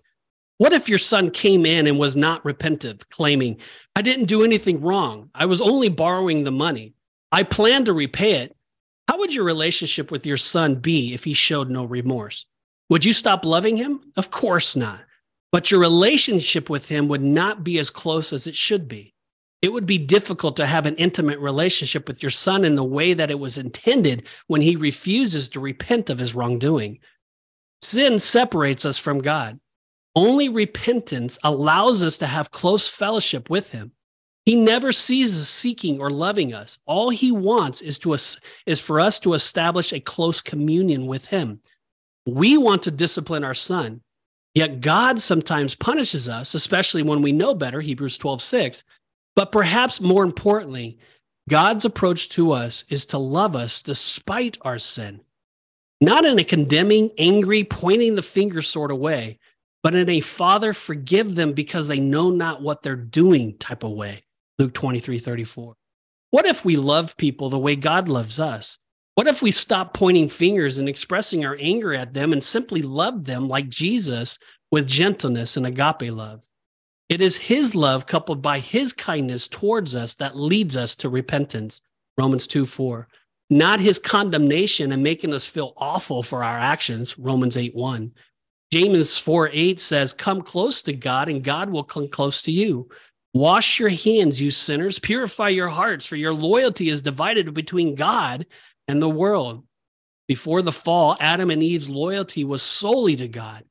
What 0.57 0.73
if 0.73 0.89
your 0.89 0.97
son 0.97 1.29
came 1.29 1.65
in 1.65 1.87
and 1.87 1.99
was 1.99 2.15
not 2.15 2.43
repentant, 2.43 3.07
claiming, 3.09 3.59
I 3.95 4.01
didn't 4.01 4.25
do 4.25 4.43
anything 4.43 4.81
wrong. 4.81 5.29
I 5.33 5.45
was 5.45 5.61
only 5.61 5.89
borrowing 5.89 6.43
the 6.43 6.51
money. 6.51 6.95
I 7.31 7.43
plan 7.43 7.85
to 7.85 7.93
repay 7.93 8.33
it. 8.41 8.55
How 9.07 9.19
would 9.19 9.33
your 9.33 9.45
relationship 9.45 10.11
with 10.11 10.25
your 10.25 10.37
son 10.37 10.75
be 10.75 11.13
if 11.13 11.23
he 11.23 11.33
showed 11.33 11.69
no 11.69 11.85
remorse? 11.85 12.45
Would 12.89 13.05
you 13.05 13.13
stop 13.13 13.45
loving 13.45 13.77
him? 13.77 14.01
Of 14.17 14.31
course 14.31 14.75
not. 14.75 14.99
But 15.51 15.71
your 15.71 15.79
relationship 15.79 16.69
with 16.69 16.89
him 16.89 17.07
would 17.07 17.23
not 17.23 17.63
be 17.63 17.79
as 17.79 17.89
close 17.89 18.33
as 18.33 18.47
it 18.47 18.55
should 18.55 18.87
be. 18.87 19.13
It 19.61 19.73
would 19.73 19.85
be 19.85 19.97
difficult 19.97 20.55
to 20.57 20.67
have 20.67 20.85
an 20.85 20.95
intimate 20.95 21.39
relationship 21.39 22.07
with 22.07 22.21
your 22.21 22.29
son 22.29 22.63
in 22.63 22.75
the 22.75 22.83
way 22.83 23.13
that 23.13 23.31
it 23.31 23.39
was 23.39 23.57
intended 23.57 24.27
when 24.47 24.61
he 24.61 24.75
refuses 24.75 25.49
to 25.49 25.59
repent 25.59 26.09
of 26.09 26.19
his 26.19 26.35
wrongdoing. 26.35 26.99
Sin 27.81 28.19
separates 28.19 28.85
us 28.85 28.97
from 28.97 29.19
God. 29.19 29.59
Only 30.15 30.49
repentance 30.49 31.37
allows 31.43 32.03
us 32.03 32.17
to 32.19 32.27
have 32.27 32.51
close 32.51 32.89
fellowship 32.89 33.49
with 33.49 33.71
him. 33.71 33.91
He 34.45 34.55
never 34.55 34.91
ceases 34.91 35.49
seeking 35.49 35.99
or 35.99 36.09
loving 36.09 36.53
us. 36.53 36.79
All 36.85 37.09
he 37.09 37.31
wants 37.31 37.81
is 37.81 37.99
to 37.99 38.13
is 38.13 38.79
for 38.79 38.99
us 38.99 39.19
to 39.19 39.33
establish 39.33 39.91
a 39.91 39.99
close 39.99 40.39
communion 40.39 41.05
with 41.05 41.25
him. 41.25 41.59
We 42.25 42.57
want 42.57 42.83
to 42.83 42.91
discipline 42.91 43.43
our 43.43 43.53
son, 43.53 44.01
yet 44.55 44.81
God 44.81 45.19
sometimes 45.19 45.75
punishes 45.75 46.29
us, 46.29 46.53
especially 46.53 47.03
when 47.03 47.21
we 47.21 47.31
know 47.31 47.53
better, 47.53 47.81
Hebrews 47.81 48.17
12, 48.17 48.41
6. 48.41 48.83
But 49.37 49.51
perhaps 49.51 50.01
more 50.01 50.23
importantly, 50.23 50.97
God's 51.47 51.85
approach 51.85 52.29
to 52.29 52.53
us 52.53 52.83
is 52.89 53.05
to 53.05 53.19
love 53.19 53.55
us 53.55 53.83
despite 53.83 54.57
our 54.61 54.79
sin, 54.79 55.21
not 56.01 56.25
in 56.25 56.39
a 56.39 56.43
condemning, 56.43 57.11
angry, 57.19 57.63
pointing 57.63 58.15
the 58.15 58.23
finger 58.23 58.63
sort 58.63 58.89
of 58.89 58.97
way, 58.97 59.37
but 59.83 59.93
in 59.93 60.09
a 60.09 60.21
Father, 60.21 60.73
forgive 60.73 61.35
them 61.35 61.53
because 61.53 61.87
they 61.87 61.99
know 61.99 62.31
not 62.31 62.63
what 62.63 62.81
they're 62.81 62.95
doing 62.95 63.55
type 63.59 63.83
of 63.83 63.91
way. 63.91 64.23
Luke 64.57 64.73
23 64.73 65.19
34. 65.19 65.75
What 66.31 66.47
if 66.47 66.65
we 66.65 66.75
love 66.75 67.15
people 67.15 67.51
the 67.51 67.59
way 67.59 67.75
God 67.75 68.09
loves 68.09 68.39
us? 68.39 68.79
What 69.13 69.27
if 69.27 69.43
we 69.43 69.51
stop 69.51 69.93
pointing 69.93 70.29
fingers 70.29 70.79
and 70.79 70.89
expressing 70.89 71.45
our 71.45 71.55
anger 71.59 71.93
at 71.93 72.15
them 72.15 72.33
and 72.33 72.43
simply 72.43 72.81
love 72.81 73.25
them 73.25 73.47
like 73.47 73.69
Jesus 73.69 74.39
with 74.71 74.87
gentleness 74.87 75.55
and 75.55 75.67
agape 75.67 76.11
love? 76.11 76.46
It 77.09 77.21
is 77.21 77.37
his 77.37 77.73
love 77.73 78.05
coupled 78.05 78.41
by 78.41 78.59
his 78.59 78.91
kindness 78.91 79.47
towards 79.47 79.95
us 79.95 80.15
that 80.15 80.35
leads 80.35 80.75
us 80.75 80.95
to 80.97 81.09
repentance. 81.09 81.81
Romans 82.17 82.47
2 82.47 82.65
4. 82.65 83.07
Not 83.49 83.79
his 83.79 83.97
condemnation 83.97 84.91
and 84.91 85.01
making 85.01 85.33
us 85.33 85.45
feel 85.45 85.73
awful 85.77 86.21
for 86.21 86.43
our 86.43 86.57
actions. 86.57 87.17
Romans 87.17 87.55
8 87.55 87.73
1. 87.75 88.11
James 88.71 89.17
4 89.17 89.49
8 89.53 89.79
says, 89.79 90.13
Come 90.13 90.41
close 90.41 90.81
to 90.81 90.93
God, 90.93 91.29
and 91.29 91.43
God 91.43 91.69
will 91.69 91.85
come 91.85 92.09
close 92.09 92.41
to 92.41 92.51
you. 92.51 92.89
Wash 93.33 93.79
your 93.79 93.89
hands, 93.89 94.41
you 94.41 94.51
sinners. 94.51 94.99
Purify 94.99 95.49
your 95.49 95.69
hearts, 95.69 96.05
for 96.05 96.17
your 96.17 96.33
loyalty 96.33 96.89
is 96.89 97.01
divided 97.01 97.53
between 97.53 97.95
God 97.95 98.45
and 98.87 99.01
the 99.01 99.09
world. 99.09 99.63
Before 100.27 100.61
the 100.61 100.73
fall, 100.73 101.15
Adam 101.21 101.49
and 101.49 101.63
Eve's 101.63 101.89
loyalty 101.89 102.43
was 102.43 102.61
solely 102.61 103.15
to 103.15 103.29
God. 103.29 103.63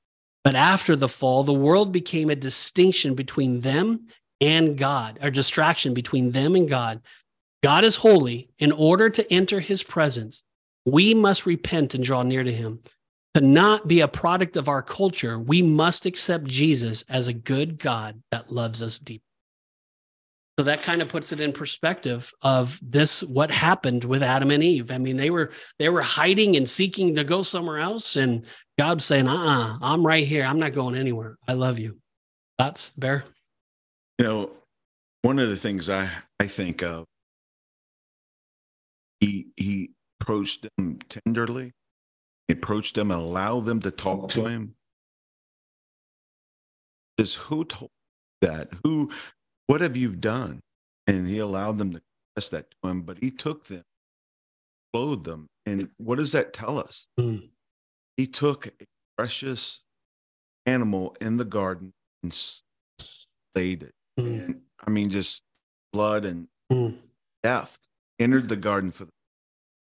But 0.47 0.55
after 0.55 0.95
the 0.95 1.09
fall, 1.09 1.43
the 1.43 1.53
world 1.53 1.91
became 1.91 2.31
a 2.31 2.37
distinction 2.37 3.17
between 3.17 3.63
them 3.63 4.07
and 4.41 4.79
God, 4.79 5.19
a 5.21 5.29
distraction 5.29 5.93
between 5.93 6.31
them 6.31 6.55
and 6.55 6.69
God. 6.69 7.03
God 7.65 7.83
is 7.83 7.97
holy. 7.97 8.51
In 8.61 8.71
order 8.71 9.11
to 9.11 9.33
enter 9.33 9.59
his 9.59 9.83
presence, 9.83 10.45
we 10.85 11.15
must 11.15 11.47
repent 11.47 11.97
and 11.97 12.05
draw 12.05 12.23
near 12.23 12.45
to 12.45 12.53
him 12.53 12.79
to 13.35 13.41
not 13.41 13.89
be 13.89 13.99
a 13.99 14.07
product 14.07 14.57
of 14.57 14.69
our 14.69 14.83
culture, 14.83 15.37
we 15.37 15.63
must 15.63 16.07
accept 16.07 16.45
Jesus 16.45 17.05
as 17.09 17.27
a 17.27 17.33
good 17.33 17.81
God 17.81 18.23
that 18.31 18.53
loves 18.53 18.83
us 18.83 19.01
deeply. 19.01 19.25
So 20.61 20.65
that 20.65 20.83
kind 20.83 21.03
of 21.03 21.09
puts 21.09 21.33
it 21.33 21.41
in 21.41 21.53
perspective 21.53 22.33
of 22.41 22.79
this 22.81 23.25
what 23.25 23.51
happened 23.51 24.05
with 24.05 24.23
Adam 24.23 24.53
and 24.53 24.63
Eve. 24.63 24.93
I 24.93 24.99
mean, 24.99 25.17
they 25.17 25.31
were 25.31 25.51
they 25.81 25.89
were 25.89 26.03
hiding 26.03 26.57
and 26.57 26.67
seeking 26.67 27.17
to 27.17 27.25
go 27.25 27.43
somewhere 27.43 27.79
else, 27.79 28.15
and 28.15 28.47
God 28.79 29.03
saying, 29.03 29.29
"Uh, 29.29 29.35
uh, 29.35 29.79
I'm 29.81 30.07
right 30.07 30.27
here. 30.27 30.45
I'm 30.45 30.59
not 30.59 30.73
going 30.73 30.97
anywhere. 30.97 31.37
I 31.49 31.55
love 31.55 31.79
you." 31.79 31.99
That's 32.59 32.91
Bear. 32.91 33.25
You 34.19 34.27
know, 34.27 34.51
one 35.23 35.39
of 35.39 35.49
the 35.49 35.57
things 35.57 35.91
I 35.91 36.11
I 36.41 36.47
think 36.47 36.83
of, 36.83 37.07
he 39.21 39.49
he 39.57 39.91
approached 40.21 40.67
them 40.77 40.99
tenderly 41.09 41.73
approached 42.49 42.95
them 42.95 43.11
and 43.11 43.21
allow 43.21 43.61
them 43.61 43.81
to 43.81 43.91
talk 43.91 44.31
to 44.31 44.47
him 44.47 44.75
is 47.19 47.35
who 47.35 47.65
told 47.65 47.91
that 48.41 48.69
who 48.85 49.11
what 49.67 49.81
have 49.81 49.97
you 49.97 50.13
done 50.13 50.61
and 51.07 51.27
he 51.27 51.39
allowed 51.39 51.79
them 51.79 51.93
to 51.93 52.01
confess 52.35 52.51
that 52.51 52.67
to 52.71 52.89
him 52.89 53.03
but 53.03 53.19
he 53.21 53.31
took 53.31 53.67
them 53.67 53.83
clothed 54.93 55.25
them 55.25 55.47
and 55.65 55.91
what 55.97 56.19
does 56.19 56.33
that 56.33 56.53
tell 56.53 56.79
us 56.79 57.09
mm. 57.19 57.49
He 58.17 58.27
took 58.27 58.67
a 58.67 58.71
precious 59.17 59.81
animal 60.65 61.17
in 61.21 61.37
the 61.37 61.45
garden 61.45 61.93
and 62.23 62.33
slayed 62.35 63.83
it 63.83 63.95
mm. 64.19 64.45
and, 64.45 64.61
i 64.87 64.91
mean 64.91 65.11
just 65.11 65.43
blood 65.93 66.25
and 66.25 66.49
mm. 66.73 66.97
death 67.43 67.79
entered 68.19 68.49
the 68.49 68.57
garden 68.57 68.91
for 68.91 69.05
them 69.05 69.13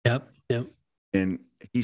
yep 0.06 0.30
yep 0.50 0.67
and 1.13 1.39
he 1.74 1.84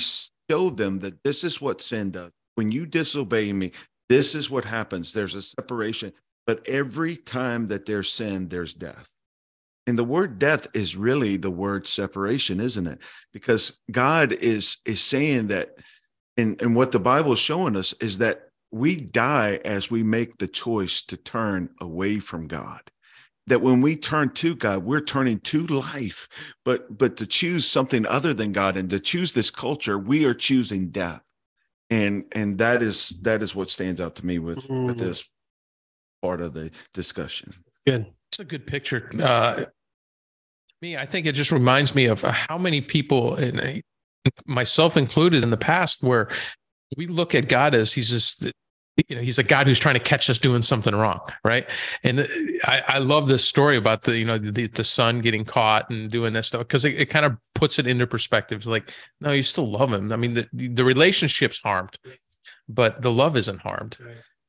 showed 0.49 0.77
them 0.77 0.99
that 0.99 1.23
this 1.23 1.43
is 1.43 1.61
what 1.61 1.81
sin 1.81 2.11
does. 2.11 2.31
When 2.55 2.71
you 2.71 2.85
disobey 2.85 3.53
me, 3.53 3.71
this 4.09 4.35
is 4.35 4.49
what 4.49 4.65
happens. 4.65 5.13
There's 5.13 5.35
a 5.35 5.41
separation. 5.41 6.11
But 6.45 6.67
every 6.67 7.15
time 7.15 7.67
that 7.69 7.85
there's 7.85 8.11
sin, 8.11 8.49
there's 8.49 8.73
death. 8.73 9.09
And 9.87 9.97
the 9.97 10.03
word 10.03 10.37
death 10.37 10.67
is 10.73 10.95
really 10.95 11.37
the 11.37 11.49
word 11.49 11.87
separation, 11.87 12.59
isn't 12.59 12.87
it? 12.87 12.99
Because 13.33 13.79
God 13.89 14.31
is 14.33 14.77
is 14.85 15.01
saying 15.01 15.47
that, 15.47 15.75
and, 16.37 16.61
and 16.61 16.75
what 16.75 16.91
the 16.91 16.99
Bible 16.99 17.33
is 17.33 17.39
showing 17.39 17.75
us 17.75 17.93
is 17.99 18.17
that 18.19 18.49
we 18.71 18.95
die 18.95 19.59
as 19.65 19.91
we 19.91 20.01
make 20.01 20.37
the 20.37 20.47
choice 20.47 21.01
to 21.03 21.17
turn 21.17 21.69
away 21.79 22.19
from 22.19 22.47
God 22.47 22.91
that 23.47 23.61
when 23.61 23.81
we 23.81 23.95
turn 23.95 24.29
to 24.29 24.55
God, 24.55 24.83
we're 24.83 25.01
turning 25.01 25.39
to 25.41 25.65
life. 25.67 26.27
But 26.63 26.97
but 26.97 27.17
to 27.17 27.27
choose 27.27 27.67
something 27.67 28.05
other 28.05 28.33
than 28.33 28.51
God 28.51 28.77
and 28.77 28.89
to 28.89 28.99
choose 28.99 29.33
this 29.33 29.49
culture, 29.49 29.97
we 29.97 30.25
are 30.25 30.33
choosing 30.33 30.89
death. 30.89 31.21
And 31.89 32.25
and 32.31 32.59
that 32.59 32.81
is 32.81 33.09
that 33.21 33.41
is 33.41 33.55
what 33.55 33.69
stands 33.69 33.99
out 33.99 34.15
to 34.15 34.25
me 34.25 34.39
with, 34.39 34.59
mm-hmm. 34.59 34.85
with 34.87 34.99
this 34.99 35.25
part 36.21 36.39
of 36.39 36.53
the 36.53 36.71
discussion. 36.93 37.51
Good. 37.85 38.05
It's 38.29 38.39
a 38.39 38.45
good 38.45 38.65
picture. 38.65 39.09
Uh, 39.21 39.65
me, 40.81 40.95
I 40.95 41.05
think 41.05 41.25
it 41.25 41.33
just 41.33 41.51
reminds 41.51 41.93
me 41.93 42.05
of 42.05 42.21
how 42.21 42.57
many 42.57 42.79
people, 42.81 43.35
and 43.35 43.83
myself 44.45 44.97
included, 44.97 45.43
in 45.43 45.51
the 45.51 45.57
past, 45.57 46.03
where 46.03 46.29
we 46.97 47.07
look 47.07 47.35
at 47.35 47.47
God 47.47 47.73
as 47.75 47.93
He's 47.93 48.09
just 48.09 48.45
you 49.07 49.15
know 49.15 49.21
he's 49.21 49.39
a 49.39 49.43
god 49.43 49.67
who's 49.67 49.79
trying 49.79 49.95
to 49.95 49.99
catch 49.99 50.29
us 50.29 50.37
doing 50.37 50.61
something 50.61 50.93
wrong 50.93 51.19
right? 51.43 51.69
And 52.03 52.27
i, 52.65 52.83
I 52.87 52.97
love 52.99 53.27
this 53.27 53.47
story 53.47 53.77
about 53.77 54.03
the 54.03 54.17
you 54.17 54.25
know 54.25 54.37
the, 54.37 54.67
the 54.67 54.83
son 54.83 55.21
getting 55.21 55.45
caught 55.45 55.89
and 55.89 56.11
doing 56.11 56.33
this 56.33 56.47
stuff 56.47 56.61
because 56.61 56.85
it, 56.85 56.99
it 56.99 57.05
kind 57.05 57.25
of 57.25 57.37
puts 57.55 57.79
it 57.79 57.87
into 57.87 58.05
perspective. 58.07 58.57
It's 58.57 58.67
like 58.67 58.91
no 59.19 59.31
you 59.31 59.43
still 59.43 59.69
love 59.69 59.91
him. 59.91 60.11
I 60.11 60.17
mean 60.17 60.33
the, 60.33 60.47
the 60.51 60.83
relationship's 60.83 61.59
harmed 61.59 61.97
but 62.67 63.01
the 63.01 63.11
love 63.11 63.35
isn't 63.35 63.59
harmed. 63.59 63.97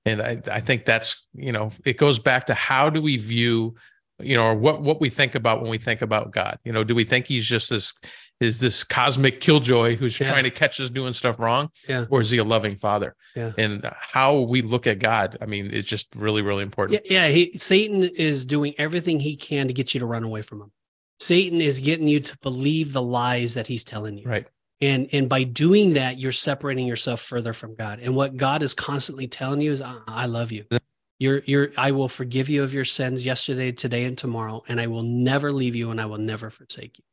And 0.05 0.23
I, 0.23 0.41
I 0.51 0.61
think 0.61 0.85
that's 0.85 1.25
you 1.35 1.53
know 1.53 1.71
it 1.85 1.97
goes 1.97 2.19
back 2.19 2.47
to 2.47 2.55
how 2.55 2.91
do 2.91 3.01
we 3.01 3.17
view 3.17 3.77
you 4.21 4.37
know 4.37 4.47
or 4.47 4.55
what 4.55 4.83
what 4.83 5.01
we 5.01 5.09
think 5.09 5.35
about 5.35 5.63
when 5.63 5.71
we 5.71 5.79
think 5.79 6.03
about 6.03 6.33
god. 6.33 6.59
You 6.65 6.73
know 6.73 6.85
do 6.85 6.95
we 6.95 7.05
think 7.05 7.27
he's 7.27 7.47
just 7.47 7.71
this 7.71 7.95
is 8.43 8.59
this 8.61 8.85
cosmic 8.85 9.41
killjoy 9.41 9.97
who's 9.97 10.19
Yeah. 10.19 10.31
trying 10.31 10.45
to 10.45 10.51
catch 10.51 10.81
us 10.81 10.91
doing 10.91 11.13
stuff 11.13 11.39
wrong 11.41 11.71
Yeah. 11.89 12.07
or 12.11 12.21
is 12.21 12.31
he 12.31 12.39
a 12.39 12.45
loving 12.45 12.77
father 12.77 13.15
Yeah. 13.37 13.53
and 13.57 13.89
how 14.15 14.41
we 14.41 14.63
look 14.63 14.87
at 14.87 14.99
god 14.99 15.37
i 15.41 15.47
mean 15.47 15.71
it's 15.73 15.89
just 15.89 16.09
really 16.17 16.43
really 16.43 16.63
important 16.63 17.01
Yeah, 17.05 17.27
yeah. 17.27 17.33
He, 17.35 17.53
Satan 17.53 18.03
is 18.05 18.45
doing 18.47 18.75
everything 18.79 19.21
he 19.21 19.37
can 19.37 19.69
to 19.69 19.73
get 19.75 19.95
you 19.95 20.01
to 20.01 20.07
run 20.07 20.25
away 20.25 20.43
from 20.43 20.61
him. 20.63 20.73
Satan 21.21 21.61
is 21.61 21.79
getting 21.81 22.09
you 22.09 22.19
to 22.21 22.37
believe 22.43 22.93
the 22.93 23.03
lies 23.03 23.55
that 23.55 23.69
he's 23.69 23.85
telling 23.85 24.19
you. 24.19 24.27
right 24.29 24.47
And 24.81 25.09
and 25.13 25.29
by 25.29 25.45
doing 25.45 25.93
that, 25.95 26.19
you're 26.19 26.33
separating 26.49 26.87
yourself 26.87 27.21
further 27.23 27.53
from 27.53 27.77
God. 27.77 28.01
And 28.03 28.17
what 28.17 28.37
God 28.37 28.63
is 28.63 28.75
constantly 28.75 29.29
telling 29.29 29.61
you 29.61 29.71
is, 29.71 29.81
I, 29.81 29.99
I 30.09 30.27
love 30.27 30.51
you. 30.51 30.65
You're 31.21 31.43
you're 31.47 31.69
I 31.79 31.93
will 31.93 32.09
forgive 32.09 32.49
you 32.49 32.65
of 32.65 32.75
your 32.75 32.85
sins 32.85 33.25
yesterday, 33.25 33.71
today, 33.71 34.03
and 34.05 34.19
tomorrow, 34.19 34.65
and 34.69 34.81
I 34.81 34.89
will 34.89 35.05
never 35.05 35.53
leave 35.53 35.77
you 35.77 35.93
and 35.93 36.01
I 36.01 36.07
will 36.07 36.19
never 36.19 36.51
forsake 36.51 36.99
you. 36.99 37.05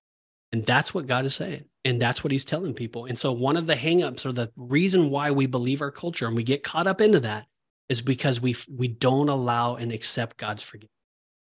And 0.52 0.66
that's 0.66 0.94
what 0.94 1.08
God 1.08 1.26
is 1.26 1.36
saying. 1.36 1.66
And 1.86 2.02
that's 2.02 2.24
what 2.24 2.32
he's 2.32 2.46
telling 2.46 2.74
people. 2.74 3.06
And 3.06 3.18
so 3.18 3.32
one 3.32 3.56
of 3.56 3.68
the 3.68 3.76
hangups 3.76 4.26
or 4.26 4.32
the 4.32 4.52
reason 4.56 5.10
why 5.10 5.32
we 5.32 5.46
believe 5.46 5.82
our 5.82 5.92
culture 5.92 6.28
and 6.28 6.36
we 6.36 6.44
get 6.44 6.64
caught 6.64 6.88
up 6.88 7.02
into 7.02 7.20
that 7.22 7.48
is 7.88 8.02
because 8.02 8.40
we 8.40 8.56
we 8.70 8.88
don't 8.88 9.30
allow 9.30 9.76
and 9.76 9.92
accept 9.92 10.38
God's 10.38 10.64
forgiveness. 10.64 10.92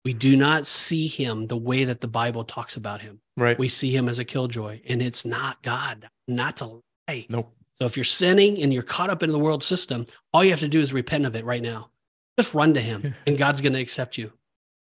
We 0.03 0.13
do 0.13 0.35
not 0.35 0.65
see 0.65 1.07
him 1.07 1.47
the 1.47 1.57
way 1.57 1.83
that 1.83 2.01
the 2.01 2.07
Bible 2.07 2.43
talks 2.43 2.75
about 2.75 3.01
him. 3.01 3.21
right 3.37 3.57
We 3.57 3.67
see 3.67 3.95
him 3.95 4.09
as 4.09 4.17
a 4.17 4.25
killjoy, 4.25 4.81
and 4.87 5.01
it's 5.01 5.25
not 5.25 5.61
God, 5.61 6.09
not 6.27 6.57
to 6.57 6.81
lie. 7.07 7.25
nope 7.29 7.53
So 7.75 7.85
if 7.85 7.97
you're 7.97 8.03
sinning 8.03 8.61
and 8.61 8.73
you're 8.73 8.81
caught 8.83 9.09
up 9.09 9.21
in 9.21 9.31
the 9.31 9.39
world 9.39 9.63
system, 9.63 10.05
all 10.33 10.43
you 10.43 10.51
have 10.51 10.59
to 10.61 10.67
do 10.67 10.79
is 10.79 10.93
repent 10.93 11.25
of 11.25 11.35
it 11.35 11.45
right 11.45 11.61
now. 11.61 11.91
Just 12.39 12.53
run 12.53 12.73
to 12.73 12.81
him, 12.81 13.13
and 13.27 13.37
God's 13.37 13.61
going 13.61 13.73
to 13.73 13.81
accept 13.81 14.17
you. 14.17 14.33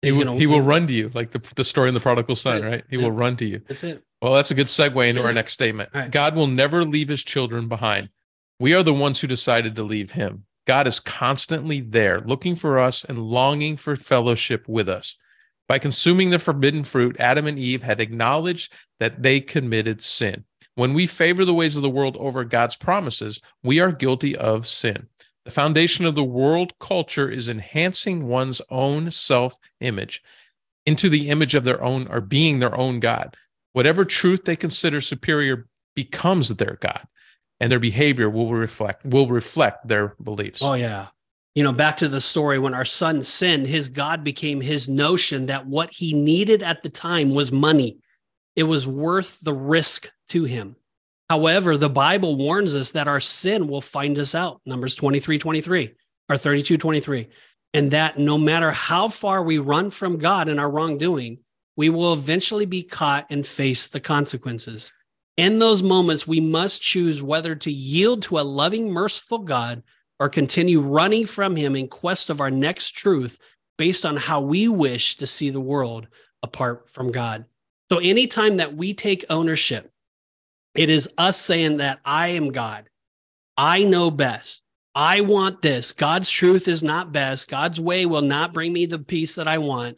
He 0.01 0.11
will, 0.11 0.35
he 0.37 0.47
will 0.47 0.61
run 0.61 0.87
to 0.87 0.93
you 0.93 1.11
like 1.13 1.31
the, 1.31 1.41
the 1.55 1.63
story 1.63 1.87
in 1.87 1.93
the 1.93 1.99
prodigal 1.99 2.35
son 2.35 2.61
right? 2.63 2.83
He 2.89 2.97
Yeah. 2.97 3.03
will 3.03 3.11
run 3.11 3.35
to 3.37 3.45
you. 3.45 3.61
That's 3.67 3.83
it. 3.83 4.03
well 4.21 4.33
that's 4.33 4.51
a 4.51 4.55
good 4.55 4.67
segue 4.67 5.07
into 5.09 5.23
our 5.23 5.33
next 5.33 5.53
statement. 5.53 5.89
Right. 5.93 6.09
god 6.09 6.35
will 6.35 6.47
never 6.47 6.83
leave 6.85 7.07
his 7.09 7.23
children 7.23 7.67
behind. 7.67 8.09
We 8.59 8.73
are 8.73 8.83
the 8.83 8.93
ones 8.93 9.19
who 9.19 9.27
decided 9.27 9.75
to 9.75 9.83
leave 9.83 10.11
him. 10.11 10.45
God 10.67 10.85
is 10.87 10.99
constantly 10.99 11.81
there 11.81 12.19
looking 12.19 12.55
for 12.55 12.77
us 12.79 13.03
and 13.03 13.17
longing 13.19 13.77
for 13.77 13.95
fellowship 13.95 14.67
with 14.67 14.87
us. 14.87 15.17
By 15.67 15.79
consuming 15.79 16.29
the 16.31 16.39
forbidden 16.39 16.83
fruit 16.83 17.15
adam 17.19 17.47
and 17.47 17.57
eve 17.59 17.83
had 17.83 17.99
acknowledged 18.01 18.71
that 18.99 19.21
they 19.23 19.39
committed 19.39 20.01
sin. 20.01 20.45
When 20.75 20.93
we 20.93 21.05
favor 21.05 21.43
the 21.45 21.53
ways 21.53 21.75
of 21.75 21.83
the 21.83 21.89
world 21.89 22.17
over 22.19 22.43
god's 22.43 22.75
promises 22.75 23.39
we 23.63 23.79
are 23.79 23.91
guilty 23.91 24.35
of 24.35 24.65
sin 24.67 25.07
the 25.45 25.51
foundation 25.51 26.05
of 26.05 26.15
the 26.15 26.23
world 26.23 26.77
culture 26.79 27.29
is 27.29 27.49
enhancing 27.49 28.27
one's 28.27 28.61
own 28.69 29.11
self 29.11 29.55
image 29.79 30.21
into 30.85 31.09
the 31.09 31.29
image 31.29 31.55
of 31.55 31.63
their 31.63 31.83
own 31.83 32.07
or 32.07 32.21
being 32.21 32.59
their 32.59 32.75
own 32.75 32.99
God. 32.99 33.35
Whatever 33.73 34.05
truth 34.05 34.45
they 34.45 34.55
consider 34.55 35.01
superior 35.01 35.67
becomes 35.95 36.49
their 36.49 36.77
God, 36.81 37.07
and 37.59 37.71
their 37.71 37.79
behavior 37.79 38.29
will 38.29 38.51
reflect 38.51 39.05
will 39.05 39.27
reflect 39.27 39.87
their 39.87 40.15
beliefs. 40.21 40.61
Oh 40.61 40.73
yeah. 40.73 41.07
You 41.55 41.63
know, 41.63 41.73
back 41.73 41.97
to 41.97 42.07
the 42.07 42.21
story 42.21 42.59
when 42.59 42.73
our 42.73 42.85
son 42.85 43.23
sinned, 43.23 43.67
his 43.67 43.89
God 43.89 44.23
became 44.23 44.61
his 44.61 44.87
notion 44.87 45.47
that 45.47 45.65
what 45.65 45.91
he 45.91 46.13
needed 46.13 46.63
at 46.63 46.81
the 46.81 46.89
time 46.89 47.31
was 47.31 47.51
money. 47.51 47.97
It 48.55 48.63
was 48.63 48.87
worth 48.87 49.37
the 49.41 49.53
risk 49.53 50.09
to 50.29 50.45
him. 50.45 50.77
However, 51.31 51.77
the 51.77 51.89
Bible 51.89 52.35
warns 52.35 52.75
us 52.75 52.91
that 52.91 53.07
our 53.07 53.21
sin 53.21 53.69
will 53.69 53.79
find 53.79 54.19
us 54.19 54.35
out. 54.35 54.59
Numbers 54.65 54.95
23, 54.95 55.39
23 55.39 55.93
or 56.27 56.35
32, 56.35 56.77
23. 56.77 57.29
And 57.73 57.91
that 57.91 58.19
no 58.19 58.37
matter 58.37 58.71
how 58.71 59.07
far 59.07 59.41
we 59.41 59.57
run 59.57 59.91
from 59.91 60.17
God 60.17 60.49
in 60.49 60.59
our 60.59 60.69
wrongdoing, 60.69 61.37
we 61.77 61.89
will 61.89 62.11
eventually 62.11 62.65
be 62.65 62.83
caught 62.83 63.27
and 63.29 63.47
face 63.47 63.87
the 63.87 64.01
consequences. 64.01 64.91
In 65.37 65.59
those 65.59 65.81
moments, 65.81 66.27
we 66.27 66.41
must 66.41 66.81
choose 66.81 67.23
whether 67.23 67.55
to 67.55 67.71
yield 67.71 68.23
to 68.23 68.37
a 68.37 68.41
loving, 68.41 68.91
merciful 68.91 69.37
God 69.37 69.83
or 70.19 70.27
continue 70.27 70.81
running 70.81 71.25
from 71.25 71.55
him 71.55 71.77
in 71.77 71.87
quest 71.87 72.29
of 72.29 72.41
our 72.41 72.51
next 72.51 72.89
truth 72.89 73.39
based 73.77 74.05
on 74.05 74.17
how 74.17 74.41
we 74.41 74.67
wish 74.67 75.15
to 75.15 75.25
see 75.25 75.49
the 75.49 75.61
world 75.61 76.09
apart 76.43 76.89
from 76.89 77.09
God. 77.09 77.45
So, 77.89 77.99
anytime 77.99 78.57
that 78.57 78.75
we 78.75 78.93
take 78.93 79.23
ownership, 79.29 79.90
it 80.75 80.89
is 80.89 81.09
us 81.17 81.37
saying 81.37 81.77
that 81.77 81.99
I 82.05 82.29
am 82.29 82.51
God. 82.51 82.89
I 83.57 83.83
know 83.83 84.11
best. 84.11 84.61
I 84.93 85.21
want 85.21 85.61
this. 85.61 85.91
God's 85.91 86.29
truth 86.29 86.67
is 86.67 86.83
not 86.83 87.11
best. 87.11 87.47
God's 87.47 87.79
way 87.79 88.05
will 88.05 88.21
not 88.21 88.53
bring 88.53 88.73
me 88.73 88.85
the 88.85 88.99
peace 88.99 89.35
that 89.35 89.47
I 89.47 89.57
want. 89.57 89.97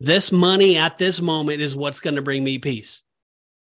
This 0.00 0.30
money 0.30 0.76
at 0.76 0.98
this 0.98 1.20
moment 1.20 1.60
is 1.60 1.74
what's 1.74 2.00
going 2.00 2.16
to 2.16 2.22
bring 2.22 2.44
me 2.44 2.58
peace. 2.58 3.04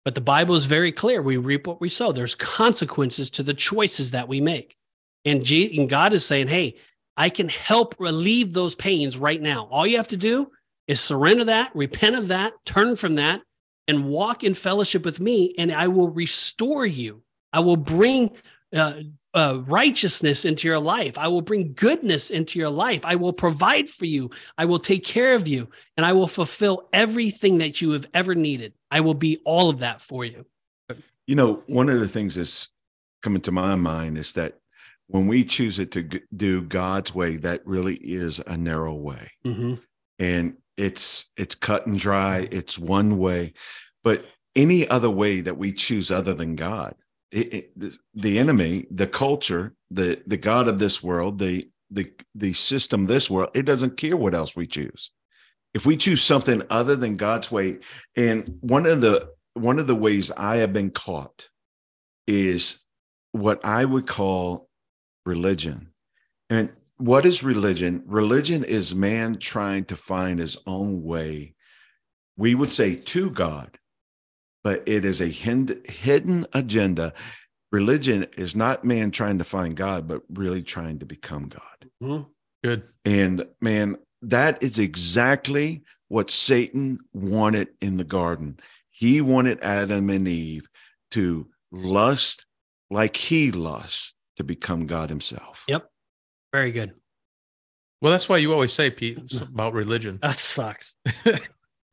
But 0.03 0.15
the 0.15 0.21
Bible 0.21 0.55
is 0.55 0.65
very 0.65 0.91
clear. 0.91 1.21
We 1.21 1.37
reap 1.37 1.67
what 1.67 1.81
we 1.81 1.89
sow. 1.89 2.11
There's 2.11 2.35
consequences 2.35 3.29
to 3.31 3.43
the 3.43 3.53
choices 3.53 4.11
that 4.11 4.27
we 4.27 4.41
make. 4.41 4.75
And, 5.23 5.43
G- 5.43 5.79
and 5.79 5.89
God 5.89 6.13
is 6.13 6.25
saying, 6.25 6.47
hey, 6.47 6.75
I 7.17 7.29
can 7.29 7.49
help 7.49 7.95
relieve 7.99 8.53
those 8.53 8.75
pains 8.75 9.17
right 9.17 9.41
now. 9.41 9.67
All 9.71 9.87
you 9.87 9.97
have 9.97 10.07
to 10.09 10.17
do 10.17 10.51
is 10.87 10.99
surrender 10.99 11.45
that, 11.45 11.75
repent 11.75 12.15
of 12.15 12.27
that, 12.27 12.53
turn 12.65 12.95
from 12.95 13.15
that, 13.15 13.41
and 13.88 14.05
walk 14.05 14.43
in 14.43 14.53
fellowship 14.53 15.05
with 15.05 15.19
me, 15.19 15.53
and 15.57 15.71
I 15.71 15.88
will 15.88 16.09
restore 16.09 16.86
you. 16.86 17.23
I 17.53 17.59
will 17.59 17.77
bring 17.77 18.31
uh, 18.75 18.93
uh, 19.33 19.61
righteousness 19.65 20.45
into 20.45 20.67
your 20.67 20.79
life. 20.79 21.17
I 21.17 21.27
will 21.27 21.41
bring 21.41 21.73
goodness 21.73 22.31
into 22.31 22.57
your 22.57 22.69
life. 22.69 23.01
I 23.03 23.15
will 23.15 23.33
provide 23.33 23.89
for 23.89 24.05
you. 24.05 24.31
I 24.57 24.65
will 24.65 24.79
take 24.79 25.03
care 25.03 25.36
of 25.36 25.47
you, 25.47 25.69
and 25.97 26.05
I 26.05 26.13
will 26.13 26.27
fulfill 26.27 26.88
everything 26.93 27.59
that 27.59 27.81
you 27.81 27.91
have 27.91 28.07
ever 28.13 28.33
needed. 28.33 28.73
I 28.89 29.01
will 29.01 29.13
be 29.13 29.39
all 29.45 29.69
of 29.69 29.79
that 29.79 30.01
for 30.01 30.25
you. 30.25 30.45
You 31.27 31.36
know, 31.36 31.63
one 31.67 31.89
of 31.89 31.99
the 31.99 32.07
things 32.07 32.36
that's 32.36 32.69
coming 33.21 33.41
to 33.41 33.51
my 33.51 33.75
mind 33.75 34.17
is 34.17 34.33
that 34.33 34.59
when 35.07 35.27
we 35.27 35.43
choose 35.43 35.79
it 35.79 35.91
to 35.91 36.21
do 36.36 36.61
God's 36.61 37.13
way, 37.13 37.38
that 37.38 37.65
really 37.65 37.95
is 37.95 38.39
a 38.45 38.57
narrow 38.57 38.93
way. 38.93 39.31
Mm-hmm. 39.45 39.75
and 40.19 40.57
it's 40.78 41.30
it's 41.38 41.55
cut 41.55 41.88
and 41.88 41.99
dry. 41.99 42.47
It's 42.51 42.78
one 42.78 43.17
way. 43.17 43.53
But 44.03 44.26
any 44.55 44.88
other 44.88 45.09
way 45.09 45.41
that 45.41 45.57
we 45.57 45.73
choose 45.73 46.09
other 46.09 46.34
than 46.34 46.55
god 46.55 46.95
it, 47.32 47.53
it, 47.53 47.80
the, 47.80 47.97
the 48.13 48.39
enemy 48.39 48.88
the 48.89 49.07
culture 49.07 49.73
the 49.91 50.21
the 50.26 50.38
god 50.38 50.67
of 50.67 50.80
this 50.80 51.03
world 51.03 51.39
the 51.39 51.69
the 51.91 52.11
the 52.34 52.53
system 52.53 53.05
this 53.05 53.30
world 53.30 53.49
it 53.53 53.63
doesn't 53.63 53.97
care 53.97 54.17
what 54.17 54.34
else 54.34 54.55
we 54.55 54.65
choose. 54.65 55.11
If 55.73 55.86
we 55.86 55.97
choose 55.97 56.23
something 56.23 56.63
other 56.69 56.95
than 56.95 57.17
god's 57.17 57.51
way 57.51 57.80
and 58.15 58.57
one 58.61 58.86
of 58.86 59.01
the 59.01 59.30
one 59.53 59.80
of 59.80 59.88
the 59.88 59.95
ways 59.95 60.32
i 60.32 60.57
have 60.57 60.73
been 60.73 60.91
caught 60.91 61.49
is 62.28 62.80
what 63.34 63.63
i 63.65 63.84
would 63.84 64.07
call 64.07 64.69
religion. 65.26 65.89
And 66.49 66.71
what 66.97 67.25
is 67.25 67.43
religion? 67.43 68.03
Religion 68.05 68.63
is 68.63 68.95
man 68.95 69.37
trying 69.37 69.85
to 69.85 69.95
find 69.95 70.39
his 70.39 70.57
own 70.65 71.03
way. 71.03 71.55
We 72.37 72.55
would 72.55 72.73
say 72.73 72.95
to 72.95 73.29
God, 73.29 73.77
but 74.63 74.83
it 74.85 75.05
is 75.05 75.21
a 75.21 75.31
hind- 75.31 75.85
hidden 75.87 76.45
agenda. 76.53 77.13
Religion 77.71 78.27
is 78.37 78.55
not 78.55 78.85
man 78.85 79.11
trying 79.11 79.37
to 79.37 79.43
find 79.43 79.75
God, 79.75 80.07
but 80.07 80.21
really 80.29 80.63
trying 80.63 80.99
to 80.99 81.05
become 81.05 81.49
God. 81.49 81.89
Mm-hmm. 82.01 82.23
Good. 82.63 82.83
And 83.03 83.45
man, 83.61 83.97
that 84.21 84.61
is 84.63 84.79
exactly 84.79 85.83
what 86.07 86.31
Satan 86.31 86.99
wanted 87.13 87.69
in 87.81 87.97
the 87.97 88.03
garden. 88.03 88.57
He 88.89 89.21
wanted 89.21 89.59
Adam 89.61 90.09
and 90.09 90.27
Eve 90.27 90.67
to 91.11 91.47
lust 91.71 92.45
like 92.89 93.17
he 93.17 93.51
lusts 93.51 94.15
to 94.37 94.43
become 94.43 94.87
God 94.87 95.09
himself. 95.09 95.63
Yep. 95.67 95.89
Very 96.55 96.71
good. 96.71 96.93
Well, 98.01 98.11
that's 98.11 98.29
why 98.29 98.37
you 98.37 98.53
always 98.53 98.71
say, 98.71 98.89
Pete, 98.89 99.17
it's 99.17 99.41
about 99.41 99.73
religion. 99.73 100.19
That 100.21 100.37
sucks. 100.37 100.95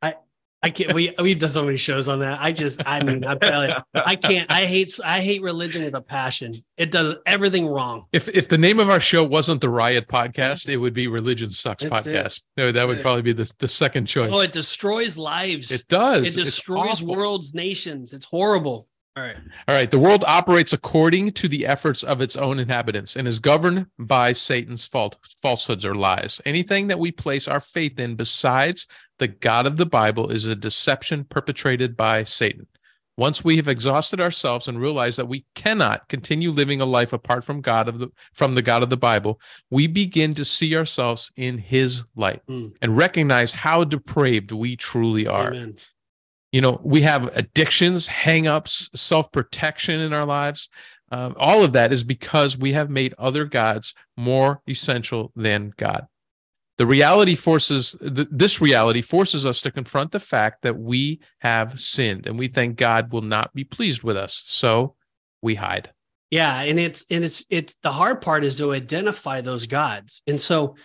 I 0.01 0.15
I 0.61 0.69
can't. 0.69 0.93
We 0.93 1.13
we've 1.19 1.37
done 1.37 1.49
so 1.49 1.65
many 1.65 1.75
shows 1.75 2.07
on 2.07 2.19
that. 2.19 2.39
I 2.39 2.53
just 2.53 2.81
I 2.85 3.03
mean 3.03 3.25
I'm 3.25 3.39
telling 3.39 3.71
you, 3.71 3.75
I 3.93 4.15
can't. 4.15 4.49
I 4.49 4.63
hate 4.63 4.97
I 5.03 5.19
hate 5.19 5.41
religion 5.41 5.83
with 5.83 5.95
a 5.95 6.01
passion. 6.01 6.53
It 6.77 6.91
does 6.91 7.13
everything 7.25 7.67
wrong. 7.67 8.05
If 8.13 8.29
if 8.29 8.47
the 8.47 8.57
name 8.57 8.79
of 8.79 8.89
our 8.89 9.01
show 9.01 9.21
wasn't 9.21 9.59
the 9.59 9.67
Riot 9.67 10.07
Podcast, 10.07 10.67
mm. 10.67 10.69
it 10.69 10.77
would 10.77 10.93
be 10.93 11.07
Religion 11.07 11.51
Sucks 11.51 11.83
That's 11.83 12.07
it. 12.07 12.15
Podcast. 12.15 12.43
No, 12.55 12.67
that 12.67 12.73
That's 12.73 12.87
would 12.87 12.99
it. 12.99 13.01
probably 13.01 13.23
be 13.23 13.33
the, 13.33 13.51
the 13.59 13.67
second 13.67 14.03
oh, 14.03 14.05
choice. 14.05 14.31
Oh, 14.31 14.39
it 14.39 14.53
destroys 14.53 15.17
lives. 15.17 15.71
it 15.71 15.89
does. 15.89 16.25
It 16.25 16.39
destroys 16.41 17.03
worlds, 17.03 17.53
nations. 17.53 18.13
It's 18.13 18.25
horrible. 18.25 18.87
All 19.15 19.21
right. 19.23 19.35
All 19.67 19.75
right. 19.75 19.91
The 19.91 19.99
world 19.99 20.23
operates 20.25 20.73
according 20.73 21.33
to 21.33 21.47
the 21.47 21.67
efforts 21.67 22.01
of 22.01 22.19
its 22.19 22.35
own 22.35 22.57
inhabitants 22.57 23.15
and 23.15 23.27
is 23.27 23.37
governed 23.37 23.85
by 23.99 24.33
Satan's 24.33 24.87
fault, 24.87 25.17
falsehoods 25.39 25.85
or 25.85 25.93
lies. 25.93 26.41
Anything 26.45 26.87
that 26.87 26.97
we 26.99 27.11
place 27.11 27.47
our 27.47 27.59
faith 27.59 27.99
in 27.99 28.15
besides 28.15 28.87
the 29.19 29.27
God 29.27 29.67
of 29.67 29.77
the 29.77 29.85
Bible 29.85 30.31
is 30.31 30.45
a 30.47 30.55
deception 30.55 31.25
perpetrated 31.25 31.95
by 31.95 32.23
Satan. 32.23 32.65
Once 33.15 33.43
we 33.43 33.57
have 33.57 33.67
exhausted 33.67 34.19
ourselves 34.19 34.67
and 34.67 34.79
realized 34.79 35.19
that 35.19 35.27
we 35.27 35.45
cannot 35.53 36.07
continue 36.09 36.49
living 36.49 36.81
a 36.81 36.85
life 36.85 37.13
apart 37.13 37.43
from 37.43 37.61
God 37.61 37.87
of 37.87 37.99
the 37.99 38.07
from 38.33 38.55
the 38.55 38.63
God 38.63 38.81
of 38.81 38.89
the 38.89 38.97
Bible, 38.97 39.39
we 39.69 39.85
begin 39.85 40.33
to 40.33 40.43
see 40.43 40.75
ourselves 40.75 41.31
in 41.37 41.59
his 41.59 42.03
light 42.15 42.41
Mm. 42.49 42.75
and 42.81 42.97
recognize 42.97 43.53
how 43.53 43.83
depraved 43.83 44.51
we 44.51 44.75
truly 44.75 45.27
are. 45.27 45.49
Amen. 45.53 45.75
You 46.53 46.61
know, 46.61 46.79
we 46.83 47.01
have 47.01 47.35
addictions, 47.35 48.07
hangups, 48.07 48.95
self 48.95 49.31
protection 49.31 49.99
in 49.99 50.13
our 50.13 50.25
lives. 50.25 50.69
Uh, 51.11 51.33
all 51.35 51.63
of 51.63 51.73
that 51.73 51.91
is 51.91 52.03
because 52.03 52.57
we 52.57 52.73
have 52.73 52.89
made 52.89 53.13
other 53.17 53.45
gods 53.45 53.93
more 54.15 54.61
essential 54.69 55.31
than 55.35 55.73
God. 55.77 56.05
The 56.77 56.85
reality 56.85 57.35
forces 57.35 57.95
th- 57.99 58.27
this 58.31 58.61
reality 58.61 59.01
forces 59.01 59.45
us 59.45 59.61
to 59.61 59.71
confront 59.71 60.11
the 60.11 60.19
fact 60.19 60.61
that 60.61 60.77
we 60.77 61.19
have 61.39 61.79
sinned 61.79 62.27
and 62.27 62.37
we 62.37 62.47
think 62.47 62.77
God 62.77 63.11
will 63.11 63.21
not 63.21 63.53
be 63.53 63.63
pleased 63.63 64.03
with 64.03 64.15
us. 64.15 64.41
So 64.45 64.95
we 65.41 65.55
hide. 65.55 65.91
Yeah, 66.29 66.61
and 66.61 66.79
it's 66.79 67.05
and 67.09 67.23
it's 67.23 67.43
it's 67.49 67.75
the 67.75 67.91
hard 67.91 68.21
part 68.21 68.43
is 68.43 68.57
to 68.57 68.73
identify 68.73 69.41
those 69.41 69.65
gods. 69.65 70.21
And 70.27 70.41
so, 70.41 70.75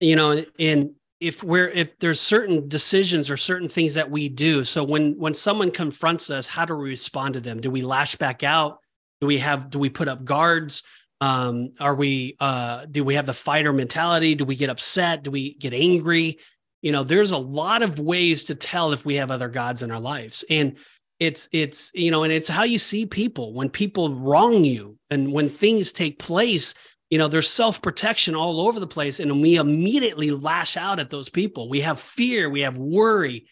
you 0.00 0.16
know, 0.16 0.44
in 0.58 0.94
if 1.20 1.42
we're 1.42 1.68
if 1.68 1.98
there's 1.98 2.20
certain 2.20 2.68
decisions 2.68 3.30
or 3.30 3.36
certain 3.36 3.68
things 3.68 3.94
that 3.94 4.10
we 4.10 4.28
do. 4.28 4.64
So 4.64 4.84
when 4.84 5.18
when 5.18 5.34
someone 5.34 5.70
confronts 5.70 6.30
us 6.30 6.46
how 6.46 6.64
do 6.64 6.74
we 6.76 6.90
respond 6.90 7.34
to 7.34 7.40
them? 7.40 7.60
Do 7.60 7.70
we 7.70 7.82
lash 7.82 8.16
back 8.16 8.42
out? 8.42 8.78
Do 9.20 9.26
we 9.26 9.38
have 9.38 9.70
do 9.70 9.78
we 9.78 9.88
put 9.88 10.08
up 10.08 10.24
guards? 10.24 10.84
Um 11.20 11.72
are 11.80 11.94
we 11.94 12.36
uh 12.38 12.86
do 12.86 13.02
we 13.02 13.14
have 13.14 13.26
the 13.26 13.32
fighter 13.32 13.72
mentality? 13.72 14.34
Do 14.34 14.44
we 14.44 14.54
get 14.54 14.70
upset? 14.70 15.24
Do 15.24 15.30
we 15.30 15.54
get 15.54 15.74
angry? 15.74 16.38
You 16.82 16.92
know 16.92 17.02
there's 17.02 17.32
a 17.32 17.38
lot 17.38 17.82
of 17.82 17.98
ways 17.98 18.44
to 18.44 18.54
tell 18.54 18.92
if 18.92 19.04
we 19.04 19.16
have 19.16 19.32
other 19.32 19.48
gods 19.48 19.82
in 19.82 19.90
our 19.90 20.00
lives. 20.00 20.44
And 20.48 20.76
it's 21.18 21.48
it's 21.50 21.90
you 21.94 22.12
know 22.12 22.22
and 22.22 22.32
it's 22.32 22.48
how 22.48 22.62
you 22.62 22.78
see 22.78 23.06
people. 23.06 23.52
When 23.54 23.70
people 23.70 24.14
wrong 24.14 24.64
you 24.64 24.98
and 25.10 25.32
when 25.32 25.48
things 25.48 25.90
take 25.90 26.20
place 26.20 26.74
you 27.10 27.18
know 27.18 27.28
there's 27.28 27.48
self-protection 27.48 28.34
all 28.34 28.60
over 28.60 28.80
the 28.80 28.86
place 28.86 29.20
and 29.20 29.40
we 29.40 29.56
immediately 29.56 30.30
lash 30.30 30.76
out 30.76 31.00
at 31.00 31.10
those 31.10 31.28
people. 31.28 31.68
We 31.68 31.80
have 31.80 32.00
fear 32.00 32.50
we 32.50 32.60
have 32.62 32.78
worry. 32.78 33.46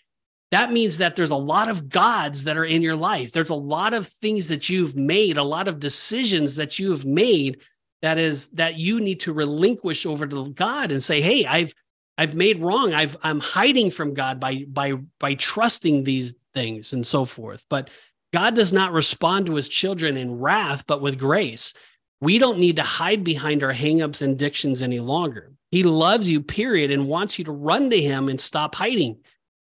That 0.52 0.72
means 0.72 0.98
that 0.98 1.16
there's 1.16 1.30
a 1.30 1.36
lot 1.36 1.68
of 1.68 1.88
gods 1.88 2.44
that 2.44 2.56
are 2.56 2.64
in 2.64 2.82
your 2.82 2.94
life. 2.94 3.32
There's 3.32 3.50
a 3.50 3.54
lot 3.54 3.94
of 3.94 4.06
things 4.06 4.48
that 4.48 4.68
you've 4.68 4.96
made 4.96 5.38
a 5.38 5.42
lot 5.42 5.68
of 5.68 5.80
decisions 5.80 6.56
that 6.56 6.78
you 6.78 6.92
have 6.92 7.04
made 7.04 7.60
that 8.02 8.18
is 8.18 8.48
that 8.50 8.76
you 8.76 9.00
need 9.00 9.20
to 9.20 9.32
relinquish 9.32 10.06
over 10.06 10.26
to 10.26 10.50
god 10.50 10.92
and 10.92 11.02
say 11.02 11.20
hey 11.20 11.46
i've 11.46 11.74
i've 12.18 12.34
made 12.34 12.60
wrong. 12.60 12.92
I've 12.92 13.16
i'm 13.22 13.40
hiding 13.40 13.90
from 13.90 14.14
god 14.14 14.38
by 14.38 14.64
by 14.68 14.94
by 15.18 15.34
trusting 15.34 16.04
these 16.04 16.34
things 16.54 16.92
and 16.92 17.06
so 17.06 17.24
forth. 17.24 17.64
But 17.70 17.90
god 18.32 18.54
does 18.54 18.72
not 18.72 18.92
respond 18.92 19.46
to 19.46 19.54
his 19.54 19.68
children 19.68 20.16
in 20.16 20.38
wrath 20.38 20.84
but 20.86 21.00
with 21.00 21.18
grace 21.18 21.72
we 22.20 22.38
don't 22.38 22.58
need 22.58 22.76
to 22.76 22.82
hide 22.82 23.24
behind 23.24 23.62
our 23.62 23.74
hangups 23.74 24.22
and 24.22 24.32
addictions 24.34 24.82
any 24.82 25.00
longer. 25.00 25.52
He 25.70 25.82
loves 25.82 26.30
you, 26.30 26.40
period, 26.40 26.90
and 26.90 27.08
wants 27.08 27.38
you 27.38 27.44
to 27.44 27.52
run 27.52 27.90
to 27.90 28.00
him 28.00 28.28
and 28.28 28.40
stop 28.40 28.74
hiding. 28.74 29.18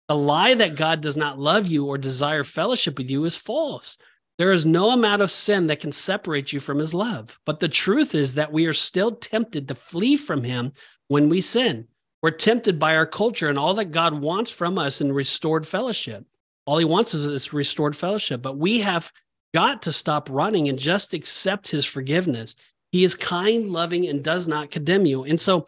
The 0.08 0.16
lie 0.16 0.54
that 0.54 0.76
God 0.76 1.00
does 1.00 1.16
not 1.16 1.38
love 1.38 1.66
you 1.66 1.86
or 1.86 1.96
desire 1.96 2.42
fellowship 2.42 2.98
with 2.98 3.10
you 3.10 3.24
is 3.24 3.36
false. 3.36 3.96
There 4.38 4.52
is 4.52 4.66
no 4.66 4.90
amount 4.90 5.22
of 5.22 5.30
sin 5.30 5.68
that 5.68 5.80
can 5.80 5.92
separate 5.92 6.52
you 6.52 6.60
from 6.60 6.78
his 6.78 6.92
love. 6.92 7.38
But 7.46 7.60
the 7.60 7.68
truth 7.68 8.14
is 8.14 8.34
that 8.34 8.52
we 8.52 8.66
are 8.66 8.72
still 8.72 9.12
tempted 9.12 9.68
to 9.68 9.74
flee 9.74 10.16
from 10.16 10.42
him 10.42 10.72
when 11.08 11.28
we 11.28 11.40
sin. 11.40 11.86
We're 12.22 12.30
tempted 12.30 12.78
by 12.78 12.96
our 12.96 13.06
culture 13.06 13.48
and 13.48 13.58
all 13.58 13.74
that 13.74 13.92
God 13.92 14.20
wants 14.20 14.50
from 14.50 14.78
us 14.78 15.00
in 15.00 15.12
restored 15.12 15.66
fellowship. 15.66 16.24
All 16.66 16.78
he 16.78 16.84
wants 16.84 17.14
is 17.14 17.26
this 17.26 17.52
restored 17.52 17.96
fellowship. 17.96 18.42
But 18.42 18.56
we 18.56 18.80
have 18.80 19.12
got 19.54 19.82
to 19.82 19.92
stop 19.92 20.28
running 20.30 20.68
and 20.68 20.78
just 20.78 21.14
accept 21.14 21.68
his 21.68 21.84
forgiveness. 21.84 22.56
He 22.90 23.04
is 23.04 23.14
kind, 23.14 23.70
loving, 23.70 24.06
and 24.06 24.22
does 24.22 24.48
not 24.48 24.70
condemn 24.70 25.06
you. 25.06 25.24
And 25.24 25.40
so 25.40 25.66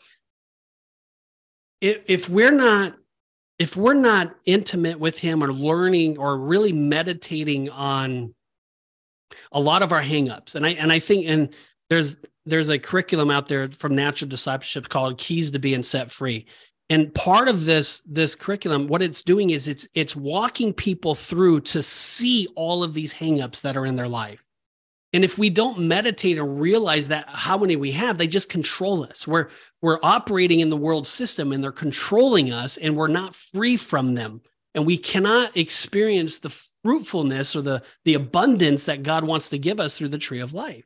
if, 1.80 2.28
we're 2.28 2.50
not 2.50 2.96
if 3.58 3.76
we're 3.76 3.94
not 3.94 4.34
intimate 4.46 4.98
with 4.98 5.18
him 5.18 5.42
or 5.42 5.52
learning 5.52 6.18
or 6.18 6.36
really 6.36 6.72
meditating 6.72 7.70
on 7.70 8.34
a 9.52 9.60
lot 9.60 9.82
of 9.82 9.92
our 9.92 10.02
hangups, 10.02 10.54
and 10.54 10.66
I 10.66 10.70
and 10.70 10.92
I 10.92 10.98
think 10.98 11.26
and 11.26 11.54
there's 11.90 12.16
there's 12.46 12.70
a 12.70 12.78
curriculum 12.78 13.30
out 13.30 13.48
there 13.48 13.70
from 13.70 13.94
natural 13.94 14.28
discipleship 14.28 14.88
called 14.88 15.18
Keys 15.18 15.50
to 15.52 15.58
Being 15.58 15.82
Set 15.82 16.10
Free 16.10 16.46
and 16.90 17.14
part 17.14 17.48
of 17.48 17.64
this 17.64 18.00
this 18.02 18.34
curriculum 18.34 18.88
what 18.88 19.02
it's 19.02 19.22
doing 19.22 19.50
is 19.50 19.68
it's 19.68 19.88
it's 19.94 20.14
walking 20.14 20.72
people 20.72 21.14
through 21.14 21.60
to 21.60 21.82
see 21.82 22.48
all 22.56 22.82
of 22.82 22.94
these 22.94 23.14
hangups 23.14 23.62
that 23.62 23.76
are 23.76 23.86
in 23.86 23.96
their 23.96 24.08
life. 24.08 24.44
And 25.12 25.24
if 25.24 25.38
we 25.38 25.48
don't 25.48 25.78
meditate 25.78 26.38
and 26.38 26.60
realize 26.60 27.08
that 27.08 27.28
how 27.28 27.56
many 27.56 27.76
we 27.76 27.92
have 27.92 28.18
they 28.18 28.26
just 28.26 28.50
control 28.50 29.04
us. 29.04 29.26
We're 29.26 29.48
we're 29.80 29.98
operating 30.02 30.60
in 30.60 30.70
the 30.70 30.76
world 30.76 31.06
system 31.06 31.52
and 31.52 31.62
they're 31.62 31.72
controlling 31.72 32.52
us 32.52 32.76
and 32.76 32.96
we're 32.96 33.08
not 33.08 33.34
free 33.34 33.76
from 33.76 34.14
them. 34.14 34.42
And 34.74 34.84
we 34.84 34.98
cannot 34.98 35.56
experience 35.56 36.40
the 36.40 36.50
fruitfulness 36.82 37.56
or 37.56 37.62
the 37.62 37.82
the 38.04 38.14
abundance 38.14 38.84
that 38.84 39.02
god 39.02 39.24
wants 39.24 39.48
to 39.50 39.58
give 39.58 39.80
us 39.80 39.96
through 39.96 40.08
the 40.08 40.18
tree 40.18 40.40
of 40.40 40.52
life. 40.52 40.84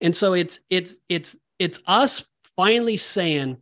And 0.00 0.16
so 0.16 0.32
it's 0.32 0.58
it's 0.70 0.98
it's 1.08 1.36
it's 1.58 1.78
us 1.86 2.28
finally 2.56 2.96
saying 2.96 3.58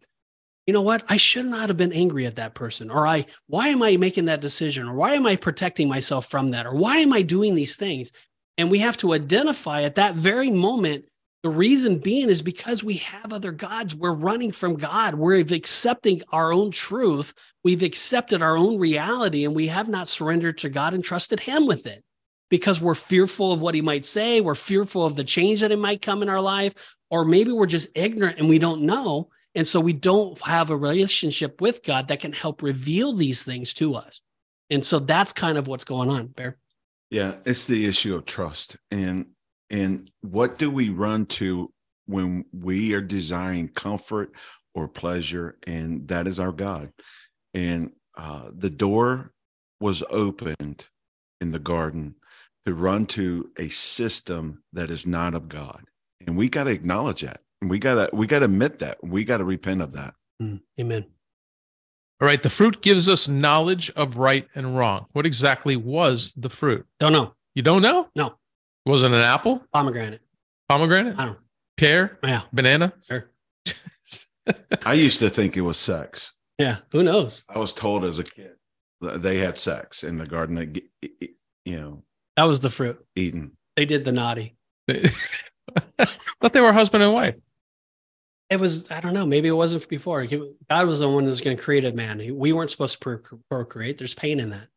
you 0.66 0.72
know 0.72 0.82
what? 0.82 1.04
I 1.08 1.18
should 1.18 1.46
not 1.46 1.68
have 1.68 1.76
been 1.76 1.92
angry 1.92 2.26
at 2.26 2.36
that 2.36 2.54
person. 2.54 2.90
Or 2.90 3.06
I, 3.06 3.26
why 3.46 3.68
am 3.68 3.82
I 3.82 3.96
making 3.96 4.26
that 4.26 4.40
decision? 4.40 4.88
Or 4.88 4.94
why 4.94 5.14
am 5.14 5.26
I 5.26 5.36
protecting 5.36 5.88
myself 5.88 6.26
from 6.26 6.52
that? 6.52 6.66
Or 6.66 6.74
why 6.74 6.98
am 6.98 7.12
I 7.12 7.22
doing 7.22 7.54
these 7.54 7.76
things? 7.76 8.12
And 8.56 8.70
we 8.70 8.78
have 8.78 8.96
to 8.98 9.12
identify 9.12 9.82
at 9.82 9.96
that 9.96 10.14
very 10.14 10.50
moment. 10.50 11.04
The 11.42 11.50
reason 11.50 11.98
being 11.98 12.30
is 12.30 12.40
because 12.40 12.82
we 12.82 12.94
have 12.94 13.30
other 13.30 13.52
gods. 13.52 13.94
We're 13.94 14.14
running 14.14 14.52
from 14.52 14.76
God. 14.76 15.14
We're 15.14 15.40
accepting 15.40 16.22
our 16.32 16.52
own 16.52 16.70
truth. 16.70 17.34
We've 17.62 17.82
accepted 17.82 18.40
our 18.40 18.56
own 18.56 18.78
reality 18.78 19.44
and 19.44 19.54
we 19.54 19.66
have 19.66 19.88
not 19.88 20.08
surrendered 20.08 20.56
to 20.58 20.70
God 20.70 20.94
and 20.94 21.04
trusted 21.04 21.40
Him 21.40 21.66
with 21.66 21.86
it 21.86 22.02
because 22.48 22.80
we're 22.80 22.94
fearful 22.94 23.52
of 23.52 23.60
what 23.60 23.74
He 23.74 23.82
might 23.82 24.06
say. 24.06 24.40
We're 24.40 24.54
fearful 24.54 25.04
of 25.04 25.16
the 25.16 25.24
change 25.24 25.60
that 25.60 25.72
it 25.72 25.78
might 25.78 26.00
come 26.00 26.22
in 26.22 26.30
our 26.30 26.40
life. 26.40 26.72
Or 27.10 27.26
maybe 27.26 27.52
we're 27.52 27.66
just 27.66 27.88
ignorant 27.94 28.38
and 28.38 28.48
we 28.48 28.58
don't 28.58 28.82
know. 28.82 29.28
And 29.54 29.66
so 29.66 29.80
we 29.80 29.92
don't 29.92 30.38
have 30.40 30.70
a 30.70 30.76
relationship 30.76 31.60
with 31.60 31.84
God 31.84 32.08
that 32.08 32.20
can 32.20 32.32
help 32.32 32.62
reveal 32.62 33.12
these 33.12 33.42
things 33.42 33.72
to 33.74 33.94
us. 33.94 34.22
And 34.70 34.84
so 34.84 34.98
that's 34.98 35.32
kind 35.32 35.58
of 35.58 35.68
what's 35.68 35.84
going 35.84 36.10
on, 36.10 36.28
Bear. 36.28 36.58
Yeah, 37.10 37.36
it's 37.44 37.66
the 37.66 37.86
issue 37.86 38.16
of 38.16 38.24
trust. 38.24 38.76
And 38.90 39.26
and 39.70 40.10
what 40.20 40.58
do 40.58 40.70
we 40.70 40.88
run 40.88 41.26
to 41.26 41.72
when 42.06 42.44
we 42.52 42.94
are 42.94 43.00
desiring 43.00 43.68
comfort 43.68 44.32
or 44.74 44.88
pleasure? 44.88 45.56
And 45.66 46.08
that 46.08 46.26
is 46.26 46.38
our 46.38 46.52
God. 46.52 46.92
And 47.52 47.92
uh, 48.16 48.50
the 48.52 48.70
door 48.70 49.32
was 49.80 50.02
opened 50.10 50.88
in 51.40 51.52
the 51.52 51.58
garden 51.58 52.16
to 52.66 52.74
run 52.74 53.06
to 53.06 53.50
a 53.58 53.68
system 53.68 54.62
that 54.72 54.90
is 54.90 55.06
not 55.06 55.34
of 55.34 55.48
God. 55.48 55.84
And 56.26 56.36
we 56.36 56.48
got 56.48 56.64
to 56.64 56.70
acknowledge 56.70 57.22
that. 57.22 57.40
We 57.68 57.78
gotta 57.78 58.10
we 58.12 58.26
gotta 58.26 58.46
admit 58.46 58.78
that. 58.80 59.02
We 59.02 59.24
gotta 59.24 59.44
repent 59.44 59.82
of 59.82 59.92
that. 59.92 60.14
Mm, 60.42 60.60
amen. 60.80 61.06
All 62.20 62.28
right. 62.28 62.42
The 62.42 62.50
fruit 62.50 62.82
gives 62.82 63.08
us 63.08 63.28
knowledge 63.28 63.90
of 63.90 64.18
right 64.18 64.48
and 64.54 64.76
wrong. 64.76 65.06
What 65.12 65.26
exactly 65.26 65.76
was 65.76 66.32
the 66.36 66.50
fruit? 66.50 66.86
Don't 67.00 67.12
know. 67.12 67.34
You 67.54 67.62
don't 67.62 67.82
know? 67.82 68.08
No. 68.16 68.38
Was 68.86 69.02
it 69.02 69.12
an 69.12 69.20
apple? 69.20 69.64
Pomegranate. 69.72 70.20
Pomegranate? 70.68 71.18
I 71.18 71.26
don't. 71.26 71.38
Pear? 71.76 72.18
Yeah. 72.22 72.42
Banana? 72.52 72.92
Sure. 73.02 73.30
I 74.86 74.94
used 74.94 75.20
to 75.20 75.30
think 75.30 75.56
it 75.56 75.62
was 75.62 75.78
sex. 75.78 76.32
Yeah. 76.58 76.78
Who 76.92 77.02
knows? 77.02 77.44
I 77.48 77.58
was 77.58 77.72
told 77.72 78.04
as 78.04 78.18
a 78.18 78.24
kid 78.24 78.52
they 79.00 79.38
had 79.38 79.58
sex 79.58 80.04
in 80.04 80.18
the 80.18 80.26
garden. 80.26 80.80
You 81.64 81.80
know, 81.80 82.02
that 82.36 82.44
was 82.44 82.60
the 82.60 82.70
fruit. 82.70 83.04
Eaten. 83.16 83.52
They 83.76 83.86
did 83.86 84.04
the 84.04 84.12
naughty. 84.12 84.56
But 86.44 86.52
they 86.52 86.60
were 86.60 86.74
husband 86.74 87.02
and 87.02 87.14
wife. 87.14 87.36
It 88.50 88.60
was, 88.60 88.90
I 88.90 89.00
don't 89.00 89.14
know, 89.14 89.26
maybe 89.26 89.48
it 89.48 89.52
wasn't 89.52 89.88
before. 89.88 90.26
God 90.26 90.86
was 90.86 91.00
the 91.00 91.08
one 91.08 91.24
who's 91.24 91.40
going 91.40 91.56
to 91.56 91.62
create 91.62 91.84
a 91.84 91.92
man. 91.92 92.18
We 92.36 92.52
weren't 92.52 92.70
supposed 92.70 93.00
to 93.00 93.20
procreate. 93.50 93.98
There's 93.98 94.14
pain 94.14 94.38
in 94.38 94.50
that. 94.50 94.68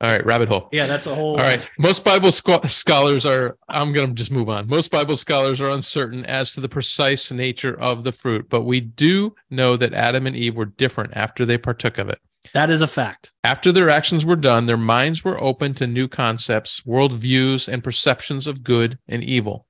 All 0.00 0.10
right, 0.10 0.24
rabbit 0.24 0.48
hole. 0.48 0.68
Yeah, 0.72 0.86
that's 0.86 1.06
a 1.06 1.14
whole. 1.14 1.32
All 1.32 1.42
right. 1.42 1.68
Most 1.78 2.04
Bible 2.04 2.30
scholars 2.30 3.24
are, 3.24 3.56
I'm 3.68 3.92
going 3.92 4.08
to 4.08 4.14
just 4.14 4.30
move 4.30 4.48
on. 4.48 4.68
Most 4.68 4.90
Bible 4.90 5.16
scholars 5.16 5.60
are 5.60 5.70
uncertain 5.70 6.24
as 6.26 6.52
to 6.52 6.60
the 6.60 6.68
precise 6.68 7.32
nature 7.32 7.78
of 7.78 8.04
the 8.04 8.12
fruit, 8.12 8.48
but 8.50 8.62
we 8.62 8.80
do 8.80 9.34
know 9.50 9.76
that 9.76 9.94
Adam 9.94 10.26
and 10.26 10.36
Eve 10.36 10.56
were 10.56 10.66
different 10.66 11.16
after 11.16 11.44
they 11.44 11.58
partook 11.58 11.96
of 11.98 12.08
it. 12.08 12.20
That 12.52 12.70
is 12.70 12.82
a 12.82 12.86
fact. 12.86 13.32
After 13.42 13.72
their 13.72 13.90
actions 13.90 14.24
were 14.24 14.36
done, 14.36 14.66
their 14.66 14.76
minds 14.76 15.24
were 15.24 15.42
open 15.42 15.74
to 15.74 15.86
new 15.86 16.06
concepts, 16.06 16.82
worldviews, 16.82 17.66
and 17.66 17.82
perceptions 17.82 18.46
of 18.46 18.62
good 18.62 18.98
and 19.08 19.24
evil. 19.24 19.65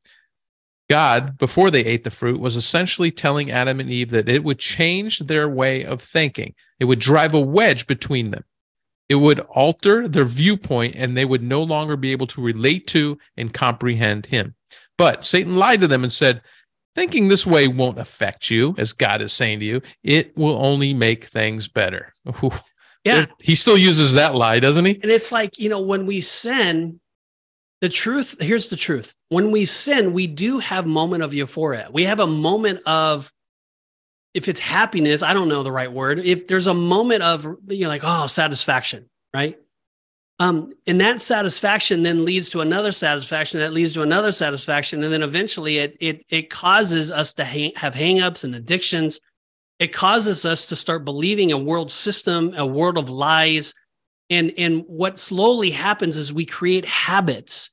God, 0.88 1.36
before 1.36 1.70
they 1.70 1.84
ate 1.84 2.04
the 2.04 2.10
fruit, 2.10 2.40
was 2.40 2.56
essentially 2.56 3.10
telling 3.10 3.50
Adam 3.50 3.80
and 3.80 3.90
Eve 3.90 4.10
that 4.10 4.28
it 4.28 4.44
would 4.44 4.58
change 4.58 5.18
their 5.18 5.48
way 5.48 5.84
of 5.84 6.00
thinking. 6.00 6.54
It 6.78 6.84
would 6.84 7.00
drive 7.00 7.34
a 7.34 7.40
wedge 7.40 7.86
between 7.86 8.30
them. 8.30 8.44
It 9.08 9.16
would 9.16 9.40
alter 9.40 10.08
their 10.08 10.24
viewpoint, 10.24 10.94
and 10.96 11.16
they 11.16 11.24
would 11.24 11.42
no 11.42 11.62
longer 11.62 11.96
be 11.96 12.12
able 12.12 12.26
to 12.28 12.40
relate 12.40 12.86
to 12.88 13.18
and 13.36 13.52
comprehend 13.52 14.26
Him. 14.26 14.54
But 14.98 15.24
Satan 15.24 15.56
lied 15.56 15.80
to 15.80 15.88
them 15.88 16.02
and 16.02 16.12
said, 16.12 16.42
Thinking 16.94 17.28
this 17.28 17.46
way 17.46 17.68
won't 17.68 17.98
affect 17.98 18.48
you, 18.48 18.74
as 18.78 18.94
God 18.94 19.20
is 19.20 19.32
saying 19.32 19.60
to 19.60 19.66
you. 19.66 19.82
It 20.02 20.36
will 20.36 20.56
only 20.56 20.94
make 20.94 21.24
things 21.24 21.68
better. 21.68 22.12
Yeah. 23.06 23.26
He 23.40 23.54
still 23.54 23.78
uses 23.78 24.14
that 24.14 24.34
lie, 24.34 24.58
doesn't 24.58 24.84
he? 24.84 24.98
And 25.00 25.12
it's 25.12 25.30
like, 25.30 25.60
you 25.60 25.68
know, 25.68 25.80
when 25.80 26.06
we 26.06 26.20
sin, 26.20 26.98
the 27.80 27.88
truth, 27.88 28.36
here's 28.40 28.70
the 28.70 28.76
truth. 28.76 29.14
When 29.28 29.50
we 29.50 29.64
sin, 29.64 30.12
we 30.12 30.26
do 30.26 30.58
have 30.58 30.86
moment 30.86 31.22
of 31.22 31.34
euphoria. 31.34 31.88
We 31.92 32.04
have 32.04 32.20
a 32.20 32.26
moment 32.26 32.80
of 32.86 33.30
if 34.34 34.48
it's 34.48 34.60
happiness, 34.60 35.22
I 35.22 35.32
don't 35.32 35.48
know 35.48 35.62
the 35.62 35.72
right 35.72 35.90
word. 35.90 36.18
If 36.18 36.46
there's 36.46 36.66
a 36.66 36.74
moment 36.74 37.22
of 37.22 37.44
you 37.68 37.84
know, 37.84 37.88
like, 37.88 38.02
oh, 38.04 38.26
satisfaction, 38.26 39.08
right? 39.34 39.58
Um, 40.38 40.70
and 40.86 41.00
that 41.00 41.22
satisfaction 41.22 42.02
then 42.02 42.26
leads 42.26 42.50
to 42.50 42.60
another 42.60 42.92
satisfaction 42.92 43.60
that 43.60 43.72
leads 43.72 43.94
to 43.94 44.02
another 44.02 44.30
satisfaction. 44.30 45.02
And 45.02 45.12
then 45.12 45.22
eventually 45.22 45.78
it 45.78 45.96
it 46.00 46.24
it 46.28 46.50
causes 46.50 47.10
us 47.10 47.32
to 47.34 47.44
hang, 47.44 47.72
have 47.76 47.94
hangups 47.94 48.44
and 48.44 48.54
addictions. 48.54 49.20
It 49.78 49.92
causes 49.92 50.44
us 50.44 50.66
to 50.66 50.76
start 50.76 51.04
believing 51.04 51.52
a 51.52 51.58
world 51.58 51.90
system, 51.90 52.52
a 52.56 52.66
world 52.66 52.98
of 52.98 53.08
lies. 53.10 53.74
And, 54.30 54.52
and 54.58 54.84
what 54.86 55.18
slowly 55.18 55.70
happens 55.70 56.16
is 56.16 56.32
we 56.32 56.46
create 56.46 56.84
habits 56.84 57.70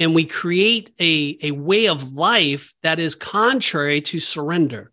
and 0.00 0.14
we 0.14 0.24
create 0.24 0.92
a, 1.00 1.38
a 1.42 1.50
way 1.52 1.88
of 1.88 2.12
life 2.12 2.74
that 2.82 2.98
is 2.98 3.14
contrary 3.14 4.00
to 4.02 4.20
surrender. 4.20 4.92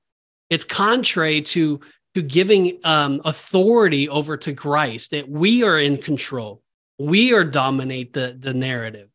It's 0.49 0.63
contrary 0.63 1.41
to, 1.41 1.79
to 2.15 2.21
giving 2.21 2.79
um, 2.83 3.21
authority 3.25 4.07
over 4.09 4.37
to 4.37 4.53
Christ, 4.53 5.11
that 5.11 5.29
we 5.29 5.63
are 5.63 5.79
in 5.79 5.97
control. 5.97 6.61
We 6.99 7.33
are 7.33 7.43
dominate 7.43 8.13
the, 8.13 8.35
the 8.37 8.53
narrative. 8.53 9.09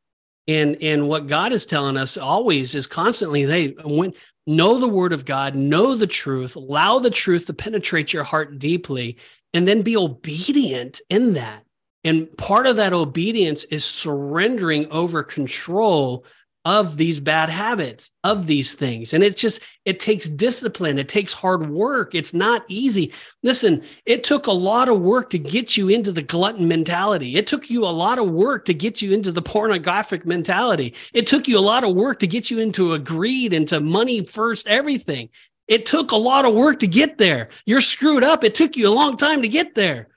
And, 0.49 0.76
and 0.80 1.09
what 1.09 1.26
God 1.26 1.53
is 1.53 1.66
telling 1.66 1.97
us 1.97 2.16
always 2.16 2.74
is 2.74 2.86
constantly, 2.86 3.44
they 3.44 3.74
when 3.84 4.12
know 4.47 4.78
the 4.78 4.88
word 4.88 5.12
of 5.12 5.24
God, 5.24 5.55
know 5.55 5.97
the 5.97 6.07
truth, 6.07 6.57
allow 6.57 6.99
the 6.99 7.11
truth 7.11 7.47
to 7.47 7.55
penetrate 7.55 8.12
your 8.12 8.22
heart 8.24 8.59
deeply, 8.59 9.18
and 9.53 9.66
then 9.66 9.82
be 9.82 9.97
obedient 9.97 11.01
in 11.11 11.34
that. 11.34 11.66
And 12.07 12.34
part 12.38 12.68
of 12.68 12.76
that 12.76 12.92
obedience 12.92 13.64
is 13.64 13.84
surrendering 13.84 14.86
over 14.92 15.24
control 15.24 16.24
of 16.64 16.96
these 16.96 17.18
bad 17.18 17.48
habits, 17.48 18.12
of 18.22 18.46
these 18.46 18.74
things. 18.74 19.12
And 19.12 19.24
it's 19.24 19.40
just, 19.40 19.61
it 19.84 19.98
takes 19.98 20.28
discipline, 20.28 21.00
it 21.00 21.09
takes 21.09 21.32
hard 21.32 21.68
work. 21.68 22.14
It's 22.14 22.32
not 22.32 22.64
easy. 22.68 23.12
Listen, 23.42 23.82
it 24.04 24.22
took 24.22 24.46
a 24.46 24.52
lot 24.52 24.88
of 24.88 25.00
work 25.00 25.30
to 25.30 25.38
get 25.38 25.76
you 25.76 25.88
into 25.88 26.12
the 26.12 26.22
glutton 26.22 26.68
mentality. 26.68 27.36
It 27.36 27.48
took 27.48 27.70
you 27.70 27.84
a 27.84 27.90
lot 27.90 28.20
of 28.20 28.30
work 28.30 28.66
to 28.66 28.74
get 28.74 29.02
you 29.02 29.12
into 29.12 29.32
the 29.32 29.42
pornographic 29.42 30.24
mentality. 30.24 30.94
It 31.12 31.26
took 31.26 31.48
you 31.48 31.59
a 31.59 31.61
lot 31.61 31.82
of 31.82 31.96
work 31.96 32.20
to 32.20 32.28
get 32.28 32.52
you 32.52 32.61
into 32.61 32.92
a 32.92 33.00
greed, 33.00 33.52
into 33.52 33.80
money 33.80 34.24
first, 34.24 34.68
everything. 34.68 35.28
It 35.66 35.86
took 35.86 36.12
a 36.12 36.16
lot 36.16 36.44
of 36.44 36.54
work 36.54 36.78
to 36.80 36.86
get 36.86 37.18
there. 37.18 37.48
You're 37.64 37.80
screwed 37.80 38.22
up. 38.22 38.44
It 38.44 38.54
took 38.54 38.76
you 38.76 38.88
a 38.88 38.94
long 38.94 39.16
time 39.16 39.42
to 39.42 39.48
get 39.48 39.74
there. 39.74 40.09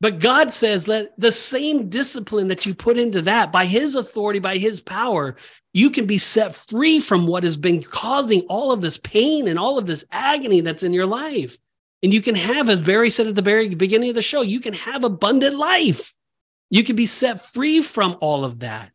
But 0.00 0.18
God 0.18 0.52
says 0.52 0.84
that 0.86 1.12
the 1.16 1.32
same 1.32 1.88
discipline 1.88 2.48
that 2.48 2.66
you 2.66 2.74
put 2.74 2.98
into 2.98 3.22
that 3.22 3.52
by 3.52 3.64
his 3.64 3.96
authority, 3.96 4.38
by 4.38 4.58
his 4.58 4.80
power, 4.80 5.36
you 5.72 5.90
can 5.90 6.06
be 6.06 6.18
set 6.18 6.54
free 6.54 7.00
from 7.00 7.26
what 7.26 7.42
has 7.42 7.56
been 7.56 7.82
causing 7.82 8.42
all 8.42 8.72
of 8.72 8.80
this 8.80 8.98
pain 8.98 9.48
and 9.48 9.58
all 9.58 9.78
of 9.78 9.86
this 9.86 10.04
agony 10.10 10.60
that's 10.60 10.82
in 10.82 10.92
your 10.92 11.06
life. 11.06 11.58
And 12.02 12.12
you 12.12 12.20
can 12.20 12.34
have, 12.34 12.68
as 12.68 12.80
Barry 12.80 13.08
said 13.08 13.28
at 13.28 13.34
the 13.34 13.42
very 13.42 13.74
beginning 13.74 14.10
of 14.10 14.14
the 14.14 14.22
show, 14.22 14.42
you 14.42 14.60
can 14.60 14.74
have 14.74 15.04
abundant 15.04 15.56
life. 15.56 16.14
You 16.70 16.84
can 16.84 16.96
be 16.96 17.06
set 17.06 17.40
free 17.40 17.80
from 17.80 18.18
all 18.20 18.44
of 18.44 18.60
that. 18.60 18.90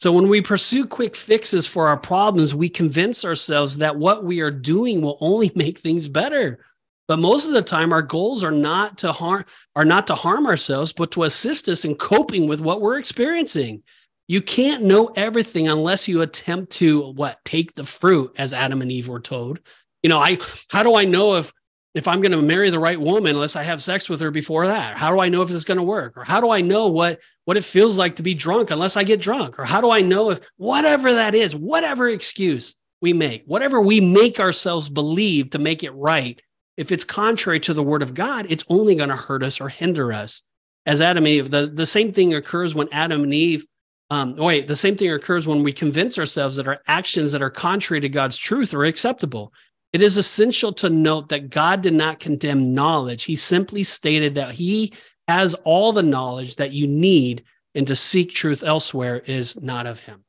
So 0.00 0.12
when 0.12 0.28
we 0.28 0.40
pursue 0.40 0.86
quick 0.86 1.14
fixes 1.14 1.66
for 1.66 1.88
our 1.88 1.96
problems, 1.96 2.54
we 2.54 2.70
convince 2.70 3.24
ourselves 3.24 3.78
that 3.78 3.96
what 3.96 4.24
we 4.24 4.40
are 4.40 4.50
doing 4.50 5.02
will 5.02 5.18
only 5.20 5.52
make 5.54 5.78
things 5.78 6.08
better. 6.08 6.64
But 7.10 7.18
most 7.18 7.48
of 7.48 7.54
the 7.54 7.60
time, 7.60 7.92
our 7.92 8.02
goals 8.02 8.44
are 8.44 8.52
not 8.52 8.98
to 8.98 9.10
harm 9.10 9.44
are 9.74 9.84
not 9.84 10.06
to 10.06 10.14
harm 10.14 10.46
ourselves, 10.46 10.92
but 10.92 11.10
to 11.10 11.24
assist 11.24 11.68
us 11.68 11.84
in 11.84 11.96
coping 11.96 12.46
with 12.46 12.60
what 12.60 12.80
we're 12.80 13.00
experiencing. 13.00 13.82
You 14.28 14.40
can't 14.40 14.84
know 14.84 15.10
everything 15.16 15.66
unless 15.66 16.06
you 16.06 16.22
attempt 16.22 16.70
to 16.74 17.10
what 17.10 17.44
take 17.44 17.74
the 17.74 17.82
fruit, 17.82 18.36
as 18.38 18.52
Adam 18.52 18.80
and 18.80 18.92
Eve 18.92 19.08
were 19.08 19.18
told. 19.18 19.58
You 20.04 20.08
know, 20.08 20.18
I 20.18 20.38
how 20.68 20.84
do 20.84 20.94
I 20.94 21.04
know 21.04 21.34
if 21.34 21.52
if 21.96 22.06
I'm 22.06 22.20
going 22.20 22.30
to 22.30 22.42
marry 22.42 22.70
the 22.70 22.78
right 22.78 23.00
woman 23.00 23.34
unless 23.34 23.56
I 23.56 23.64
have 23.64 23.82
sex 23.82 24.08
with 24.08 24.20
her 24.20 24.30
before 24.30 24.68
that? 24.68 24.96
How 24.96 25.12
do 25.12 25.18
I 25.18 25.30
know 25.30 25.42
if 25.42 25.50
it's 25.50 25.64
going 25.64 25.78
to 25.78 25.82
work? 25.82 26.16
Or 26.16 26.22
how 26.22 26.40
do 26.40 26.50
I 26.50 26.60
know 26.60 26.86
what 26.86 27.18
what 27.44 27.56
it 27.56 27.64
feels 27.64 27.98
like 27.98 28.14
to 28.16 28.22
be 28.22 28.34
drunk 28.34 28.70
unless 28.70 28.96
I 28.96 29.02
get 29.02 29.20
drunk? 29.20 29.58
Or 29.58 29.64
how 29.64 29.80
do 29.80 29.90
I 29.90 30.02
know 30.02 30.30
if 30.30 30.38
whatever 30.58 31.14
that 31.14 31.34
is, 31.34 31.56
whatever 31.56 32.08
excuse 32.08 32.76
we 33.02 33.14
make, 33.14 33.42
whatever 33.46 33.80
we 33.80 34.00
make 34.00 34.38
ourselves 34.38 34.88
believe 34.88 35.50
to 35.50 35.58
make 35.58 35.82
it 35.82 35.90
right, 35.90 36.40
if 36.80 36.90
it's 36.90 37.04
contrary 37.04 37.60
to 37.60 37.74
the 37.74 37.82
word 37.82 38.00
of 38.00 38.14
God, 38.14 38.46
it's 38.48 38.64
only 38.70 38.94
going 38.94 39.10
to 39.10 39.16
hurt 39.16 39.42
us 39.42 39.60
or 39.60 39.68
hinder 39.68 40.14
us. 40.14 40.42
As 40.86 41.02
Adam 41.02 41.24
and 41.24 41.34
Eve, 41.34 41.50
the, 41.50 41.66
the 41.66 41.84
same 41.84 42.10
thing 42.10 42.32
occurs 42.32 42.74
when 42.74 42.88
Adam 42.90 43.22
and 43.22 43.34
Eve, 43.34 43.66
um, 44.08 44.34
wait, 44.34 44.66
the 44.66 44.74
same 44.74 44.96
thing 44.96 45.12
occurs 45.12 45.46
when 45.46 45.62
we 45.62 45.74
convince 45.74 46.18
ourselves 46.18 46.56
that 46.56 46.66
our 46.66 46.80
actions 46.86 47.32
that 47.32 47.42
are 47.42 47.50
contrary 47.50 48.00
to 48.00 48.08
God's 48.08 48.38
truth 48.38 48.72
are 48.72 48.86
acceptable. 48.86 49.52
It 49.92 50.00
is 50.00 50.16
essential 50.16 50.72
to 50.74 50.88
note 50.88 51.28
that 51.28 51.50
God 51.50 51.82
did 51.82 51.92
not 51.92 52.18
condemn 52.18 52.72
knowledge. 52.72 53.24
He 53.24 53.36
simply 53.36 53.82
stated 53.82 54.36
that 54.36 54.54
he 54.54 54.94
has 55.28 55.52
all 55.64 55.92
the 55.92 56.02
knowledge 56.02 56.56
that 56.56 56.72
you 56.72 56.86
need, 56.86 57.44
and 57.74 57.86
to 57.88 57.94
seek 57.94 58.30
truth 58.30 58.64
elsewhere 58.64 59.18
is 59.26 59.60
not 59.60 59.86
of 59.86 60.00
him. 60.00 60.24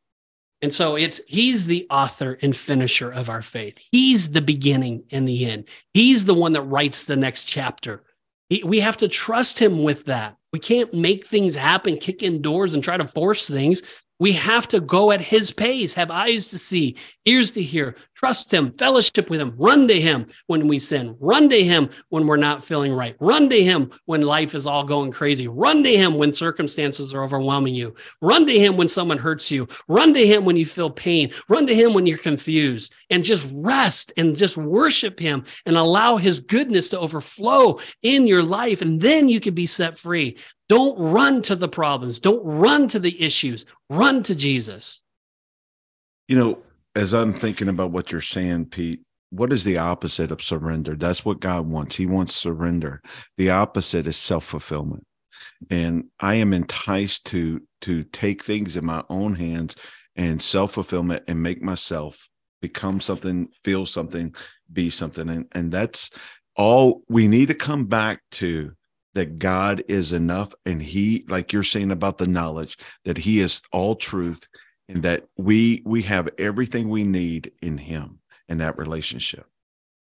And 0.62 0.72
so 0.72 0.96
it's 0.96 1.22
he's 1.28 1.66
the 1.66 1.88
author 1.90 2.38
and 2.42 2.56
finisher 2.56 3.12
of 3.12 3.30
our 3.30 3.42
faith. 3.42 3.80
He's 3.92 4.32
the 4.32 4.42
beginning 4.42 5.04
and 5.12 5.28
the 5.28 5.50
end. 5.50 5.68
He's 5.94 6.26
the 6.26 6.36
one 6.36 6.54
that 6.54 6.62
writes 6.62 7.04
the 7.04 7.16
next 7.16 7.46
chapter. 7.46 8.04
He, 8.50 8.64
we 8.64 8.80
have 8.82 8.98
to 8.98 9.08
trust 9.08 9.58
him 9.60 9.82
with 9.84 10.06
that. 10.06 10.38
We 10.54 10.60
can't 10.60 10.94
make 10.94 11.26
things 11.26 11.56
happen, 11.56 11.98
kick 11.98 12.22
in 12.22 12.42
doors 12.42 12.74
and 12.74 12.84
try 12.84 12.98
to 12.98 13.08
force 13.08 13.48
things. 13.48 13.82
We 14.22 14.34
have 14.34 14.68
to 14.68 14.80
go 14.80 15.10
at 15.10 15.20
his 15.20 15.50
pace, 15.50 15.96
have 15.96 16.12
eyes 16.12 16.50
to 16.50 16.60
see, 16.60 16.96
ears 17.26 17.50
to 17.54 17.64
hear, 17.64 17.96
trust 18.14 18.54
him, 18.54 18.72
fellowship 18.74 19.32
with 19.32 19.42
him, 19.42 19.56
run 19.58 19.88
to 19.88 20.00
him 20.00 20.28
when 20.46 20.68
we 20.68 20.78
sin, 20.78 21.16
run 21.20 21.50
to 21.50 21.64
him 21.64 21.90
when 22.10 22.28
we're 22.28 22.38
not 22.38 22.64
feeling 22.64 22.94
right, 22.94 23.16
run 23.20 23.50
to 23.50 23.64
him 23.64 23.90
when 24.06 24.22
life 24.22 24.54
is 24.54 24.68
all 24.68 24.84
going 24.84 25.12
crazy, 25.12 25.48
run 25.48 25.82
to 25.82 25.98
him 25.98 26.14
when 26.20 26.34
circumstances 26.34 27.16
are 27.16 27.24
overwhelming 27.24 27.74
you, 27.74 27.96
run 28.22 28.46
to 28.46 28.60
him 28.60 28.78
when 28.78 28.88
someone 28.88 29.18
hurts 29.18 29.50
you, 29.50 29.68
run 29.88 30.14
to 30.14 30.24
him 30.24 30.46
when 30.46 30.56
you 30.56 30.68
feel 30.68 30.92
pain, 30.92 31.32
run 31.50 31.66
to 31.66 31.74
him 31.74 31.96
when 31.96 32.06
you're 32.06 32.20
confused, 32.20 32.94
and 33.10 33.24
just 33.24 33.52
rest 33.64 34.14
and 34.18 34.38
just 34.38 34.56
worship 34.56 35.20
him 35.20 35.44
and 35.66 35.76
allow 35.76 36.18
his 36.18 36.42
goodness 36.42 36.90
to 36.90 37.00
overflow 37.00 37.80
in 38.04 38.28
your 38.28 38.44
life. 38.44 38.84
And 38.84 39.02
then 39.02 39.30
you 39.30 39.40
can 39.40 39.56
be 39.56 39.66
set 39.66 39.98
free. 39.98 40.38
Don't 40.72 40.98
run 40.98 41.42
to 41.42 41.56
the 41.58 41.68
problems. 41.68 42.22
Don't 42.22 42.46
run 42.46 42.88
to 42.88 42.98
the 42.98 43.22
issues. 43.22 43.66
Run 43.90 44.24
to 44.24 44.34
Jesus. 44.34 45.02
You 46.30 46.38
know, 46.38 46.60
as 46.96 47.14
I'm 47.14 47.34
thinking 47.34 47.68
about 47.68 47.92
what 47.92 48.10
you're 48.10 48.22
saying, 48.22 48.68
Pete, 48.68 49.02
what 49.32 49.52
is 49.52 49.66
the 49.66 49.78
opposite 49.78 50.32
of 50.32 50.42
surrender? 50.42 50.96
That's 50.96 51.26
what 51.26 51.42
God 51.42 51.68
wants. 51.68 51.98
He 51.98 52.06
wants 52.06 52.34
surrender. 52.34 53.02
The 53.36 53.50
opposite 53.50 54.08
is 54.08 54.16
self-fulfillment. 54.16 55.06
And 55.70 56.06
I 56.22 56.36
am 56.36 56.54
enticed 56.54 57.26
to 57.26 57.68
to 57.82 58.06
take 58.06 58.42
things 58.42 58.78
in 58.78 58.86
my 58.86 59.04
own 59.10 59.36
hands 59.36 59.76
and 60.16 60.42
self-fulfillment 60.42 61.24
and 61.28 61.44
make 61.44 61.62
myself 61.62 62.30
become 62.62 63.02
something, 63.02 63.50
feel 63.66 63.86
something, 63.86 64.34
be 64.72 64.90
something. 64.90 65.28
And 65.28 65.48
and 65.52 65.70
that's 65.70 66.12
all 66.56 67.04
we 67.10 67.28
need 67.28 67.50
to 67.50 67.56
come 67.56 67.88
back 67.88 68.22
to 68.40 68.72
that 69.14 69.40
God 69.40 69.84
is 69.88 70.14
enough 70.14 70.54
and 70.66 70.82
he 70.82 71.26
like 71.28 71.54
you're 71.54 71.64
saying 71.64 71.92
about 71.92 72.18
the 72.18 72.28
knowledge 72.28 72.78
that 73.06 73.18
he 73.18 73.40
is 73.40 73.62
all 73.72 73.96
truth 73.96 74.48
and 74.88 75.04
that 75.04 75.26
we 75.38 75.82
we 75.86 76.04
have 76.04 76.30
everything 76.38 76.90
we 76.90 77.04
need 77.04 77.52
in 77.62 77.78
him 77.78 78.20
in 78.48 78.60
that 78.60 78.78
relationship. 78.78 79.46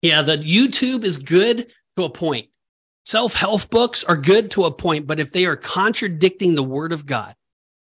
Yeah, 0.01 0.21
the 0.21 0.37
YouTube 0.37 1.03
is 1.03 1.17
good 1.17 1.71
to 1.97 2.03
a 2.03 2.09
point. 2.09 2.47
Self-help 3.05 3.69
books 3.69 4.03
are 4.03 4.17
good 4.17 4.51
to 4.51 4.65
a 4.65 4.71
point, 4.71 5.07
but 5.07 5.19
if 5.19 5.31
they 5.31 5.45
are 5.45 5.55
contradicting 5.55 6.55
the 6.55 6.63
word 6.63 6.91
of 6.91 7.05
God 7.05 7.35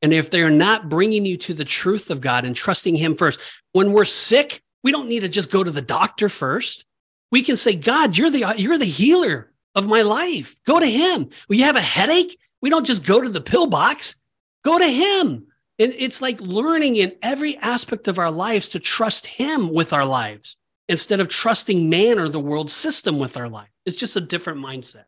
and 0.01 0.13
if 0.13 0.31
they 0.31 0.43
are 0.43 0.51
not 0.51 0.89
bringing 0.89 1.27
you 1.27 1.37
to 1.39 1.55
the 1.55 1.65
truth 1.65 2.11
of 2.11 2.21
God 2.21 2.45
and 2.45 2.57
trusting 2.57 2.97
him 2.97 3.17
first, 3.17 3.39
when 3.73 3.93
we're 3.93 4.05
sick, 4.05 4.63
we 4.83 4.91
don't 4.91 5.09
need 5.09 5.21
to 5.21 5.29
just 5.29 5.51
go 5.51 5.63
to 5.63 5.71
the 5.71 5.83
doctor 5.83 6.29
first. 6.29 6.85
We 7.31 7.43
can 7.43 7.57
say, 7.57 7.77
God, 7.77 8.17
you're 8.17 8.31
the 8.31 8.55
you're 8.57 8.79
the 8.79 8.85
healer 8.85 9.52
of 9.75 9.89
my 9.89 10.03
life. 10.03 10.57
Go 10.67 10.81
to 10.81 10.87
him. 10.87 11.29
When 11.47 11.59
you 11.59 11.65
have 11.65 11.77
a 11.77 11.81
headache, 11.81 12.39
we 12.61 12.71
don't 12.71 12.87
just 12.87 13.05
go 13.05 13.21
to 13.21 13.29
the 13.29 13.41
pill 13.41 13.67
box, 13.67 14.17
go 14.65 14.79
to 14.79 14.87
him. 14.87 15.47
And 15.79 15.93
it's 15.97 16.23
like 16.23 16.41
learning 16.41 16.97
in 16.97 17.13
every 17.23 17.57
aspect 17.59 18.07
of 18.07 18.19
our 18.19 18.31
lives 18.31 18.69
to 18.71 18.79
trust 18.79 19.27
him 19.27 19.73
with 19.73 19.93
our 19.93 20.05
lives 20.05 20.57
instead 20.89 21.21
of 21.21 21.29
trusting 21.29 21.89
man 21.89 22.19
or 22.19 22.29
the 22.29 22.39
world 22.39 22.71
system 22.71 23.19
with 23.19 23.37
our 23.37 23.49
life. 23.49 23.71
It's 23.87 23.97
just 23.97 24.17
a 24.17 24.21
different 24.21 24.61
mindset. 24.61 25.05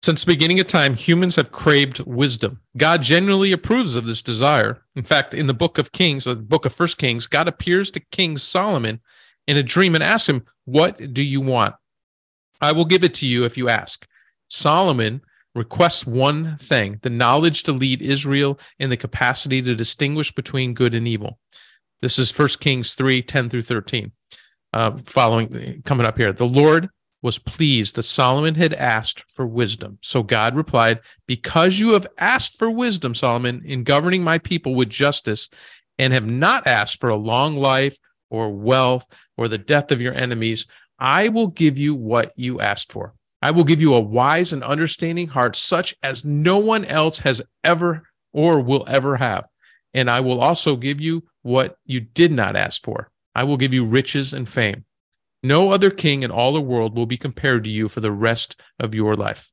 Since 0.00 0.24
the 0.24 0.32
beginning 0.32 0.60
of 0.60 0.66
time, 0.68 0.94
humans 0.94 1.36
have 1.36 1.50
craved 1.50 2.00
wisdom. 2.06 2.60
God 2.76 3.02
genuinely 3.02 3.52
approves 3.52 3.96
of 3.96 4.06
this 4.06 4.22
desire. 4.22 4.82
In 4.94 5.02
fact, 5.02 5.34
in 5.34 5.48
the 5.48 5.54
book 5.54 5.76
of 5.76 5.92
Kings, 5.92 6.26
or 6.26 6.34
the 6.34 6.42
book 6.42 6.64
of 6.64 6.72
First 6.72 6.98
Kings, 6.98 7.26
God 7.26 7.48
appears 7.48 7.90
to 7.90 8.00
King 8.00 8.36
Solomon 8.36 9.00
in 9.48 9.56
a 9.56 9.62
dream 9.62 9.94
and 9.94 10.04
asks 10.04 10.28
him, 10.28 10.46
What 10.66 11.12
do 11.12 11.22
you 11.22 11.40
want? 11.40 11.74
I 12.60 12.72
will 12.72 12.84
give 12.84 13.04
it 13.04 13.14
to 13.14 13.26
you 13.26 13.44
if 13.44 13.56
you 13.56 13.68
ask. 13.68 14.06
Solomon 14.48 15.20
requests 15.54 16.06
one 16.06 16.56
thing 16.58 16.98
the 17.02 17.10
knowledge 17.10 17.62
to 17.64 17.72
lead 17.72 18.02
Israel 18.02 18.58
and 18.78 18.90
the 18.90 18.96
capacity 18.96 19.60
to 19.62 19.74
distinguish 19.74 20.32
between 20.32 20.74
good 20.74 20.94
and 20.94 21.06
evil. 21.06 21.38
This 22.00 22.18
is 22.18 22.36
1 22.36 22.48
Kings 22.60 22.94
3 22.94 23.22
10 23.22 23.48
through 23.48 23.62
13. 23.62 24.12
Uh, 24.72 24.98
following 25.04 25.82
coming 25.84 26.06
up 26.06 26.18
here, 26.18 26.32
the 26.32 26.46
Lord 26.46 26.88
was 27.22 27.38
pleased 27.38 27.96
that 27.96 28.04
Solomon 28.04 28.54
had 28.54 28.74
asked 28.74 29.28
for 29.28 29.46
wisdom. 29.46 29.98
So 30.02 30.22
God 30.22 30.54
replied, 30.54 31.00
Because 31.26 31.80
you 31.80 31.92
have 31.94 32.06
asked 32.18 32.56
for 32.56 32.70
wisdom, 32.70 33.14
Solomon, 33.14 33.62
in 33.64 33.82
governing 33.82 34.22
my 34.22 34.38
people 34.38 34.74
with 34.74 34.88
justice, 34.88 35.48
and 35.98 36.12
have 36.12 36.30
not 36.30 36.66
asked 36.66 37.00
for 37.00 37.08
a 37.08 37.16
long 37.16 37.56
life 37.56 37.98
or 38.30 38.50
wealth 38.50 39.06
or 39.36 39.48
the 39.48 39.58
death 39.58 39.90
of 39.90 40.00
your 40.00 40.14
enemies, 40.14 40.66
I 40.98 41.28
will 41.28 41.48
give 41.48 41.78
you 41.78 41.94
what 41.94 42.32
you 42.36 42.60
asked 42.60 42.92
for. 42.92 43.14
I 43.40 43.52
will 43.52 43.64
give 43.64 43.80
you 43.80 43.94
a 43.94 44.00
wise 44.00 44.52
and 44.52 44.64
understanding 44.64 45.28
heart, 45.28 45.54
such 45.54 45.94
as 46.02 46.24
no 46.24 46.58
one 46.58 46.84
else 46.84 47.20
has 47.20 47.40
ever 47.62 48.02
or 48.32 48.60
will 48.60 48.84
ever 48.88 49.16
have. 49.16 49.46
And 49.94 50.10
I 50.10 50.20
will 50.20 50.40
also 50.40 50.76
give 50.76 51.00
you 51.00 51.24
what 51.42 51.76
you 51.84 52.00
did 52.00 52.32
not 52.32 52.56
ask 52.56 52.82
for. 52.82 53.10
I 53.34 53.44
will 53.44 53.56
give 53.56 53.72
you 53.72 53.84
riches 53.84 54.34
and 54.34 54.48
fame. 54.48 54.84
No 55.42 55.70
other 55.70 55.90
king 55.90 56.24
in 56.24 56.32
all 56.32 56.52
the 56.52 56.60
world 56.60 56.96
will 56.96 57.06
be 57.06 57.16
compared 57.16 57.62
to 57.64 57.70
you 57.70 57.88
for 57.88 58.00
the 58.00 58.10
rest 58.10 58.60
of 58.80 58.94
your 58.94 59.14
life. 59.14 59.52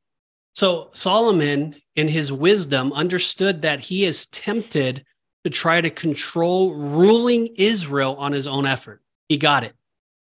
So 0.55 0.89
Solomon, 0.93 1.75
in 1.95 2.07
his 2.07 2.31
wisdom, 2.31 2.91
understood 2.93 3.61
that 3.61 3.81
he 3.81 4.05
is 4.05 4.25
tempted 4.27 5.05
to 5.43 5.49
try 5.51 5.79
to 5.79 5.91
control 5.91 6.73
ruling 6.73 7.49
Israel 7.55 8.15
on 8.17 8.31
his 8.31 8.47
own 8.47 8.65
effort. 8.65 9.01
He 9.29 9.37
got 9.37 9.63
it. 9.63 9.73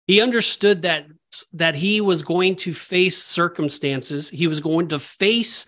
He 0.07 0.21
understood 0.21 0.81
that 0.83 1.05
that 1.53 1.75
he 1.75 2.01
was 2.01 2.23
going 2.23 2.55
to 2.57 2.73
face 2.73 3.17
circumstances. 3.17 4.29
He 4.29 4.47
was 4.47 4.59
going 4.59 4.89
to 4.89 4.99
face 4.99 5.65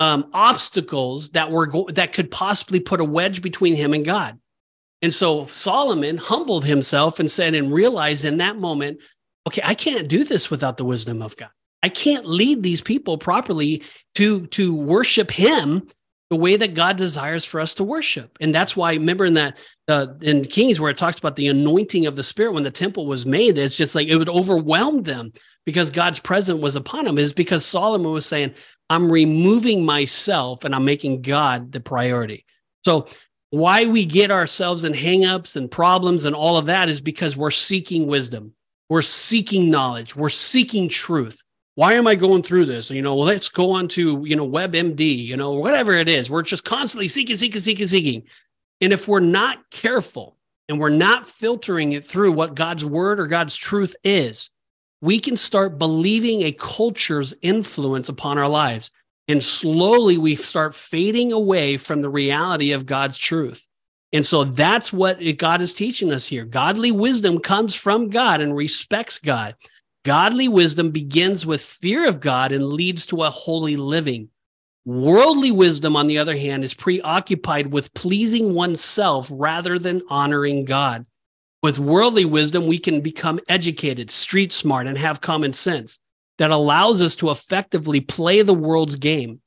um, 0.00 0.30
obstacles 0.32 1.30
that 1.30 1.50
were 1.50 1.66
go- 1.66 1.88
that 1.92 2.12
could 2.12 2.30
possibly 2.30 2.80
put 2.80 3.00
a 3.00 3.04
wedge 3.04 3.42
between 3.42 3.76
him 3.76 3.94
and 3.94 4.04
God. 4.04 4.38
And 5.02 5.12
so 5.12 5.46
Solomon 5.46 6.16
humbled 6.16 6.64
himself 6.64 7.20
and 7.20 7.30
said 7.30 7.54
and 7.54 7.72
realized 7.72 8.24
in 8.24 8.38
that 8.38 8.58
moment, 8.58 9.00
okay, 9.46 9.62
I 9.64 9.74
can't 9.74 10.08
do 10.08 10.24
this 10.24 10.50
without 10.50 10.76
the 10.76 10.84
wisdom 10.84 11.22
of 11.22 11.36
God. 11.36 11.50
I 11.82 11.88
can't 11.88 12.26
lead 12.26 12.62
these 12.62 12.82
people 12.82 13.16
properly 13.16 13.82
to 14.16 14.46
to 14.48 14.74
worship 14.74 15.30
him 15.30 15.88
the 16.30 16.36
way 16.36 16.56
that 16.56 16.74
God 16.74 16.96
desires 16.96 17.44
for 17.44 17.60
us 17.60 17.74
to 17.74 17.84
worship. 17.84 18.38
And 18.40 18.54
that's 18.54 18.76
why 18.76 18.94
remember 18.94 19.26
in 19.26 19.34
that 19.34 19.58
uh, 19.88 20.06
in 20.22 20.44
Kings 20.44 20.78
where 20.78 20.90
it 20.90 20.96
talks 20.96 21.18
about 21.18 21.34
the 21.34 21.48
anointing 21.48 22.06
of 22.06 22.14
the 22.14 22.22
spirit 22.22 22.52
when 22.52 22.62
the 22.62 22.70
temple 22.70 23.06
was 23.06 23.26
made, 23.26 23.58
it's 23.58 23.76
just 23.76 23.96
like 23.96 24.06
it 24.06 24.16
would 24.16 24.28
overwhelm 24.28 25.02
them 25.02 25.32
because 25.66 25.90
God's 25.90 26.20
presence 26.20 26.60
was 26.60 26.76
upon 26.76 27.04
them 27.04 27.18
is 27.18 27.32
because 27.32 27.66
Solomon 27.66 28.12
was 28.12 28.26
saying, 28.26 28.54
I'm 28.88 29.10
removing 29.10 29.84
myself 29.84 30.64
and 30.64 30.74
I'm 30.74 30.84
making 30.84 31.22
God 31.22 31.72
the 31.72 31.80
priority. 31.80 32.46
So 32.84 33.08
why 33.50 33.86
we 33.86 34.04
get 34.06 34.30
ourselves 34.30 34.84
in 34.84 34.92
hangups 34.92 35.56
and 35.56 35.68
problems 35.68 36.24
and 36.24 36.36
all 36.36 36.56
of 36.56 36.66
that 36.66 36.88
is 36.88 37.00
because 37.00 37.36
we're 37.36 37.50
seeking 37.50 38.06
wisdom. 38.06 38.54
We're 38.88 39.02
seeking 39.02 39.70
knowledge. 39.70 40.14
We're 40.14 40.28
seeking 40.28 40.88
truth. 40.88 41.42
Why 41.76 41.94
am 41.94 42.06
I 42.06 42.14
going 42.14 42.42
through 42.42 42.66
this? 42.66 42.90
You 42.90 43.02
know, 43.02 43.16
let's 43.16 43.48
go 43.48 43.70
on 43.72 43.88
to, 43.88 44.24
you 44.24 44.36
know, 44.36 44.48
WebMD, 44.48 45.16
you 45.16 45.36
know, 45.36 45.52
whatever 45.52 45.92
it 45.92 46.08
is. 46.08 46.28
We're 46.28 46.42
just 46.42 46.64
constantly 46.64 47.08
seeking, 47.08 47.36
seeking, 47.36 47.60
seeking, 47.60 47.86
seeking. 47.86 48.22
And 48.80 48.92
if 48.92 49.06
we're 49.06 49.20
not 49.20 49.70
careful 49.70 50.36
and 50.68 50.78
we're 50.78 50.88
not 50.88 51.26
filtering 51.26 51.92
it 51.92 52.04
through 52.04 52.32
what 52.32 52.54
God's 52.54 52.84
word 52.84 53.20
or 53.20 53.26
God's 53.26 53.56
truth 53.56 53.96
is, 54.02 54.50
we 55.00 55.20
can 55.20 55.36
start 55.36 55.78
believing 55.78 56.42
a 56.42 56.52
culture's 56.52 57.34
influence 57.40 58.08
upon 58.08 58.36
our 58.36 58.48
lives. 58.48 58.90
And 59.28 59.42
slowly 59.42 60.18
we 60.18 60.36
start 60.36 60.74
fading 60.74 61.32
away 61.32 61.76
from 61.76 62.02
the 62.02 62.10
reality 62.10 62.72
of 62.72 62.84
God's 62.84 63.16
truth. 63.16 63.66
And 64.12 64.26
so 64.26 64.44
that's 64.44 64.92
what 64.92 65.20
God 65.38 65.62
is 65.62 65.72
teaching 65.72 66.12
us 66.12 66.26
here. 66.26 66.44
Godly 66.44 66.90
wisdom 66.90 67.38
comes 67.38 67.74
from 67.74 68.10
God 68.10 68.40
and 68.40 68.56
respects 68.56 69.18
God. 69.18 69.54
Godly 70.04 70.48
wisdom 70.48 70.92
begins 70.92 71.44
with 71.44 71.60
fear 71.60 72.08
of 72.08 72.20
God 72.20 72.52
and 72.52 72.68
leads 72.68 73.04
to 73.06 73.22
a 73.22 73.30
holy 73.30 73.76
living. 73.76 74.30
Worldly 74.86 75.50
wisdom, 75.50 75.94
on 75.94 76.06
the 76.06 76.16
other 76.16 76.36
hand, 76.36 76.64
is 76.64 76.72
preoccupied 76.72 77.66
with 77.66 77.92
pleasing 77.92 78.54
oneself 78.54 79.28
rather 79.30 79.78
than 79.78 80.02
honoring 80.08 80.64
God. 80.64 81.04
With 81.62 81.78
worldly 81.78 82.24
wisdom, 82.24 82.66
we 82.66 82.78
can 82.78 83.02
become 83.02 83.40
educated, 83.46 84.10
street 84.10 84.52
smart, 84.52 84.86
and 84.86 84.96
have 84.96 85.20
common 85.20 85.52
sense 85.52 85.98
that 86.38 86.50
allows 86.50 87.02
us 87.02 87.14
to 87.16 87.30
effectively 87.30 88.00
play 88.00 88.40
the 88.40 88.54
world's 88.54 88.96
game. 88.96 89.42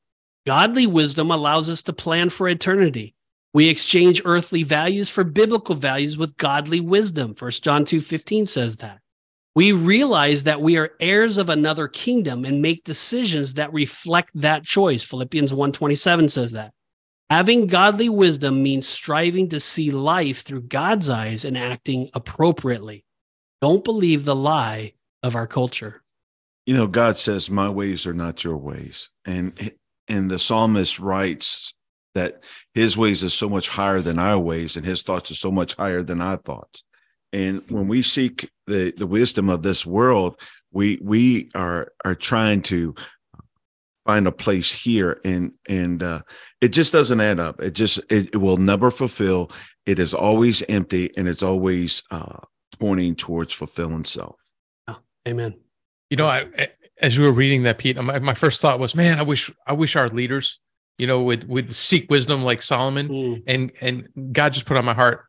Godly 0.46 0.86
wisdom 0.86 1.32
allows 1.32 1.68
us 1.68 1.82
to 1.82 1.92
plan 1.92 2.28
for 2.28 2.48
eternity. 2.48 3.16
We 3.52 3.68
exchange 3.68 4.22
earthly 4.24 4.62
values 4.62 5.10
for 5.10 5.24
biblical 5.24 5.74
values 5.74 6.16
with 6.16 6.36
godly 6.36 6.80
wisdom. 6.80 7.34
1 7.34 7.62
John 7.62 7.84
2:15 7.84 8.46
says 8.46 8.76
that. 8.76 9.00
We 9.54 9.72
realize 9.72 10.44
that 10.44 10.60
we 10.60 10.76
are 10.76 10.92
heirs 10.98 11.38
of 11.38 11.48
another 11.48 11.86
kingdom 11.86 12.44
and 12.44 12.60
make 12.60 12.84
decisions 12.84 13.54
that 13.54 13.72
reflect 13.72 14.30
that 14.34 14.64
choice. 14.64 15.02
Philippians 15.02 15.52
1:27 15.52 16.28
says 16.28 16.52
that. 16.52 16.72
Having 17.30 17.68
godly 17.68 18.08
wisdom 18.08 18.62
means 18.62 18.86
striving 18.86 19.48
to 19.48 19.60
see 19.60 19.90
life 19.90 20.42
through 20.42 20.62
God's 20.62 21.08
eyes 21.08 21.44
and 21.44 21.56
acting 21.56 22.10
appropriately. 22.14 23.04
Don't 23.62 23.84
believe 23.84 24.24
the 24.24 24.36
lie 24.36 24.92
of 25.22 25.34
our 25.34 25.46
culture 25.46 26.04
you 26.66 26.74
know 26.74 26.86
god 26.86 27.16
says 27.16 27.50
my 27.50 27.68
ways 27.68 28.06
are 28.06 28.14
not 28.14 28.44
your 28.44 28.56
ways 28.56 29.10
and 29.24 29.72
and 30.08 30.30
the 30.30 30.38
psalmist 30.38 30.98
writes 30.98 31.74
that 32.14 32.44
his 32.74 32.96
ways 32.96 33.24
are 33.24 33.30
so 33.30 33.48
much 33.48 33.68
higher 33.68 34.00
than 34.00 34.18
our 34.18 34.38
ways 34.38 34.76
and 34.76 34.86
his 34.86 35.02
thoughts 35.02 35.30
are 35.30 35.36
so 35.36 35.50
much 35.50 35.74
higher 35.74 36.02
than 36.02 36.20
our 36.20 36.36
thoughts 36.36 36.84
and 37.34 37.62
when 37.68 37.88
we 37.88 38.02
seek 38.02 38.50
the 38.66 38.92
the 38.96 39.06
wisdom 39.06 39.50
of 39.50 39.62
this 39.62 39.84
world 39.84 40.40
we 40.72 40.98
we 41.02 41.50
are 41.54 41.92
are 42.04 42.14
trying 42.14 42.62
to 42.62 42.94
find 44.04 44.26
a 44.26 44.32
place 44.32 44.70
here 44.70 45.20
and 45.24 45.52
and 45.68 46.02
uh, 46.02 46.20
it 46.60 46.68
just 46.68 46.92
doesn't 46.92 47.20
add 47.20 47.40
up. 47.40 47.60
It 47.60 47.72
just 47.72 47.98
it, 48.10 48.34
it, 48.34 48.36
will 48.36 48.56
never 48.56 48.90
fulfill. 48.90 49.50
It 49.86 49.98
is 49.98 50.14
always 50.14 50.62
empty 50.68 51.10
and 51.16 51.28
it's 51.28 51.42
always 51.42 52.02
uh, 52.10 52.38
pointing 52.78 53.14
towards 53.14 53.52
fulfilling 53.52 54.04
self. 54.04 54.36
Oh, 54.88 54.98
amen. 55.26 55.54
You 56.10 56.16
know, 56.16 56.26
I, 56.26 56.46
as 57.00 57.16
you 57.16 57.24
were 57.24 57.32
reading 57.32 57.64
that, 57.64 57.78
Pete, 57.78 58.00
my, 58.00 58.18
my, 58.18 58.34
first 58.34 58.60
thought 58.60 58.78
was, 58.78 58.94
man, 58.94 59.18
I 59.18 59.22
wish, 59.22 59.50
I 59.66 59.72
wish 59.72 59.96
our 59.96 60.08
leaders, 60.08 60.60
you 60.98 61.06
know, 61.06 61.22
would 61.22 61.48
would 61.48 61.74
seek 61.74 62.10
wisdom 62.10 62.44
like 62.44 62.62
Solomon, 62.62 63.08
mm. 63.08 63.42
and 63.46 63.72
and 63.80 64.08
God 64.32 64.52
just 64.52 64.66
put 64.66 64.76
on 64.76 64.84
my 64.84 64.94
heart, 64.94 65.24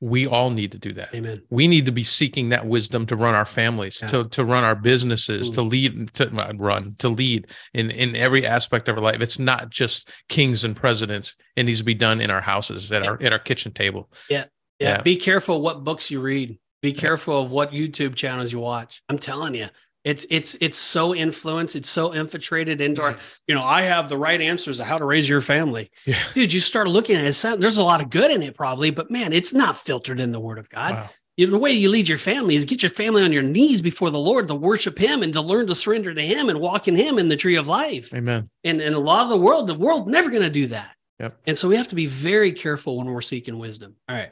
we 0.00 0.26
all 0.26 0.50
need 0.50 0.72
to 0.72 0.78
do 0.78 0.92
that. 0.92 1.14
Amen. 1.14 1.42
We 1.48 1.68
need 1.68 1.86
to 1.86 1.92
be 1.92 2.04
seeking 2.04 2.50
that 2.50 2.66
wisdom 2.66 3.06
to 3.06 3.16
run 3.16 3.34
our 3.34 3.44
families, 3.44 3.98
yeah. 4.02 4.08
to 4.08 4.28
to 4.28 4.44
run 4.44 4.64
our 4.64 4.74
businesses, 4.74 5.50
mm. 5.50 5.54
to 5.54 5.62
lead, 5.62 6.12
to 6.14 6.54
run, 6.58 6.94
to 6.98 7.08
lead 7.08 7.46
in 7.72 7.90
in 7.90 8.14
every 8.14 8.46
aspect 8.46 8.88
of 8.88 8.96
our 8.96 9.02
life. 9.02 9.20
It's 9.20 9.38
not 9.38 9.70
just 9.70 10.10
kings 10.28 10.64
and 10.64 10.76
presidents. 10.76 11.34
It 11.56 11.64
needs 11.64 11.78
to 11.78 11.84
be 11.84 11.94
done 11.94 12.20
in 12.20 12.30
our 12.30 12.42
houses, 12.42 12.92
at 12.92 13.04
yeah. 13.04 13.10
our 13.10 13.22
at 13.22 13.32
our 13.32 13.38
kitchen 13.38 13.72
table. 13.72 14.10
Yeah. 14.28 14.44
yeah, 14.78 14.96
yeah. 14.96 15.02
Be 15.02 15.16
careful 15.16 15.62
what 15.62 15.82
books 15.82 16.10
you 16.10 16.20
read. 16.20 16.58
Be 16.82 16.92
careful 16.92 17.40
of 17.40 17.50
what 17.50 17.72
YouTube 17.72 18.14
channels 18.14 18.52
you 18.52 18.60
watch. 18.60 19.02
I'm 19.08 19.18
telling 19.18 19.54
you, 19.54 19.68
it's 20.06 20.24
it's 20.30 20.56
it's 20.60 20.78
so 20.78 21.16
influenced, 21.16 21.74
it's 21.74 21.90
so 21.90 22.14
infiltrated 22.14 22.80
into 22.80 23.02
our, 23.02 23.16
you 23.48 23.56
know, 23.56 23.62
I 23.62 23.82
have 23.82 24.08
the 24.08 24.16
right 24.16 24.40
answers 24.40 24.78
of 24.78 24.86
how 24.86 24.98
to 24.98 25.04
raise 25.04 25.28
your 25.28 25.40
family. 25.40 25.90
Yeah. 26.04 26.16
Dude, 26.32 26.52
you 26.52 26.60
start 26.60 26.86
looking 26.86 27.16
at 27.16 27.24
it, 27.24 27.60
there's 27.60 27.76
a 27.76 27.82
lot 27.82 28.00
of 28.00 28.08
good 28.08 28.30
in 28.30 28.40
it 28.40 28.54
probably, 28.54 28.90
but 28.90 29.10
man, 29.10 29.32
it's 29.32 29.52
not 29.52 29.76
filtered 29.76 30.20
in 30.20 30.30
the 30.30 30.38
word 30.38 30.58
of 30.58 30.70
God. 30.70 30.94
Wow. 30.94 31.10
You 31.36 31.46
know, 31.46 31.50
the 31.50 31.58
way 31.58 31.72
you 31.72 31.90
lead 31.90 32.08
your 32.08 32.18
family 32.18 32.54
is 32.54 32.64
get 32.64 32.84
your 32.84 32.90
family 32.90 33.24
on 33.24 33.32
your 33.32 33.42
knees 33.42 33.82
before 33.82 34.10
the 34.10 34.18
Lord 34.18 34.46
to 34.46 34.54
worship 34.54 34.96
Him 34.96 35.24
and 35.24 35.32
to 35.34 35.40
learn 35.40 35.66
to 35.66 35.74
surrender 35.74 36.14
to 36.14 36.22
Him 36.22 36.48
and 36.48 36.60
walk 36.60 36.86
in 36.86 36.94
Him 36.94 37.18
in 37.18 37.28
the 37.28 37.36
tree 37.36 37.56
of 37.56 37.66
life. 37.66 38.14
Amen. 38.14 38.48
And 38.62 38.80
and 38.80 38.94
a 38.94 39.00
lot 39.00 39.24
of 39.24 39.30
the 39.30 39.36
world, 39.36 39.66
the 39.66 39.74
world 39.74 40.06
never 40.08 40.30
going 40.30 40.44
to 40.44 40.50
do 40.50 40.68
that. 40.68 40.94
Yep. 41.18 41.36
And 41.48 41.58
so 41.58 41.68
we 41.68 41.76
have 41.76 41.88
to 41.88 41.96
be 41.96 42.06
very 42.06 42.52
careful 42.52 42.96
when 42.98 43.08
we're 43.08 43.22
seeking 43.22 43.58
wisdom. 43.58 43.96
All 44.08 44.14
right. 44.14 44.30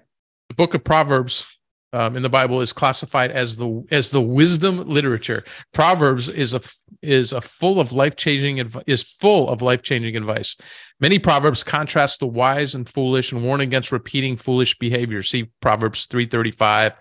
The 0.51 0.55
book 0.55 0.75
of 0.75 0.85
Proverbs 0.85 1.54
um, 1.95 2.17
in 2.17 2.23
the 2.23 2.29
Bible 2.29 2.61
is 2.61 2.73
classified 2.73 3.31
as 3.31 3.57
the 3.57 3.85
as 3.91 4.11
the 4.11 4.21
wisdom 4.21 4.89
literature. 4.89 5.45
Proverbs 5.73 6.29
is 6.29 6.53
a 6.53 6.61
is 7.03 7.33
a 7.33 7.41
full 7.41 7.79
of 7.79 7.93
life 7.93 8.17
changing 8.17 8.59
is 8.87 9.05
full 9.05 9.49
of 9.49 9.63
life 9.63 9.83
changing 9.83 10.17
advice. 10.17 10.57
Many 11.01 11.21
proverbs 11.21 11.63
contrast 11.63 12.19
the 12.19 12.27
wise 12.27 12.75
and 12.75 12.89
foolish 12.89 13.31
and 13.31 13.45
warn 13.45 13.61
against 13.61 13.93
repeating 13.93 14.37
foolish 14.37 14.77
behavior. 14.79 15.23
See 15.23 15.51
Proverbs 15.63 16.07
three 16.07 16.27
thirty 16.27 16.51
five, 16.51 16.95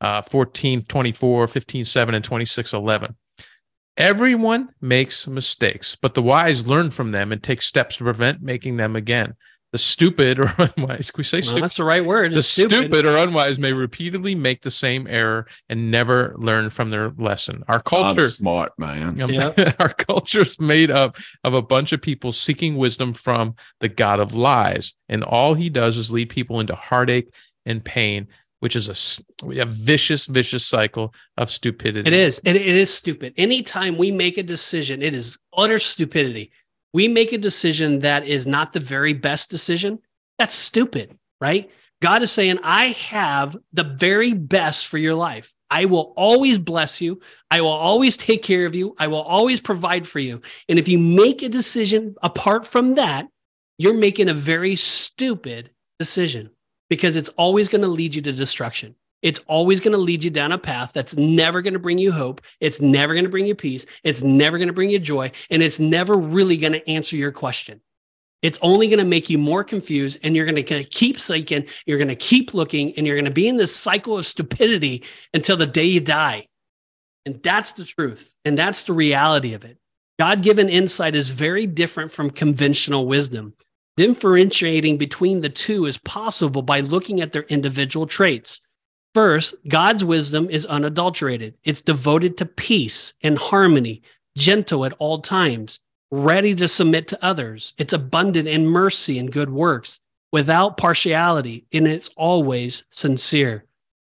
uh, 0.00 0.22
14, 0.22 0.82
24, 0.82 1.46
15, 1.46 1.84
7, 1.84 2.14
and 2.14 2.24
26, 2.24 2.72
11. 2.72 3.16
Everyone 3.98 4.68
makes 4.80 5.26
mistakes, 5.26 5.96
but 6.00 6.14
the 6.14 6.22
wise 6.22 6.66
learn 6.66 6.90
from 6.90 7.10
them 7.10 7.32
and 7.32 7.42
take 7.42 7.60
steps 7.60 7.96
to 7.96 8.04
prevent 8.04 8.40
making 8.40 8.76
them 8.76 8.96
again. 8.96 9.34
The 9.72 9.78
stupid 9.78 10.38
or 10.38 10.52
unwise. 10.76 11.10
Can 11.10 11.18
we 11.18 11.24
say 11.24 11.36
Well, 11.38 11.42
stupid? 11.42 11.62
that's 11.64 11.74
the 11.74 11.84
right 11.84 12.04
word. 12.04 12.32
the 12.32 12.38
It's 12.38 12.48
stupid. 12.48 13.04
or 13.04 13.16
unwise 13.18 13.58
may 13.58 13.72
repeatedly 13.72 14.34
make 14.34 14.62
the 14.62 14.70
same 14.70 15.06
error 15.06 15.46
and 15.68 15.90
never 15.90 16.34
learn 16.38 16.70
from 16.70 16.90
their 16.90 17.10
lesson. 17.18 17.62
Our 17.68 17.80
culture, 17.82 18.22
I'm 18.22 18.28
smart, 18.30 18.72
man. 18.78 19.20
um, 19.20 19.30
Yeah. 19.30 19.52
our 19.78 19.92
culture 19.92 20.40
is 20.42 20.58
made 20.58 20.90
up 20.90 21.16
of 21.44 21.52
a 21.54 21.62
bunch 21.62 21.92
of 21.92 22.00
people 22.00 22.32
seeking 22.32 22.76
wisdom 22.76 23.12
from 23.12 23.56
the 23.80 23.88
God 23.88 24.20
of 24.20 24.34
lies, 24.34 24.94
and 25.08 25.22
all 25.22 25.54
he 25.54 25.68
does 25.68 25.96
is 25.98 26.10
lead 26.10 26.30
people 26.30 26.60
into 26.60 26.74
heartache 26.74 27.28
and 27.66 27.84
pain, 27.84 28.28
which 28.60 28.74
is 28.74 28.88
a 28.88 29.64
vicious, 29.66 30.26
vicious 30.26 30.64
cycle 30.66 31.12
of 31.36 31.50
stupidity. 31.50 32.08
It 32.08 32.14
is. 32.16 32.40
It, 32.44 32.56
it 32.56 32.62
is 32.66 32.92
stupid. 32.92 33.34
Anytime 33.36 33.98
we 33.98 34.10
make 34.10 34.38
a 34.38 34.42
decision, 34.42 35.02
it 35.02 35.12
is 35.14 35.38
utter 35.56 35.78
stupidity. 35.78 36.50
We 36.92 37.08
make 37.08 37.32
a 37.32 37.38
decision 37.38 38.00
that 38.00 38.26
is 38.26 38.46
not 38.46 38.72
the 38.72 38.80
very 38.80 39.12
best 39.12 39.50
decision. 39.50 40.00
That's 40.38 40.54
stupid, 40.54 41.18
right? 41.40 41.70
God 42.00 42.22
is 42.22 42.30
saying, 42.30 42.58
I 42.62 42.86
have 42.86 43.56
the 43.72 43.84
very 43.84 44.32
best 44.32 44.86
for 44.86 44.98
your 44.98 45.14
life. 45.14 45.54
I 45.70 45.84
will 45.84 46.14
always 46.16 46.56
bless 46.56 47.00
you. 47.00 47.20
I 47.50 47.60
will 47.60 47.68
always 47.68 48.16
take 48.16 48.42
care 48.42 48.64
of 48.64 48.74
you. 48.74 48.94
I 48.98 49.08
will 49.08 49.20
always 49.20 49.60
provide 49.60 50.06
for 50.06 50.18
you. 50.18 50.40
And 50.68 50.78
if 50.78 50.88
you 50.88 50.98
make 50.98 51.42
a 51.42 51.48
decision 51.48 52.14
apart 52.22 52.66
from 52.66 52.94
that, 52.94 53.28
you're 53.76 53.94
making 53.94 54.28
a 54.28 54.34
very 54.34 54.76
stupid 54.76 55.70
decision 55.98 56.50
because 56.88 57.16
it's 57.16 57.28
always 57.30 57.68
going 57.68 57.82
to 57.82 57.88
lead 57.88 58.14
you 58.14 58.22
to 58.22 58.32
destruction. 58.32 58.94
It's 59.22 59.40
always 59.46 59.80
going 59.80 59.92
to 59.92 59.98
lead 59.98 60.22
you 60.22 60.30
down 60.30 60.52
a 60.52 60.58
path 60.58 60.92
that's 60.92 61.16
never 61.16 61.60
going 61.62 61.72
to 61.72 61.80
bring 61.80 61.98
you 61.98 62.12
hope. 62.12 62.40
It's 62.60 62.80
never 62.80 63.14
going 63.14 63.24
to 63.24 63.30
bring 63.30 63.46
you 63.46 63.54
peace. 63.54 63.84
It's 64.04 64.22
never 64.22 64.58
going 64.58 64.68
to 64.68 64.74
bring 64.74 64.90
you 64.90 64.98
joy. 64.98 65.32
And 65.50 65.62
it's 65.62 65.80
never 65.80 66.16
really 66.16 66.56
going 66.56 66.74
to 66.74 66.88
answer 66.88 67.16
your 67.16 67.32
question. 67.32 67.80
It's 68.40 68.58
only 68.62 68.86
going 68.86 69.00
to 69.00 69.04
make 69.04 69.28
you 69.28 69.38
more 69.38 69.64
confused 69.64 70.20
and 70.22 70.36
you're 70.36 70.46
going 70.46 70.64
to 70.64 70.84
keep 70.84 71.18
seeking, 71.18 71.66
you're 71.86 71.98
going 71.98 72.08
to 72.08 72.14
keep 72.14 72.54
looking, 72.54 72.94
and 72.96 73.04
you're 73.06 73.16
going 73.16 73.24
to 73.24 73.30
be 73.32 73.48
in 73.48 73.56
this 73.56 73.74
cycle 73.74 74.16
of 74.16 74.26
stupidity 74.26 75.04
until 75.34 75.56
the 75.56 75.66
day 75.66 75.84
you 75.84 76.00
die. 76.00 76.46
And 77.26 77.42
that's 77.42 77.72
the 77.72 77.84
truth. 77.84 78.36
And 78.44 78.56
that's 78.56 78.84
the 78.84 78.92
reality 78.92 79.54
of 79.54 79.64
it. 79.64 79.78
God 80.18 80.42
given 80.42 80.68
insight 80.68 81.16
is 81.16 81.30
very 81.30 81.66
different 81.66 82.12
from 82.12 82.30
conventional 82.30 83.06
wisdom. 83.06 83.54
Differentiating 83.96 84.96
between 84.96 85.40
the 85.40 85.48
two 85.48 85.86
is 85.86 85.98
possible 85.98 86.62
by 86.62 86.80
looking 86.80 87.20
at 87.20 87.32
their 87.32 87.42
individual 87.42 88.06
traits. 88.06 88.60
First, 89.14 89.54
God's 89.66 90.04
wisdom 90.04 90.48
is 90.50 90.66
unadulterated. 90.66 91.54
It's 91.64 91.80
devoted 91.80 92.36
to 92.38 92.46
peace 92.46 93.14
and 93.22 93.38
harmony, 93.38 94.02
gentle 94.36 94.84
at 94.84 94.94
all 94.98 95.18
times, 95.18 95.80
ready 96.10 96.54
to 96.54 96.68
submit 96.68 97.08
to 97.08 97.24
others. 97.24 97.74
It's 97.78 97.92
abundant 97.92 98.48
in 98.48 98.66
mercy 98.66 99.18
and 99.18 99.32
good 99.32 99.50
works, 99.50 99.98
without 100.30 100.76
partiality, 100.76 101.66
and 101.72 101.88
it's 101.88 102.10
always 102.16 102.84
sincere. 102.90 103.64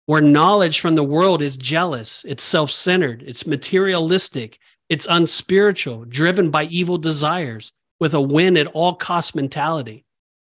Where 0.07 0.23
knowledge 0.23 0.81
from 0.81 0.95
the 0.95 1.05
world 1.05 1.43
is 1.43 1.57
jealous, 1.57 2.25
it's 2.27 2.45
self 2.45 2.71
centered, 2.71 3.23
it's 3.27 3.47
materialistic, 3.47 4.59
it's 4.89 5.07
unspiritual, 5.11 6.05
driven 6.05 6.51
by 6.51 6.65
evil 6.65 6.97
desires, 6.97 7.73
with 7.99 8.15
a 8.15 8.21
win 8.21 8.57
at 8.57 8.69
all 8.69 8.95
cost 8.95 9.35
mentality. 9.35 10.06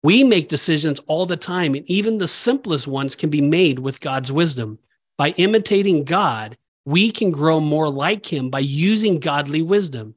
We 0.06 0.24
make 0.24 0.50
decisions 0.50 1.00
all 1.08 1.26
the 1.26 1.36
time, 1.36 1.74
and 1.74 1.84
even 1.90 2.20
the 2.20 2.28
simplest 2.28 2.86
ones 2.86 3.16
can 3.16 3.32
be 3.32 3.42
made 3.42 3.80
with 3.80 4.02
God's 4.02 4.32
wisdom. 4.32 4.78
By 5.18 5.32
imitating 5.32 6.04
God, 6.04 6.60
we 6.86 7.10
can 7.10 7.32
grow 7.32 7.60
more 7.60 7.90
like 7.90 8.32
Him 8.32 8.52
by 8.52 8.60
using 8.60 9.20
godly 9.20 9.64
wisdom. 9.64 10.14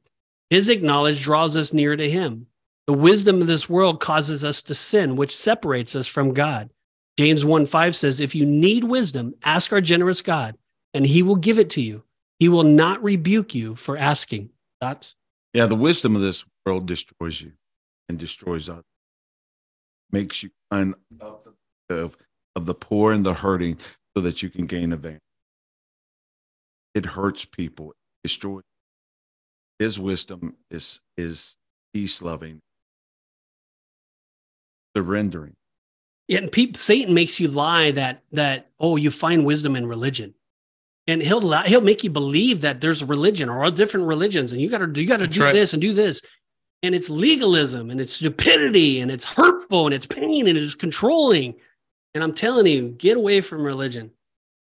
His 0.51 0.69
knowledge 0.69 1.23
draws 1.23 1.57
us 1.57 1.73
near 1.73 1.95
to 1.95 2.07
Him. 2.07 2.45
The 2.85 2.93
wisdom 2.93 3.41
of 3.41 3.47
this 3.47 3.67
world 3.67 3.99
causes 3.99 4.45
us 4.45 4.61
to 4.61 4.75
sin, 4.75 5.15
which 5.15 5.35
separates 5.35 5.95
us 5.95 6.05
from 6.05 6.35
God. 6.35 6.69
James 7.17 7.43
1 7.43 7.65
5 7.65 7.95
says, 7.95 8.19
If 8.19 8.35
you 8.35 8.45
need 8.45 8.83
wisdom, 8.83 9.33
ask 9.41 9.73
our 9.73 9.81
generous 9.81 10.21
God, 10.21 10.55
and 10.93 11.03
He 11.03 11.23
will 11.23 11.35
give 11.35 11.57
it 11.57 11.71
to 11.71 11.81
you. 11.81 12.03
He 12.37 12.47
will 12.47 12.61
not 12.61 13.03
rebuke 13.03 13.55
you 13.55 13.73
for 13.73 13.97
asking. 13.97 14.51
Thoughts? 14.79 15.15
Yeah, 15.51 15.65
the 15.65 15.73
wisdom 15.73 16.15
of 16.15 16.21
this 16.21 16.45
world 16.63 16.85
destroys 16.85 17.41
you 17.41 17.53
and 18.07 18.19
destroys 18.19 18.69
others. 18.69 18.83
Makes 20.11 20.43
you 20.43 20.49
kind 20.71 20.95
of, 21.21 21.39
of, 21.89 22.17
of 22.55 22.65
the 22.65 22.73
poor 22.73 23.13
and 23.13 23.25
the 23.25 23.33
hurting 23.33 23.77
so 24.15 24.23
that 24.23 24.41
you 24.41 24.49
can 24.49 24.65
gain 24.65 24.91
advantage. 24.91 25.21
It 26.95 27.05
hurts 27.05 27.45
people, 27.45 27.91
it 27.91 27.97
destroys. 28.23 28.63
His 29.77 29.97
wisdom 29.97 30.55
is 30.69 30.99
is 31.15 31.55
peace 31.93 32.21
loving, 32.21 32.59
surrendering. 34.95 35.55
Yeah, 36.27 36.39
and 36.39 36.51
people, 36.51 36.77
Satan 36.77 37.13
makes 37.13 37.39
you 37.39 37.47
lie 37.47 37.91
that 37.91 38.23
that 38.31 38.69
oh, 38.79 38.97
you 38.97 39.09
find 39.09 39.45
wisdom 39.45 39.75
in 39.75 39.87
religion, 39.87 40.33
and 41.07 41.21
he'll 41.21 41.41
lie- 41.41 41.67
he'll 41.67 41.81
make 41.81 42.03
you 42.03 42.09
believe 42.09 42.61
that 42.61 42.81
there's 42.81 43.03
religion 43.03 43.49
or 43.49 43.63
all 43.63 43.71
different 43.71 44.07
religions, 44.07 44.51
and 44.51 44.61
you 44.61 44.69
got 44.69 44.79
to 44.79 45.01
you 45.01 45.07
got 45.07 45.17
to 45.17 45.27
do 45.27 45.43
right. 45.43 45.53
this 45.53 45.73
and 45.73 45.81
do 45.81 45.93
this, 45.93 46.21
and 46.83 46.95
it's 46.95 47.09
legalism 47.09 47.89
and 47.89 47.99
it's 47.99 48.13
stupidity 48.13 49.01
and 49.01 49.11
it's 49.11 49.25
hurtful 49.25 49.85
and 49.85 49.93
it's 49.93 50.05
pain 50.05 50.47
and 50.47 50.57
it's 50.57 50.75
controlling, 50.75 51.55
and 52.13 52.23
I'm 52.23 52.33
telling 52.33 52.67
you, 52.67 52.89
get 52.89 53.17
away 53.17 53.41
from 53.41 53.63
religion. 53.63 54.11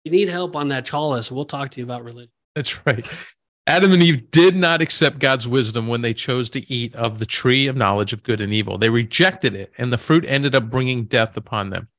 You 0.06 0.12
need 0.12 0.30
help 0.30 0.56
on 0.56 0.70
that. 0.70 0.88
Call 0.88 1.14
us. 1.14 1.32
We'll 1.32 1.46
talk 1.46 1.72
to 1.72 1.80
you 1.80 1.84
about 1.84 2.04
religion. 2.04 2.32
That's 2.56 2.86
right. 2.86 3.08
Adam 3.68 3.92
and 3.92 4.02
Eve 4.02 4.32
did 4.32 4.56
not 4.56 4.82
accept 4.82 5.20
God's 5.20 5.46
wisdom 5.46 5.88
when 5.88 6.02
they 6.02 6.14
chose 6.14 6.50
to 6.52 6.72
eat 6.72 6.96
of 6.96 7.20
the 7.20 7.26
tree 7.26 7.68
of 7.68 7.76
knowledge 7.76 8.14
of 8.14 8.24
good 8.24 8.40
and 8.40 8.54
evil. 8.54 8.78
They 8.78 8.90
rejected 8.90 9.56
it, 9.56 9.74
and 9.78 9.92
the 9.92 9.98
fruit 9.98 10.24
ended 10.26 10.56
up 10.56 10.70
bringing 10.70 11.04
death 11.04 11.36
upon 11.36 11.72
them. 11.72 11.90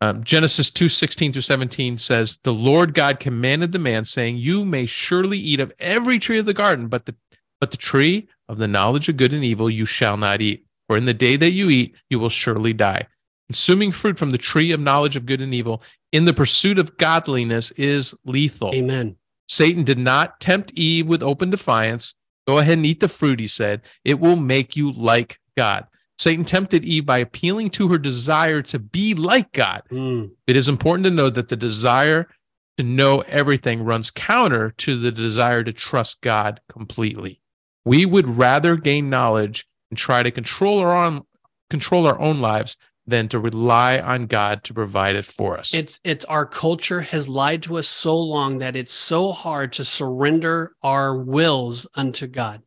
Um, 0.00 0.24
Genesis 0.24 0.70
2 0.70 0.88
16 0.88 1.32
through 1.32 1.42
17 1.42 1.98
says, 1.98 2.38
The 2.42 2.54
Lord 2.54 2.94
God 2.94 3.20
commanded 3.20 3.72
the 3.72 3.78
man, 3.78 4.04
saying, 4.04 4.38
You 4.38 4.64
may 4.64 4.86
surely 4.86 5.38
eat 5.38 5.60
of 5.60 5.72
every 5.78 6.18
tree 6.18 6.38
of 6.38 6.46
the 6.46 6.54
garden, 6.54 6.88
but 6.88 7.04
the, 7.04 7.14
but 7.60 7.70
the 7.70 7.76
tree 7.76 8.28
of 8.52 8.58
the 8.58 8.68
knowledge 8.68 9.08
of 9.08 9.16
good 9.16 9.32
and 9.32 9.42
evil 9.42 9.70
you 9.70 9.86
shall 9.86 10.16
not 10.16 10.42
eat. 10.42 10.66
For 10.86 10.98
in 10.98 11.06
the 11.06 11.14
day 11.14 11.36
that 11.36 11.50
you 11.50 11.70
eat, 11.70 11.96
you 12.10 12.18
will 12.18 12.28
surely 12.28 12.74
die. 12.74 13.06
Consuming 13.48 13.92
fruit 13.92 14.18
from 14.18 14.30
the 14.30 14.38
tree 14.38 14.72
of 14.72 14.80
knowledge 14.80 15.16
of 15.16 15.26
good 15.26 15.40
and 15.40 15.54
evil 15.54 15.82
in 16.12 16.26
the 16.26 16.34
pursuit 16.34 16.78
of 16.78 16.96
godliness 16.98 17.70
is 17.72 18.14
lethal. 18.24 18.74
Amen. 18.74 19.16
Satan 19.48 19.84
did 19.84 19.98
not 19.98 20.38
tempt 20.38 20.70
Eve 20.72 21.06
with 21.06 21.22
open 21.22 21.50
defiance. 21.50 22.14
Go 22.46 22.58
ahead 22.58 22.76
and 22.76 22.86
eat 22.86 23.00
the 23.00 23.08
fruit, 23.08 23.40
he 23.40 23.46
said. 23.46 23.82
It 24.04 24.20
will 24.20 24.36
make 24.36 24.76
you 24.76 24.92
like 24.92 25.38
God. 25.56 25.86
Satan 26.18 26.44
tempted 26.44 26.84
Eve 26.84 27.06
by 27.06 27.18
appealing 27.18 27.70
to 27.70 27.88
her 27.88 27.98
desire 27.98 28.62
to 28.62 28.78
be 28.78 29.14
like 29.14 29.52
God. 29.52 29.82
Mm. 29.90 30.30
It 30.46 30.56
is 30.56 30.68
important 30.68 31.04
to 31.04 31.10
note 31.10 31.34
that 31.34 31.48
the 31.48 31.56
desire 31.56 32.28
to 32.76 32.84
know 32.84 33.20
everything 33.22 33.82
runs 33.84 34.10
counter 34.10 34.72
to 34.78 34.98
the 34.98 35.10
desire 35.12 35.64
to 35.64 35.72
trust 35.72 36.20
God 36.20 36.60
completely. 36.68 37.41
We 37.84 38.06
would 38.06 38.28
rather 38.38 38.76
gain 38.76 39.10
knowledge 39.10 39.66
and 39.90 39.98
try 39.98 40.22
to 40.22 40.30
control 40.30 40.78
our 40.78 40.94
own 40.94 41.22
control 41.68 42.06
our 42.06 42.20
own 42.20 42.40
lives 42.40 42.76
than 43.06 43.28
to 43.28 43.38
rely 43.38 43.98
on 43.98 44.26
God 44.26 44.62
to 44.64 44.74
provide 44.74 45.16
it 45.16 45.24
for 45.24 45.58
us. 45.58 45.74
It's 45.74 46.00
it's 46.04 46.24
our 46.26 46.46
culture 46.46 47.00
has 47.00 47.28
lied 47.28 47.62
to 47.64 47.78
us 47.78 47.88
so 47.88 48.18
long 48.18 48.58
that 48.58 48.76
it's 48.76 48.92
so 48.92 49.32
hard 49.32 49.72
to 49.74 49.84
surrender 49.84 50.72
our 50.82 51.16
wills 51.16 51.86
unto 51.94 52.26
God. 52.26 52.62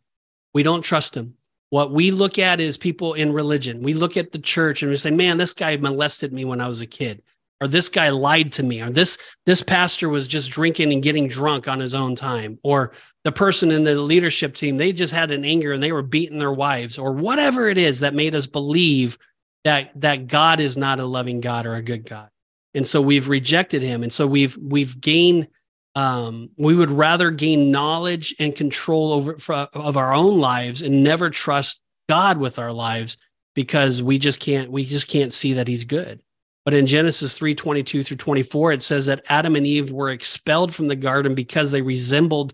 We 0.54 0.64
don't 0.64 0.82
trust 0.82 1.16
him. 1.16 1.36
What 1.70 1.92
we 1.92 2.12
look 2.12 2.38
at 2.38 2.60
is 2.60 2.78
people 2.78 3.14
in 3.14 3.34
religion. 3.34 3.82
We 3.82 3.94
look 3.94 4.18
at 4.18 4.32
the 4.32 4.40
church 4.40 4.82
and 4.82 4.90
we 4.90 4.98
say, 4.98 5.12
"Man, 5.12 5.38
this 5.38 5.54
guy 5.54 5.78
molested 5.78 6.32
me 6.32 6.46
when 6.46 6.62
I 6.62 6.68
was 6.68 6.82
a 6.82 6.86
kid." 6.86 7.22
Or 7.62 7.68
this 7.68 7.88
guy 7.88 8.10
lied 8.10 8.52
to 8.54 8.64
me, 8.64 8.82
or 8.82 8.90
this 8.90 9.18
this 9.46 9.64
pastor 9.64 10.10
was 10.10 10.28
just 10.28 10.52
drinking 10.52 10.92
and 10.92 11.02
getting 11.02 11.30
drunk 11.30 11.70
on 11.70 11.80
his 11.80 11.96
own 11.96 12.16
time, 12.16 12.60
or 12.64 12.92
the 13.24 13.32
person 13.32 13.72
in 13.72 13.86
the 13.86 13.96
leadership 13.96 14.56
team 14.56 14.76
they 14.76 14.92
just 14.92 15.14
had 15.14 15.32
an 15.32 15.46
anger 15.46 15.72
and 15.72 15.82
they 15.82 15.94
were 15.94 16.02
beating 16.02 16.40
their 16.40 16.52
wives, 16.52 17.00
or 17.00 17.14
whatever 17.14 17.70
it 17.70 17.78
is 17.78 18.02
that 18.02 18.14
made 18.14 18.36
us 18.36 18.46
believe 18.46 19.18
that 19.64 19.92
that 20.02 20.28
God 20.28 20.60
is 20.60 20.78
not 20.78 21.00
a 21.00 21.06
loving 21.06 21.40
God 21.40 21.66
or 21.66 21.76
a 21.76 21.82
good 21.82 22.06
God. 22.06 22.30
And 22.74 22.86
so 22.86 23.02
we've 23.02 23.30
rejected 23.30 23.82
him. 23.82 24.04
And 24.04 24.12
so 24.12 24.28
we've 24.28 24.58
we've 24.58 25.00
gained 25.00 25.48
um, 25.96 26.50
we 26.58 26.76
would 26.76 26.92
rather 26.92 27.32
gain 27.32 27.72
knowledge 27.72 28.36
and 28.38 28.54
control 28.54 29.14
over 29.14 29.40
for, 29.40 29.56
of 29.74 29.96
our 29.96 30.14
own 30.14 30.40
lives 30.40 30.82
and 30.82 31.04
never 31.04 31.30
trust 31.30 31.82
God 32.10 32.38
with 32.38 32.60
our 32.60 32.74
lives 32.74 33.18
because 33.56 34.04
we 34.04 34.20
just 34.20 34.42
can't 34.42 34.70
we 34.70 34.86
just 34.86 35.08
can't 35.08 35.34
see 35.34 35.54
that 35.54 35.68
he's 35.68 35.86
good. 35.86 36.22
But 36.66 36.74
in 36.74 36.88
Genesis 36.88 37.38
3 37.38 37.56
22 37.56 38.04
through 38.04 38.18
24, 38.18 38.74
it 38.74 38.82
says 38.82 39.06
that 39.06 39.24
Adam 39.30 39.56
and 39.56 39.66
Eve 39.66 39.92
were 39.92 40.10
expelled 40.10 40.74
from 40.74 40.88
the 40.88 40.96
garden 40.96 41.36
because 41.36 41.72
they 41.72 41.82
resembled 41.82 42.54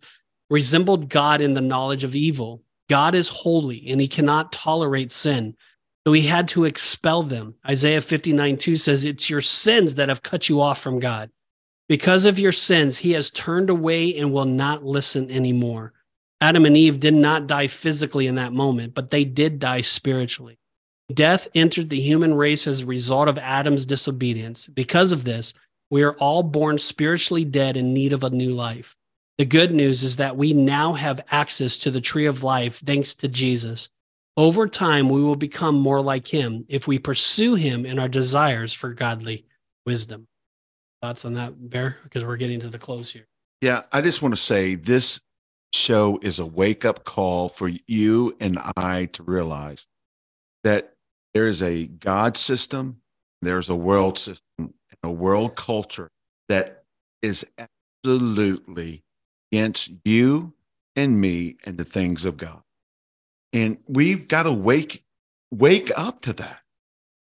resembled 0.49 1.09
God 1.09 1.39
in 1.39 1.53
the 1.53 1.61
knowledge 1.61 2.03
of 2.03 2.13
evil. 2.13 2.61
God 2.89 3.15
is 3.15 3.29
holy 3.29 3.87
and 3.87 4.01
he 4.01 4.09
cannot 4.09 4.51
tolerate 4.51 5.13
sin. 5.13 5.55
So 6.05 6.11
he 6.13 6.23
had 6.23 6.49
to 6.49 6.65
expel 6.65 7.23
them. 7.23 7.55
Isaiah 7.67 8.01
59 8.01 8.57
2 8.57 8.75
says, 8.75 9.05
It's 9.05 9.29
your 9.29 9.41
sins 9.41 9.95
that 9.95 10.09
have 10.09 10.23
cut 10.23 10.49
you 10.49 10.61
off 10.61 10.81
from 10.81 10.99
God. 10.99 11.29
Because 11.87 12.25
of 12.25 12.39
your 12.39 12.51
sins, 12.51 12.97
he 12.97 13.11
has 13.11 13.29
turned 13.29 13.69
away 13.69 14.15
and 14.17 14.33
will 14.33 14.45
not 14.45 14.83
listen 14.83 15.29
anymore. 15.31 15.93
Adam 16.39 16.65
and 16.65 16.75
Eve 16.75 16.99
did 16.99 17.13
not 17.13 17.47
die 17.47 17.67
physically 17.67 18.27
in 18.27 18.35
that 18.35 18.51
moment, 18.51 18.95
but 18.95 19.11
they 19.11 19.23
did 19.23 19.59
die 19.59 19.81
spiritually. 19.81 20.57
Death 21.13 21.47
entered 21.55 21.89
the 21.89 21.99
human 21.99 22.33
race 22.33 22.67
as 22.67 22.81
a 22.81 22.85
result 22.85 23.27
of 23.27 23.37
Adam's 23.37 23.85
disobedience. 23.85 24.67
Because 24.67 25.11
of 25.11 25.23
this, 25.23 25.53
we 25.89 26.03
are 26.03 26.15
all 26.15 26.43
born 26.43 26.77
spiritually 26.77 27.45
dead 27.45 27.75
in 27.77 27.93
need 27.93 28.13
of 28.13 28.23
a 28.23 28.29
new 28.29 28.53
life. 28.53 28.95
The 29.37 29.45
good 29.45 29.71
news 29.71 30.03
is 30.03 30.17
that 30.17 30.37
we 30.37 30.53
now 30.53 30.93
have 30.93 31.25
access 31.31 31.77
to 31.79 31.91
the 31.91 32.01
tree 32.01 32.25
of 32.25 32.43
life 32.43 32.79
thanks 32.79 33.15
to 33.15 33.27
Jesus. 33.27 33.89
Over 34.37 34.67
time, 34.67 35.09
we 35.09 35.21
will 35.21 35.35
become 35.35 35.75
more 35.75 36.01
like 36.01 36.27
him 36.27 36.65
if 36.69 36.87
we 36.87 36.99
pursue 36.99 37.55
him 37.55 37.85
in 37.85 37.99
our 37.99 38.07
desires 38.07 38.73
for 38.73 38.93
godly 38.93 39.45
wisdom. 39.85 40.27
Thoughts 41.01 41.25
on 41.25 41.33
that, 41.33 41.69
Bear? 41.69 41.97
Because 42.03 42.23
we're 42.23 42.37
getting 42.37 42.59
to 42.59 42.69
the 42.69 42.77
close 42.77 43.11
here. 43.11 43.27
Yeah, 43.61 43.83
I 43.91 44.01
just 44.01 44.21
want 44.21 44.33
to 44.33 44.41
say 44.41 44.75
this 44.75 45.19
show 45.73 46.19
is 46.21 46.39
a 46.39 46.45
wake 46.45 46.85
up 46.85 47.03
call 47.03 47.49
for 47.49 47.71
you 47.87 48.35
and 48.39 48.59
I 48.77 49.05
to 49.13 49.23
realize 49.23 49.87
that 50.63 50.90
there 51.33 51.47
is 51.47 51.61
a 51.61 51.85
God 51.85 52.37
system, 52.37 53.01
there's 53.41 53.69
a 53.69 53.75
world 53.75 54.19
system, 54.19 54.73
a 55.03 55.11
world 55.11 55.55
culture 55.55 56.09
that 56.49 56.83
is 57.21 57.47
absolutely 58.03 59.03
against 59.51 59.91
you 60.05 60.53
and 60.95 61.19
me 61.19 61.57
and 61.65 61.77
the 61.77 61.85
things 61.85 62.25
of 62.25 62.37
God. 62.37 62.61
And 63.53 63.77
we've 63.87 64.27
got 64.27 64.43
to 64.43 64.51
wake 64.51 65.03
wake 65.51 65.91
up 65.97 66.21
to 66.21 66.33
that. 66.33 66.61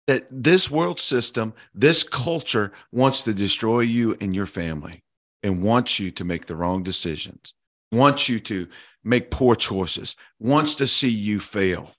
That 0.08 0.28
this 0.30 0.70
world 0.70 1.00
system, 1.00 1.54
this 1.74 2.04
culture 2.04 2.74
wants 2.92 3.22
to 3.24 3.34
destroy 3.34 3.82
you 3.82 4.18
and 4.20 4.36
your 4.36 4.46
family 4.46 5.04
and 5.42 5.64
wants 5.64 6.00
you 6.00 6.12
to 6.12 6.26
make 6.26 6.48
the 6.48 6.56
wrong 6.56 6.84
decisions, 6.84 7.54
wants 7.92 8.28
you 8.28 8.40
to 8.42 8.68
make 9.04 9.32
poor 9.32 9.56
choices, 9.56 10.16
wants 10.40 10.76
to 10.76 10.88
see 10.88 11.10
you 11.10 11.40
fail. 11.40 11.96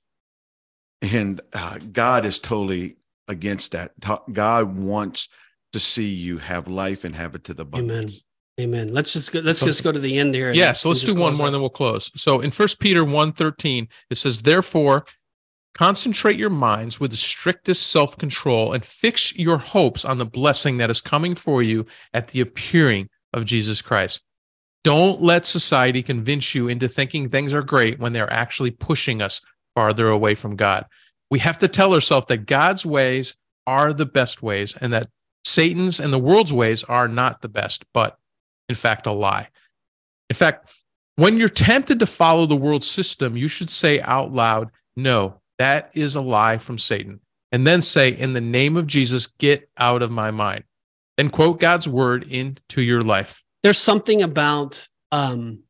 And 1.03 1.41
uh, 1.53 1.79
God 1.79 2.25
is 2.25 2.39
totally 2.39 2.97
against 3.29 3.73
that. 3.73 3.93
God 4.33 4.77
wants 4.77 5.29
to 5.73 5.81
see 5.81 6.09
you 6.09 6.39
have 6.39 6.69
life 6.69 7.05
and 7.05 7.17
have 7.17 7.35
it 7.35 7.45
to 7.45 7.55
the 7.55 7.63
abundance. 7.63 8.13
Amen. 8.13 8.21
Amen. 8.61 8.93
Let's 8.93 9.15
just 9.15 9.33
go, 9.33 9.41
let's 9.41 9.61
so, 9.61 9.67
just 9.67 9.83
go 9.83 9.93
to 9.93 9.99
the 9.99 10.19
end 10.19 10.35
here. 10.35 10.53
Yeah, 10.53 10.73
so 10.73 10.91
let's 10.91 11.03
do 11.03 11.15
one 11.15 11.37
more, 11.37 11.47
and 11.47 11.55
then 11.55 11.63
we'll 11.63 11.71
close. 11.71 12.11
So 12.21 12.41
in 12.41 12.51
First 12.51 12.81
Peter 12.81 13.05
1 13.05 13.33
13, 13.33 13.89
it 14.11 14.17
says, 14.17 14.43
Therefore, 14.43 15.05
concentrate 15.75 16.39
your 16.39 16.51
minds 16.51 17.01
with 17.01 17.13
the 17.13 17.17
strictest 17.17 17.91
self 17.91 18.19
control 18.19 18.75
and 18.75 18.85
fix 18.85 19.35
your 19.35 19.57
hopes 19.57 20.05
on 20.05 20.19
the 20.19 20.27
blessing 20.27 20.77
that 20.77 20.91
is 20.91 21.01
coming 21.01 21.35
for 21.35 21.63
you 21.63 21.87
at 22.13 22.29
the 22.29 22.41
appearing 22.41 23.09
of 23.33 23.47
Jesus 23.47 23.81
Christ. 23.81 24.23
Don't 24.85 25.23
let 25.23 25.47
society 25.47 26.03
convince 26.03 26.55
you 26.55 26.69
into 26.69 26.89
thinking 26.89 27.29
things 27.29 27.55
are 27.55 27.63
great 27.63 27.99
when 27.99 28.13
they're 28.13 28.33
actually 28.33 28.71
pushing 28.71 29.23
us 29.23 29.41
farther 29.75 30.09
away 30.09 30.35
from 30.35 30.57
God. 30.57 30.87
We 31.31 31.39
have 31.41 31.59
to 31.59 31.69
tell 31.69 31.95
ourselves 31.95 32.27
that 32.27 32.47
God's 32.47 32.85
ways 32.85 33.37
are 33.67 33.93
the 33.93 34.07
best 34.07 34.43
ways 34.43 34.77
and 34.81 34.93
that 34.93 35.09
Satan's 35.45 36.01
and 36.01 36.13
the 36.13 36.19
world's 36.19 36.53
ways 36.53 36.85
are 36.85 37.09
not 37.09 37.43
the 37.43 37.49
best, 37.49 37.85
but 37.93 38.19
in 38.69 38.75
fact, 38.75 39.07
a 39.07 39.13
lie. 39.13 39.49
In 40.31 40.35
fact, 40.35 40.73
when 41.17 41.37
you're 41.37 41.49
tempted 41.49 41.99
to 41.99 42.07
follow 42.07 42.47
the 42.47 42.57
world 42.57 42.85
system, 42.85 43.37
you 43.37 43.49
should 43.49 43.71
say 43.71 44.01
out 44.01 44.33
loud, 44.33 44.71
No, 44.97 45.41
that 45.59 45.91
is 45.95 46.15
a 46.15 46.21
lie 46.21 46.59
from 46.59 46.79
Satan. 46.79 47.21
And 47.51 47.67
then 47.67 47.83
say, 47.83 48.11
In 48.11 48.33
the 48.33 48.41
name 48.41 48.77
of 48.77 48.87
Jesus, 48.87 49.27
get 49.27 49.69
out 49.77 50.03
of 50.03 50.11
my 50.11 50.31
mind. 50.31 50.65
Then 51.19 51.29
quote 51.29 51.61
God's 51.61 51.87
word 51.87 52.25
into 52.25 52.81
your 52.81 53.03
life. 53.03 53.43
There's 53.63 53.79
something 53.79 54.23
about, 54.23 54.89
um, 55.11 55.63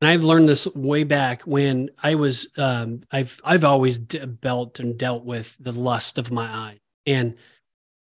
and 0.00 0.10
I've 0.10 0.24
learned 0.24 0.48
this 0.48 0.66
way 0.74 1.04
back 1.04 1.42
when 1.42 1.90
I 2.02 2.16
was, 2.16 2.48
um, 2.58 3.02
I've, 3.10 3.40
I've 3.44 3.64
always 3.64 3.96
dealt 3.96 4.80
and 4.80 4.98
dealt 4.98 5.24
with 5.24 5.56
the 5.60 5.72
lust 5.72 6.18
of 6.18 6.30
my 6.30 6.44
eye. 6.44 6.80
And 7.06 7.36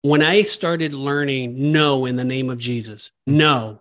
when 0.03 0.23
I 0.23 0.43
started 0.43 0.95
learning 0.95 1.73
no 1.73 2.07
in 2.07 2.17
the 2.17 2.25
name 2.25 2.51
of 2.51 2.59
Jesus, 2.59 3.13
no, 3.27 3.81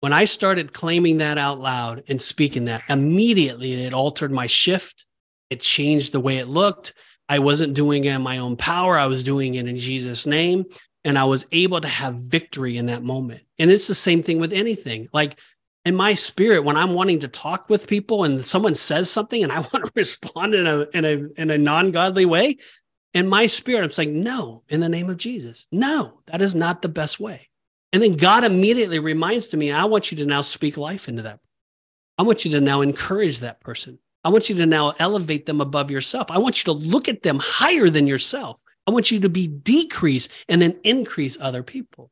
when 0.00 0.12
I 0.12 0.24
started 0.24 0.72
claiming 0.72 1.18
that 1.18 1.38
out 1.38 1.60
loud 1.60 2.04
and 2.08 2.20
speaking 2.20 2.64
that, 2.64 2.82
immediately 2.88 3.84
it 3.84 3.94
altered 3.94 4.32
my 4.32 4.46
shift. 4.46 5.06
It 5.50 5.60
changed 5.60 6.12
the 6.12 6.20
way 6.20 6.38
it 6.38 6.48
looked. 6.48 6.94
I 7.28 7.38
wasn't 7.38 7.74
doing 7.74 8.04
it 8.04 8.14
in 8.14 8.22
my 8.22 8.38
own 8.38 8.56
power. 8.56 8.98
I 8.98 9.06
was 9.06 9.22
doing 9.22 9.54
it 9.54 9.68
in 9.68 9.76
Jesus' 9.76 10.26
name. 10.26 10.64
And 11.04 11.18
I 11.18 11.24
was 11.24 11.46
able 11.52 11.80
to 11.80 11.88
have 11.88 12.14
victory 12.16 12.76
in 12.76 12.86
that 12.86 13.02
moment. 13.02 13.42
And 13.58 13.70
it's 13.70 13.86
the 13.86 13.94
same 13.94 14.22
thing 14.22 14.38
with 14.38 14.52
anything. 14.52 15.08
Like 15.12 15.38
in 15.84 15.94
my 15.94 16.14
spirit, 16.14 16.64
when 16.64 16.76
I'm 16.76 16.94
wanting 16.94 17.20
to 17.20 17.28
talk 17.28 17.68
with 17.68 17.88
people 17.88 18.24
and 18.24 18.44
someone 18.44 18.74
says 18.74 19.10
something 19.10 19.42
and 19.42 19.52
I 19.52 19.60
want 19.72 19.84
to 19.84 19.92
respond 19.94 20.54
in 20.54 20.66
a 20.66 20.86
in 20.92 21.04
a 21.04 21.40
in 21.40 21.50
a 21.50 21.58
non-godly 21.58 22.26
way, 22.26 22.58
in 23.14 23.28
my 23.28 23.46
spirit, 23.46 23.84
I'm 23.84 23.90
saying, 23.90 24.22
no, 24.22 24.62
in 24.68 24.80
the 24.80 24.88
name 24.88 25.10
of 25.10 25.16
Jesus. 25.16 25.66
No, 25.72 26.20
that 26.26 26.42
is 26.42 26.54
not 26.54 26.82
the 26.82 26.88
best 26.88 27.18
way. 27.18 27.48
And 27.92 28.02
then 28.02 28.16
God 28.16 28.44
immediately 28.44 29.00
reminds 29.00 29.48
to 29.48 29.56
me, 29.56 29.72
I 29.72 29.84
want 29.84 30.12
you 30.12 30.18
to 30.18 30.26
now 30.26 30.42
speak 30.42 30.76
life 30.76 31.08
into 31.08 31.22
that. 31.22 31.40
I 32.18 32.22
want 32.22 32.44
you 32.44 32.52
to 32.52 32.60
now 32.60 32.82
encourage 32.82 33.40
that 33.40 33.60
person. 33.60 33.98
I 34.22 34.28
want 34.28 34.48
you 34.48 34.56
to 34.56 34.66
now 34.66 34.92
elevate 34.98 35.46
them 35.46 35.60
above 35.60 35.90
yourself. 35.90 36.30
I 36.30 36.38
want 36.38 36.58
you 36.58 36.72
to 36.72 36.78
look 36.78 37.08
at 37.08 37.22
them 37.22 37.40
higher 37.42 37.88
than 37.88 38.06
yourself. 38.06 38.60
I 38.86 38.90
want 38.90 39.10
you 39.10 39.20
to 39.20 39.28
be 39.28 39.48
decrease 39.48 40.28
and 40.48 40.60
then 40.60 40.78
increase 40.84 41.40
other 41.40 41.62
people. 41.62 42.10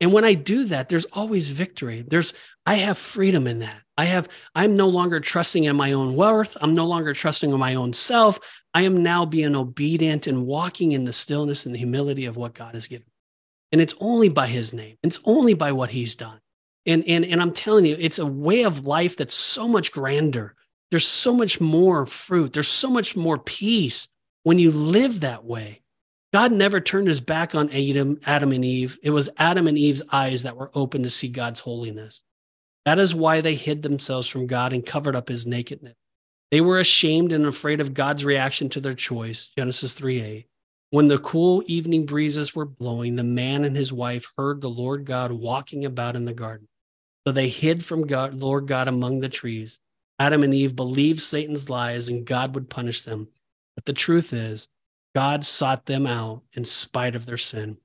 And 0.00 0.12
when 0.12 0.24
I 0.24 0.34
do 0.34 0.64
that, 0.64 0.88
there's 0.88 1.06
always 1.06 1.48
victory. 1.48 2.04
There's 2.06 2.32
I 2.64 2.74
have 2.74 2.98
freedom 2.98 3.46
in 3.46 3.60
that. 3.60 3.82
I 3.96 4.04
have, 4.04 4.28
I'm 4.54 4.76
no 4.76 4.88
longer 4.88 5.20
trusting 5.20 5.64
in 5.64 5.74
my 5.74 5.92
own 5.92 6.14
worth. 6.14 6.56
I'm 6.60 6.74
no 6.74 6.86
longer 6.86 7.14
trusting 7.14 7.50
in 7.50 7.58
my 7.58 7.74
own 7.74 7.92
self. 7.92 8.38
I 8.74 8.82
am 8.82 9.02
now 9.02 9.24
being 9.24 9.56
obedient 9.56 10.26
and 10.26 10.46
walking 10.46 10.92
in 10.92 11.04
the 11.04 11.12
stillness 11.12 11.66
and 11.66 11.74
the 11.74 11.78
humility 11.78 12.26
of 12.26 12.36
what 12.36 12.54
God 12.54 12.74
has 12.74 12.86
given. 12.86 13.06
And 13.72 13.80
it's 13.80 13.94
only 13.98 14.28
by 14.28 14.46
his 14.46 14.72
name. 14.72 14.98
It's 15.02 15.18
only 15.24 15.54
by 15.54 15.72
what 15.72 15.90
he's 15.90 16.14
done. 16.14 16.38
And, 16.86 17.04
and, 17.08 17.24
and 17.24 17.42
I'm 17.42 17.52
telling 17.52 17.86
you, 17.86 17.96
it's 17.98 18.18
a 18.18 18.26
way 18.26 18.64
of 18.64 18.86
life 18.86 19.16
that's 19.16 19.34
so 19.34 19.66
much 19.66 19.90
grander. 19.90 20.54
There's 20.90 21.06
so 21.06 21.34
much 21.34 21.60
more 21.60 22.06
fruit. 22.06 22.52
There's 22.52 22.68
so 22.68 22.90
much 22.90 23.16
more 23.16 23.38
peace 23.38 24.08
when 24.42 24.58
you 24.58 24.70
live 24.70 25.20
that 25.20 25.44
way. 25.44 25.82
God 26.32 26.52
never 26.52 26.80
turned 26.80 27.08
his 27.08 27.20
back 27.20 27.54
on 27.54 27.70
Adam, 27.70 28.20
Adam 28.26 28.52
and 28.52 28.64
Eve. 28.64 28.98
It 29.02 29.10
was 29.10 29.30
Adam 29.38 29.66
and 29.66 29.78
Eve's 29.78 30.02
eyes 30.12 30.42
that 30.42 30.56
were 30.56 30.70
open 30.74 31.02
to 31.02 31.10
see 31.10 31.28
God's 31.28 31.60
holiness. 31.60 32.22
That 32.84 32.98
is 32.98 33.14
why 33.14 33.40
they 33.40 33.54
hid 33.54 33.82
themselves 33.82 34.28
from 34.28 34.46
God 34.46 34.72
and 34.72 34.84
covered 34.84 35.16
up 35.16 35.28
his 35.28 35.46
nakedness. 35.46 35.94
They 36.50 36.60
were 36.60 36.78
ashamed 36.78 37.32
and 37.32 37.46
afraid 37.46 37.80
of 37.80 37.94
God's 37.94 38.24
reaction 38.24 38.68
to 38.70 38.80
their 38.80 38.94
choice. 38.94 39.50
Genesis 39.56 39.94
3 39.94 40.20
8. 40.20 40.46
When 40.90 41.08
the 41.08 41.18
cool 41.18 41.62
evening 41.66 42.06
breezes 42.06 42.54
were 42.54 42.64
blowing, 42.64 43.16
the 43.16 43.24
man 43.24 43.64
and 43.64 43.76
his 43.76 43.92
wife 43.92 44.32
heard 44.38 44.60
the 44.60 44.70
Lord 44.70 45.04
God 45.04 45.32
walking 45.32 45.84
about 45.84 46.16
in 46.16 46.24
the 46.24 46.32
garden. 46.32 46.68
So 47.26 47.32
they 47.32 47.48
hid 47.48 47.84
from 47.84 48.06
God, 48.06 48.34
Lord 48.40 48.66
God 48.66 48.88
among 48.88 49.20
the 49.20 49.28
trees. 49.28 49.80
Adam 50.18 50.42
and 50.42 50.54
Eve 50.54 50.74
believed 50.74 51.20
Satan's 51.20 51.68
lies 51.68 52.08
and 52.08 52.24
God 52.24 52.54
would 52.54 52.70
punish 52.70 53.02
them. 53.02 53.28
But 53.74 53.84
the 53.84 53.92
truth 53.92 54.32
is, 54.32 54.68
God 55.18 55.44
sought 55.44 55.86
them 55.86 56.06
out 56.06 56.42
in 56.52 56.64
spite 56.64 57.16
of 57.16 57.26
their 57.26 57.36
sin. 57.36 57.78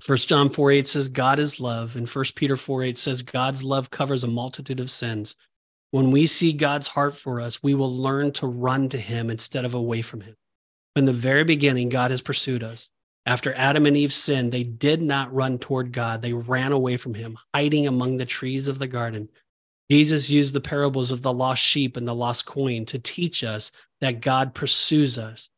First 0.00 0.28
John 0.28 0.48
4 0.48 0.70
8 0.70 0.86
says 0.86 1.08
God 1.08 1.40
is 1.40 1.58
love, 1.58 1.96
and 1.96 2.08
First 2.08 2.36
Peter 2.36 2.54
4 2.54 2.84
8 2.84 2.96
says 2.96 3.22
God's 3.22 3.64
love 3.64 3.90
covers 3.90 4.22
a 4.22 4.28
multitude 4.28 4.78
of 4.78 4.88
sins. 4.88 5.34
When 5.90 6.12
we 6.12 6.26
see 6.26 6.52
God's 6.52 6.86
heart 6.86 7.16
for 7.16 7.40
us, 7.40 7.60
we 7.60 7.74
will 7.74 7.92
learn 7.92 8.30
to 8.34 8.46
run 8.46 8.88
to 8.90 8.98
him 8.98 9.30
instead 9.30 9.64
of 9.64 9.74
away 9.74 10.00
from 10.00 10.20
him. 10.20 10.36
From 10.94 11.06
the 11.06 11.12
very 11.12 11.42
beginning, 11.42 11.88
God 11.88 12.12
has 12.12 12.20
pursued 12.20 12.62
us. 12.62 12.88
After 13.26 13.52
Adam 13.54 13.84
and 13.84 13.96
Eve 13.96 14.12
sinned, 14.12 14.52
they 14.52 14.62
did 14.62 15.02
not 15.02 15.34
run 15.34 15.58
toward 15.58 15.90
God. 15.90 16.22
They 16.22 16.34
ran 16.34 16.70
away 16.70 16.96
from 16.96 17.14
him, 17.14 17.36
hiding 17.52 17.88
among 17.88 18.18
the 18.18 18.26
trees 18.26 18.68
of 18.68 18.78
the 18.78 18.86
garden. 18.86 19.28
Jesus 19.90 20.30
used 20.30 20.54
the 20.54 20.60
parables 20.60 21.10
of 21.10 21.22
the 21.22 21.32
lost 21.32 21.64
sheep 21.64 21.96
and 21.96 22.06
the 22.06 22.14
lost 22.14 22.46
coin 22.46 22.86
to 22.86 23.00
teach 23.00 23.42
us 23.42 23.72
that 24.00 24.20
God 24.20 24.54
pursues 24.54 25.18
us. 25.18 25.49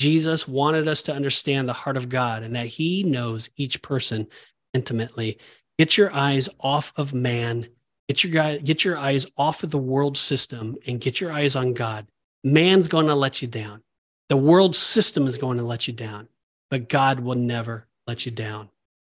Jesus 0.00 0.48
wanted 0.48 0.88
us 0.88 1.02
to 1.02 1.12
understand 1.12 1.68
the 1.68 1.74
heart 1.74 1.98
of 1.98 2.08
God 2.08 2.42
and 2.42 2.56
that 2.56 2.66
he 2.66 3.04
knows 3.04 3.50
each 3.56 3.82
person 3.82 4.26
intimately. 4.72 5.38
Get 5.78 5.98
your 5.98 6.12
eyes 6.14 6.48
off 6.58 6.90
of 6.96 7.12
man. 7.12 7.68
Get 8.08 8.24
your 8.24 8.32
guy, 8.32 8.56
get 8.56 8.82
your 8.82 8.96
eyes 8.96 9.26
off 9.36 9.62
of 9.62 9.70
the 9.70 9.78
world 9.78 10.16
system 10.16 10.76
and 10.86 11.02
get 11.02 11.20
your 11.20 11.30
eyes 11.30 11.54
on 11.54 11.74
God. 11.74 12.08
Man's 12.42 12.88
going 12.88 13.08
to 13.08 13.14
let 13.14 13.42
you 13.42 13.48
down. 13.48 13.82
The 14.30 14.38
world 14.38 14.74
system 14.74 15.26
is 15.26 15.36
going 15.36 15.58
to 15.58 15.64
let 15.64 15.86
you 15.86 15.92
down, 15.92 16.28
but 16.70 16.88
God 16.88 17.20
will 17.20 17.34
never 17.34 17.86
let 18.06 18.24
you 18.24 18.32
down. 18.32 18.70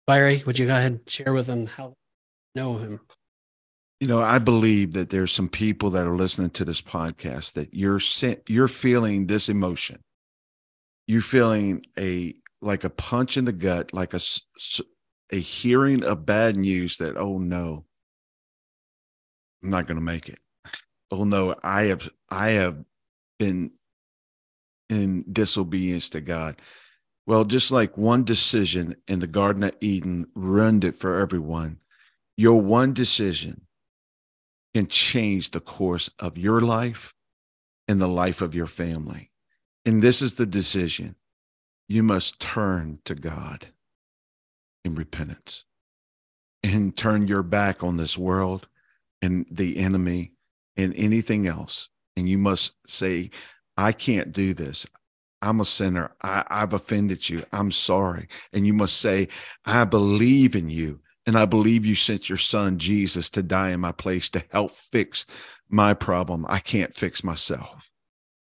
Barry, 0.07 0.41
would 0.45 0.57
you 0.57 0.67
go 0.67 0.77
ahead 0.77 0.93
and 0.93 1.09
share 1.09 1.33
with 1.33 1.47
them 1.47 1.67
how 1.67 1.95
know 2.55 2.77
him? 2.77 3.01
You 3.99 4.07
know, 4.07 4.21
I 4.21 4.39
believe 4.39 4.93
that 4.93 5.09
there's 5.09 5.33
some 5.33 5.49
people 5.49 5.89
that 5.89 6.05
are 6.07 6.15
listening 6.15 6.51
to 6.51 6.63
this 6.63 6.81
podcast 6.81 7.53
that 7.53 7.73
you're 7.73 7.99
you're 8.47 8.69
feeling 8.69 9.27
this 9.27 9.49
emotion 9.49 9.99
you 11.07 11.21
feeling 11.21 11.85
a 11.97 12.35
like 12.61 12.83
a 12.83 12.89
punch 12.89 13.37
in 13.37 13.45
the 13.45 13.53
gut, 13.53 13.93
like 13.93 14.13
a 14.13 14.19
a 15.31 15.37
hearing 15.37 16.03
of 16.03 16.25
bad 16.25 16.55
news 16.55 16.97
that 16.97 17.17
oh 17.17 17.37
no, 17.37 17.85
I'm 19.63 19.69
not 19.69 19.87
going 19.87 19.97
to 19.97 20.03
make 20.03 20.29
it. 20.29 20.39
Oh 21.09 21.23
no, 21.23 21.55
I 21.63 21.83
have 21.83 22.09
I 22.29 22.49
have 22.49 22.83
been 23.39 23.71
in 24.89 25.25
disobedience 25.31 26.09
to 26.11 26.21
God. 26.21 26.61
Well, 27.25 27.43
just 27.43 27.71
like 27.71 27.97
one 27.97 28.23
decision 28.23 28.95
in 29.07 29.19
the 29.19 29.27
Garden 29.27 29.63
of 29.63 29.75
Eden 29.81 30.27
ruined 30.33 30.85
it 30.85 30.95
for 30.95 31.19
everyone, 31.19 31.79
your 32.37 32.61
one 32.61 32.93
decision 32.93 33.67
can 34.73 34.87
change 34.87 35.51
the 35.51 35.59
course 35.59 36.09
of 36.19 36.37
your 36.37 36.61
life 36.61 37.13
and 37.87 37.99
the 37.99 38.07
life 38.07 38.41
of 38.41 38.55
your 38.55 38.67
family. 38.67 39.31
And 39.87 40.01
this 40.01 40.21
is 40.21 40.33
the 40.33 40.45
decision 40.45 41.15
you 41.87 42.03
must 42.03 42.41
turn 42.41 42.99
to 43.05 43.15
God 43.15 43.67
in 44.83 44.95
repentance 44.95 45.63
and 46.61 46.95
turn 46.95 47.25
your 47.25 47.41
back 47.41 47.81
on 47.85 47.95
this 47.95 48.17
world 48.17 48.67
and 49.21 49.45
the 49.49 49.77
enemy 49.77 50.33
and 50.75 50.93
anything 50.97 51.47
else. 51.47 51.87
And 52.17 52.27
you 52.27 52.37
must 52.37 52.73
say, 52.85 53.29
I 53.77 53.93
can't 53.93 54.33
do 54.33 54.53
this. 54.53 54.85
I'm 55.41 55.61
a 55.61 55.65
sinner. 55.65 56.11
I, 56.21 56.43
have 56.49 56.73
offended 56.73 57.29
you. 57.29 57.45
I'm 57.53 57.71
sorry. 57.71 58.27
And 58.51 58.67
you 58.67 58.73
must 58.73 58.97
say, 58.97 59.29
I 59.63 59.85
believe 59.85 60.53
in 60.53 60.69
you. 60.69 60.99
And 61.25 61.37
I 61.37 61.45
believe 61.45 61.85
you 61.85 61.95
sent 61.95 62.27
your 62.27 62.37
son, 62.37 62.77
Jesus, 62.77 63.29
to 63.29 63.41
die 63.41 63.69
in 63.69 63.79
my 63.79 63.93
place 63.93 64.29
to 64.31 64.43
help 64.51 64.71
fix 64.71 65.25
my 65.69 65.93
problem. 65.93 66.45
I 66.49 66.59
can't 66.59 66.93
fix 66.93 67.23
myself. 67.23 67.89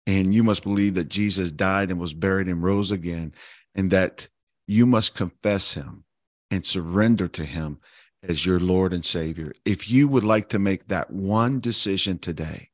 And 0.05 0.33
you 0.33 0.43
must 0.43 0.63
believe 0.63 0.95
that 0.95 1.09
Jesus 1.09 1.51
died 1.51 1.89
and 1.89 1.99
was 1.99 2.13
buried 2.13 2.47
and 2.47 2.61
rose 2.61 2.91
again, 2.91 3.33
and 3.73 3.89
that 3.91 4.27
you 4.67 4.85
must 4.85 5.15
confess 5.15 5.73
him 5.73 6.03
and 6.51 6.65
surrender 6.65 7.27
to 7.29 7.45
him 7.45 7.79
as 8.21 8.45
your 8.45 8.59
Lord 8.59 8.93
and 8.93 9.03
Savior. 9.03 9.53
If 9.65 9.89
you 9.89 10.07
would 10.07 10.23
like 10.23 10.49
to 10.49 10.59
make 10.59 10.87
that 10.87 11.11
one 11.11 11.59
decision 11.59 12.19
today, 12.19 12.69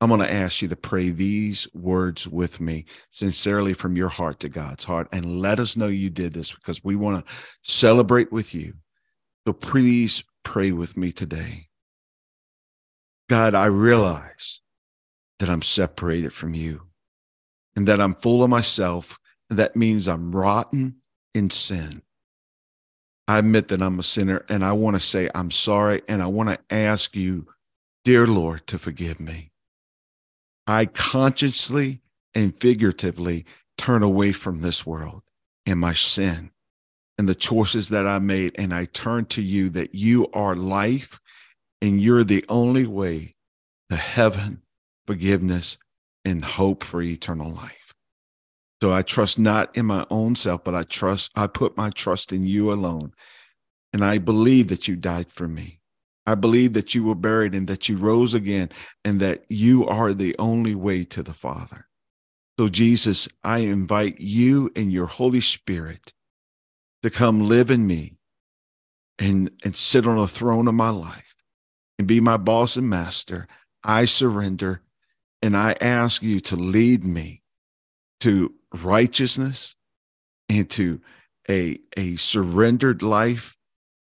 I'm 0.00 0.08
going 0.08 0.20
to 0.20 0.32
ask 0.32 0.60
you 0.60 0.68
to 0.68 0.76
pray 0.76 1.10
these 1.10 1.66
words 1.72 2.28
with 2.28 2.60
me 2.60 2.84
sincerely 3.10 3.72
from 3.72 3.96
your 3.96 4.10
heart 4.10 4.40
to 4.40 4.50
God's 4.50 4.84
heart 4.84 5.08
and 5.10 5.40
let 5.40 5.58
us 5.58 5.76
know 5.76 5.86
you 5.86 6.10
did 6.10 6.34
this 6.34 6.52
because 6.52 6.84
we 6.84 6.96
want 6.96 7.24
to 7.24 7.32
celebrate 7.62 8.30
with 8.30 8.54
you. 8.54 8.74
So 9.46 9.54
please 9.54 10.22
pray 10.42 10.70
with 10.72 10.98
me 10.98 11.12
today. 11.12 11.68
God, 13.30 13.54
I 13.54 13.66
realize 13.66 14.60
that 15.38 15.48
I'm 15.48 15.62
separated 15.62 16.32
from 16.32 16.54
you 16.54 16.82
and 17.74 17.86
that 17.88 18.00
I'm 18.00 18.14
full 18.14 18.42
of 18.42 18.50
myself. 18.50 19.18
And 19.48 19.58
that 19.58 19.76
means 19.76 20.08
I'm 20.08 20.34
rotten 20.34 20.96
in 21.34 21.50
sin. 21.50 22.02
I 23.28 23.38
admit 23.38 23.68
that 23.68 23.82
I'm 23.82 23.98
a 23.98 24.04
sinner 24.04 24.44
and 24.48 24.64
I 24.64 24.72
want 24.72 24.96
to 24.96 25.00
say 25.00 25.28
I'm 25.34 25.50
sorry 25.50 26.02
and 26.08 26.22
I 26.22 26.26
want 26.26 26.48
to 26.48 26.74
ask 26.74 27.16
you, 27.16 27.46
dear 28.04 28.26
Lord, 28.26 28.66
to 28.68 28.78
forgive 28.78 29.20
me. 29.20 29.50
I 30.66 30.86
consciously 30.86 32.02
and 32.34 32.54
figuratively 32.54 33.44
turn 33.78 34.02
away 34.02 34.32
from 34.32 34.60
this 34.60 34.86
world 34.86 35.22
and 35.64 35.80
my 35.80 35.92
sin 35.92 36.50
and 37.18 37.28
the 37.28 37.34
choices 37.34 37.88
that 37.88 38.06
I 38.06 38.18
made. 38.18 38.52
And 38.56 38.72
I 38.74 38.84
turn 38.86 39.26
to 39.26 39.42
you 39.42 39.68
that 39.70 39.94
you 39.94 40.28
are 40.32 40.54
life 40.54 41.20
and 41.80 42.00
you're 42.00 42.24
the 42.24 42.44
only 42.48 42.86
way 42.86 43.34
to 43.90 43.96
heaven, 43.96 44.62
forgiveness, 45.06 45.78
and 46.24 46.44
hope 46.44 46.82
for 46.82 47.00
eternal 47.00 47.50
life. 47.50 47.94
So 48.82 48.92
I 48.92 49.02
trust 49.02 49.38
not 49.38 49.74
in 49.76 49.86
my 49.86 50.06
own 50.10 50.36
self, 50.36 50.64
but 50.64 50.74
I 50.74 50.82
trust, 50.82 51.30
I 51.34 51.46
put 51.46 51.76
my 51.76 51.90
trust 51.90 52.32
in 52.32 52.44
you 52.44 52.72
alone. 52.72 53.12
And 53.92 54.04
I 54.04 54.18
believe 54.18 54.68
that 54.68 54.86
you 54.88 54.96
died 54.96 55.32
for 55.32 55.48
me. 55.48 55.80
I 56.26 56.34
believe 56.34 56.72
that 56.72 56.94
you 56.94 57.04
were 57.04 57.14
buried 57.14 57.54
and 57.54 57.68
that 57.68 57.88
you 57.88 57.96
rose 57.96 58.34
again 58.34 58.68
and 59.04 59.20
that 59.20 59.44
you 59.48 59.86
are 59.86 60.12
the 60.12 60.34
only 60.38 60.74
way 60.74 61.04
to 61.04 61.22
the 61.22 61.32
Father. 61.32 61.86
So, 62.58 62.68
Jesus, 62.68 63.28
I 63.44 63.58
invite 63.58 64.20
you 64.20 64.70
and 64.74 64.92
your 64.92 65.06
Holy 65.06 65.40
Spirit 65.40 66.12
to 67.02 67.10
come 67.10 67.48
live 67.48 67.70
in 67.70 67.86
me 67.86 68.14
and, 69.18 69.50
and 69.64 69.76
sit 69.76 70.06
on 70.06 70.18
the 70.18 70.26
throne 70.26 70.66
of 70.66 70.74
my 70.74 70.90
life 70.90 71.34
and 71.98 72.08
be 72.08 72.20
my 72.20 72.36
boss 72.36 72.76
and 72.76 72.90
master. 72.90 73.46
I 73.84 74.04
surrender 74.04 74.82
and 75.42 75.56
I 75.56 75.76
ask 75.80 76.22
you 76.22 76.40
to 76.40 76.56
lead 76.56 77.04
me 77.04 77.42
to 78.20 78.54
righteousness 78.72 79.74
and 80.48 80.68
to 80.70 81.00
a, 81.48 81.78
a 81.96 82.16
surrendered 82.16 83.02
life 83.02 83.56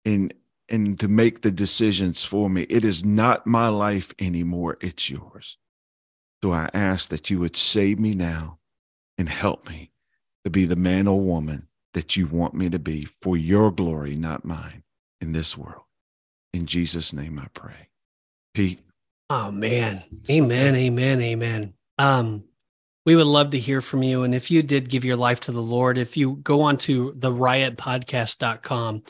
and 0.05 0.33
and 0.69 0.97
to 1.01 1.07
make 1.09 1.41
the 1.41 1.51
decisions 1.51 2.23
for 2.23 2.49
me. 2.49 2.61
It 2.63 2.85
is 2.85 3.03
not 3.03 3.45
my 3.45 3.67
life 3.67 4.13
anymore, 4.19 4.77
it's 4.79 5.09
yours. 5.09 5.57
So 6.41 6.53
I 6.53 6.69
ask 6.73 7.09
that 7.09 7.29
you 7.29 7.39
would 7.39 7.57
save 7.57 7.99
me 7.99 8.15
now 8.15 8.59
and 9.17 9.27
help 9.27 9.69
me 9.69 9.91
to 10.45 10.49
be 10.49 10.65
the 10.65 10.77
man 10.77 11.07
or 11.07 11.19
woman 11.19 11.67
that 11.93 12.15
you 12.15 12.25
want 12.25 12.53
me 12.53 12.69
to 12.69 12.79
be 12.79 13.03
for 13.03 13.35
your 13.35 13.69
glory, 13.69 14.15
not 14.15 14.45
mine, 14.45 14.83
in 15.19 15.33
this 15.33 15.57
world. 15.57 15.83
In 16.53 16.65
Jesus' 16.65 17.11
name 17.11 17.37
I 17.37 17.47
pray. 17.53 17.89
Pete. 18.53 18.79
Oh 19.33 19.49
man. 19.49 20.03
Amen. 20.29 20.75
Amen. 20.75 21.21
Amen. 21.21 21.73
Um, 21.97 22.43
we 23.05 23.15
would 23.15 23.27
love 23.27 23.51
to 23.51 23.59
hear 23.59 23.79
from 23.79 24.03
you. 24.03 24.23
And 24.23 24.35
if 24.35 24.51
you 24.51 24.61
did 24.61 24.89
give 24.89 25.05
your 25.05 25.15
life 25.15 25.39
to 25.41 25.53
the 25.53 25.61
Lord, 25.61 25.97
if 25.97 26.17
you 26.17 26.35
go 26.43 26.63
on 26.63 26.75
to 26.79 27.13
the 27.15 27.31
riotpodcast.com, 27.31 29.03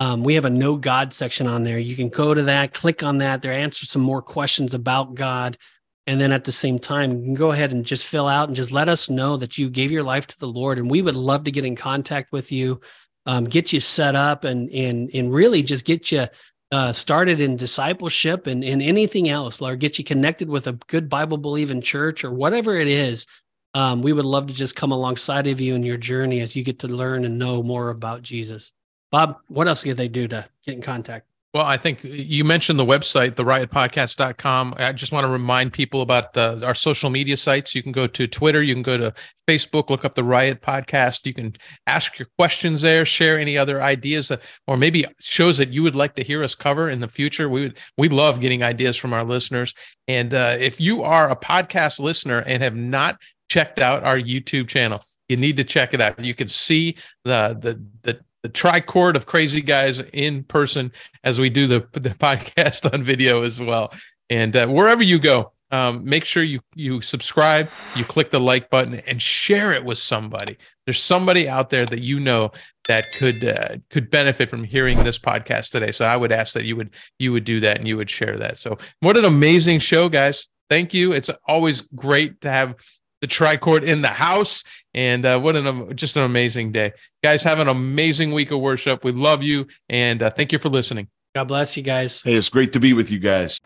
um, 0.00 0.24
we 0.24 0.34
have 0.34 0.44
a 0.44 0.50
no 0.50 0.76
God 0.76 1.12
section 1.12 1.46
on 1.46 1.62
there. 1.62 1.78
You 1.78 1.94
can 1.94 2.08
go 2.08 2.34
to 2.34 2.42
that, 2.42 2.74
click 2.74 3.04
on 3.04 3.18
that. 3.18 3.42
There 3.42 3.52
answer 3.52 3.86
some 3.86 4.02
more 4.02 4.20
questions 4.22 4.74
about 4.74 5.14
God. 5.14 5.56
And 6.04 6.20
then 6.20 6.32
at 6.32 6.42
the 6.42 6.50
same 6.50 6.80
time, 6.80 7.20
you 7.20 7.24
can 7.26 7.34
go 7.34 7.52
ahead 7.52 7.70
and 7.70 7.86
just 7.86 8.08
fill 8.08 8.26
out 8.26 8.48
and 8.48 8.56
just 8.56 8.72
let 8.72 8.88
us 8.88 9.08
know 9.08 9.36
that 9.36 9.56
you 9.56 9.70
gave 9.70 9.92
your 9.92 10.02
life 10.02 10.26
to 10.26 10.38
the 10.40 10.48
Lord. 10.48 10.78
And 10.78 10.90
we 10.90 11.00
would 11.00 11.14
love 11.14 11.44
to 11.44 11.52
get 11.52 11.64
in 11.64 11.76
contact 11.76 12.32
with 12.32 12.50
you, 12.50 12.80
um, 13.24 13.44
get 13.44 13.72
you 13.72 13.78
set 13.78 14.16
up, 14.16 14.42
and 14.42 14.68
and 14.70 15.10
and 15.14 15.32
really 15.32 15.62
just 15.62 15.84
get 15.84 16.10
you 16.10 16.26
uh, 16.72 16.92
started 16.92 17.40
in 17.40 17.56
discipleship 17.56 18.46
and, 18.46 18.62
in 18.62 18.80
anything 18.80 19.28
else, 19.28 19.60
or 19.60 19.76
get 19.76 19.98
you 19.98 20.04
connected 20.04 20.48
with 20.48 20.66
a 20.66 20.78
good 20.86 21.08
Bible 21.08 21.36
believing 21.36 21.80
church 21.80 22.24
or 22.24 22.30
whatever 22.30 22.76
it 22.76 22.88
is. 22.88 23.26
Um, 23.74 24.02
we 24.02 24.12
would 24.12 24.24
love 24.24 24.48
to 24.48 24.54
just 24.54 24.76
come 24.76 24.90
alongside 24.90 25.46
of 25.46 25.60
you 25.60 25.74
in 25.74 25.82
your 25.82 25.96
journey 25.96 26.40
as 26.40 26.56
you 26.56 26.64
get 26.64 26.80
to 26.80 26.88
learn 26.88 27.24
and 27.24 27.38
know 27.38 27.62
more 27.62 27.90
about 27.90 28.22
Jesus. 28.22 28.72
Bob, 29.12 29.38
what 29.48 29.68
else 29.68 29.82
can 29.82 29.96
they 29.96 30.08
do 30.08 30.28
to 30.28 30.48
get 30.64 30.74
in 30.74 30.82
contact? 30.82 31.29
Well, 31.52 31.66
I 31.66 31.78
think 31.78 32.04
you 32.04 32.44
mentioned 32.44 32.78
the 32.78 32.86
website, 32.86 33.34
the 33.34 33.42
riotpodcast.com. 33.42 34.74
I 34.76 34.92
just 34.92 35.10
want 35.10 35.26
to 35.26 35.32
remind 35.32 35.72
people 35.72 36.00
about 36.00 36.36
uh, 36.36 36.60
our 36.62 36.76
social 36.76 37.10
media 37.10 37.36
sites. 37.36 37.74
You 37.74 37.82
can 37.82 37.90
go 37.90 38.06
to 38.06 38.28
Twitter, 38.28 38.62
you 38.62 38.72
can 38.72 38.84
go 38.84 38.96
to 38.96 39.12
Facebook, 39.48 39.90
look 39.90 40.04
up 40.04 40.14
the 40.14 40.22
Riot 40.22 40.62
Podcast. 40.62 41.26
You 41.26 41.34
can 41.34 41.56
ask 41.88 42.20
your 42.20 42.28
questions 42.38 42.82
there, 42.82 43.04
share 43.04 43.36
any 43.36 43.58
other 43.58 43.82
ideas 43.82 44.28
that, 44.28 44.42
or 44.68 44.76
maybe 44.76 45.04
shows 45.18 45.58
that 45.58 45.72
you 45.72 45.82
would 45.82 45.96
like 45.96 46.14
to 46.14 46.22
hear 46.22 46.44
us 46.44 46.54
cover 46.54 46.88
in 46.88 47.00
the 47.00 47.08
future. 47.08 47.48
We 47.48 47.62
would 47.62 47.80
we 47.98 48.08
love 48.08 48.40
getting 48.40 48.62
ideas 48.62 48.96
from 48.96 49.12
our 49.12 49.24
listeners. 49.24 49.74
And 50.06 50.32
uh, 50.32 50.56
if 50.60 50.80
you 50.80 51.02
are 51.02 51.28
a 51.28 51.36
podcast 51.36 51.98
listener 51.98 52.44
and 52.46 52.62
have 52.62 52.76
not 52.76 53.20
checked 53.48 53.80
out 53.80 54.04
our 54.04 54.18
YouTube 54.18 54.68
channel, 54.68 55.02
you 55.28 55.36
need 55.36 55.56
to 55.56 55.64
check 55.64 55.94
it 55.94 56.00
out. 56.00 56.24
You 56.24 56.34
can 56.34 56.46
see 56.46 56.96
the 57.24 57.58
the 57.60 57.84
the 58.02 58.20
the 58.42 58.48
tricord 58.48 59.16
of 59.16 59.26
crazy 59.26 59.60
guys 59.60 60.00
in 60.12 60.44
person 60.44 60.92
as 61.24 61.38
we 61.38 61.50
do 61.50 61.66
the, 61.66 61.80
the 61.92 62.10
podcast 62.10 62.92
on 62.92 63.02
video 63.02 63.42
as 63.42 63.60
well. 63.60 63.92
And 64.28 64.54
uh, 64.56 64.66
wherever 64.68 65.02
you 65.02 65.18
go, 65.18 65.52
um, 65.72 66.04
make 66.04 66.24
sure 66.24 66.42
you 66.42 66.60
you 66.74 67.00
subscribe, 67.00 67.68
you 67.94 68.04
click 68.04 68.30
the 68.30 68.40
like 68.40 68.70
button, 68.70 68.94
and 69.06 69.22
share 69.22 69.72
it 69.72 69.84
with 69.84 69.98
somebody. 69.98 70.56
There's 70.84 71.00
somebody 71.00 71.48
out 71.48 71.70
there 71.70 71.86
that 71.86 72.00
you 72.00 72.18
know 72.18 72.50
that 72.88 73.04
could 73.16 73.44
uh, 73.44 73.76
could 73.88 74.10
benefit 74.10 74.48
from 74.48 74.64
hearing 74.64 75.04
this 75.04 75.18
podcast 75.18 75.70
today. 75.70 75.92
So 75.92 76.04
I 76.06 76.16
would 76.16 76.32
ask 76.32 76.54
that 76.54 76.64
you 76.64 76.74
would 76.74 76.90
you 77.20 77.30
would 77.32 77.44
do 77.44 77.60
that 77.60 77.78
and 77.78 77.86
you 77.86 77.96
would 77.96 78.10
share 78.10 78.36
that. 78.38 78.58
So 78.58 78.78
what 78.98 79.16
an 79.16 79.24
amazing 79.24 79.78
show, 79.78 80.08
guys! 80.08 80.48
Thank 80.68 80.92
you. 80.92 81.12
It's 81.12 81.30
always 81.46 81.82
great 81.82 82.40
to 82.40 82.50
have 82.50 82.74
the 83.20 83.28
tricord 83.28 83.82
in 83.82 84.02
the 84.02 84.08
house. 84.08 84.64
And 84.94 85.24
uh, 85.24 85.38
what 85.38 85.56
an 85.56 85.96
just 85.96 86.16
an 86.16 86.24
amazing 86.24 86.72
day, 86.72 86.92
guys! 87.22 87.42
Have 87.44 87.60
an 87.60 87.68
amazing 87.68 88.32
week 88.32 88.50
of 88.50 88.60
worship. 88.60 89.04
We 89.04 89.12
love 89.12 89.42
you, 89.42 89.66
and 89.88 90.22
uh, 90.22 90.30
thank 90.30 90.52
you 90.52 90.58
for 90.58 90.68
listening. 90.68 91.08
God 91.34 91.44
bless 91.44 91.76
you 91.76 91.82
guys. 91.82 92.22
Hey, 92.22 92.34
it's 92.34 92.48
great 92.48 92.72
to 92.72 92.80
be 92.80 92.92
with 92.92 93.10
you 93.10 93.20
guys. 93.20 93.60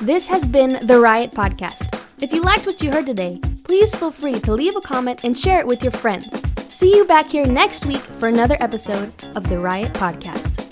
This 0.00 0.26
has 0.28 0.46
been 0.46 0.86
the 0.86 0.98
Riot 0.98 1.32
Podcast. 1.32 2.22
If 2.22 2.32
you 2.32 2.42
liked 2.42 2.64
what 2.64 2.82
you 2.82 2.90
heard 2.90 3.04
today, 3.06 3.38
please 3.64 3.94
feel 3.94 4.10
free 4.10 4.40
to 4.40 4.54
leave 4.54 4.76
a 4.76 4.80
comment 4.80 5.24
and 5.24 5.38
share 5.38 5.60
it 5.60 5.66
with 5.66 5.82
your 5.82 5.92
friends. 5.92 6.26
See 6.72 6.96
you 6.96 7.04
back 7.04 7.28
here 7.28 7.44
next 7.44 7.84
week 7.84 7.98
for 7.98 8.28
another 8.28 8.56
episode 8.60 9.12
of 9.36 9.46
the 9.48 9.58
Riot 9.58 9.92
Podcast. 9.92 10.69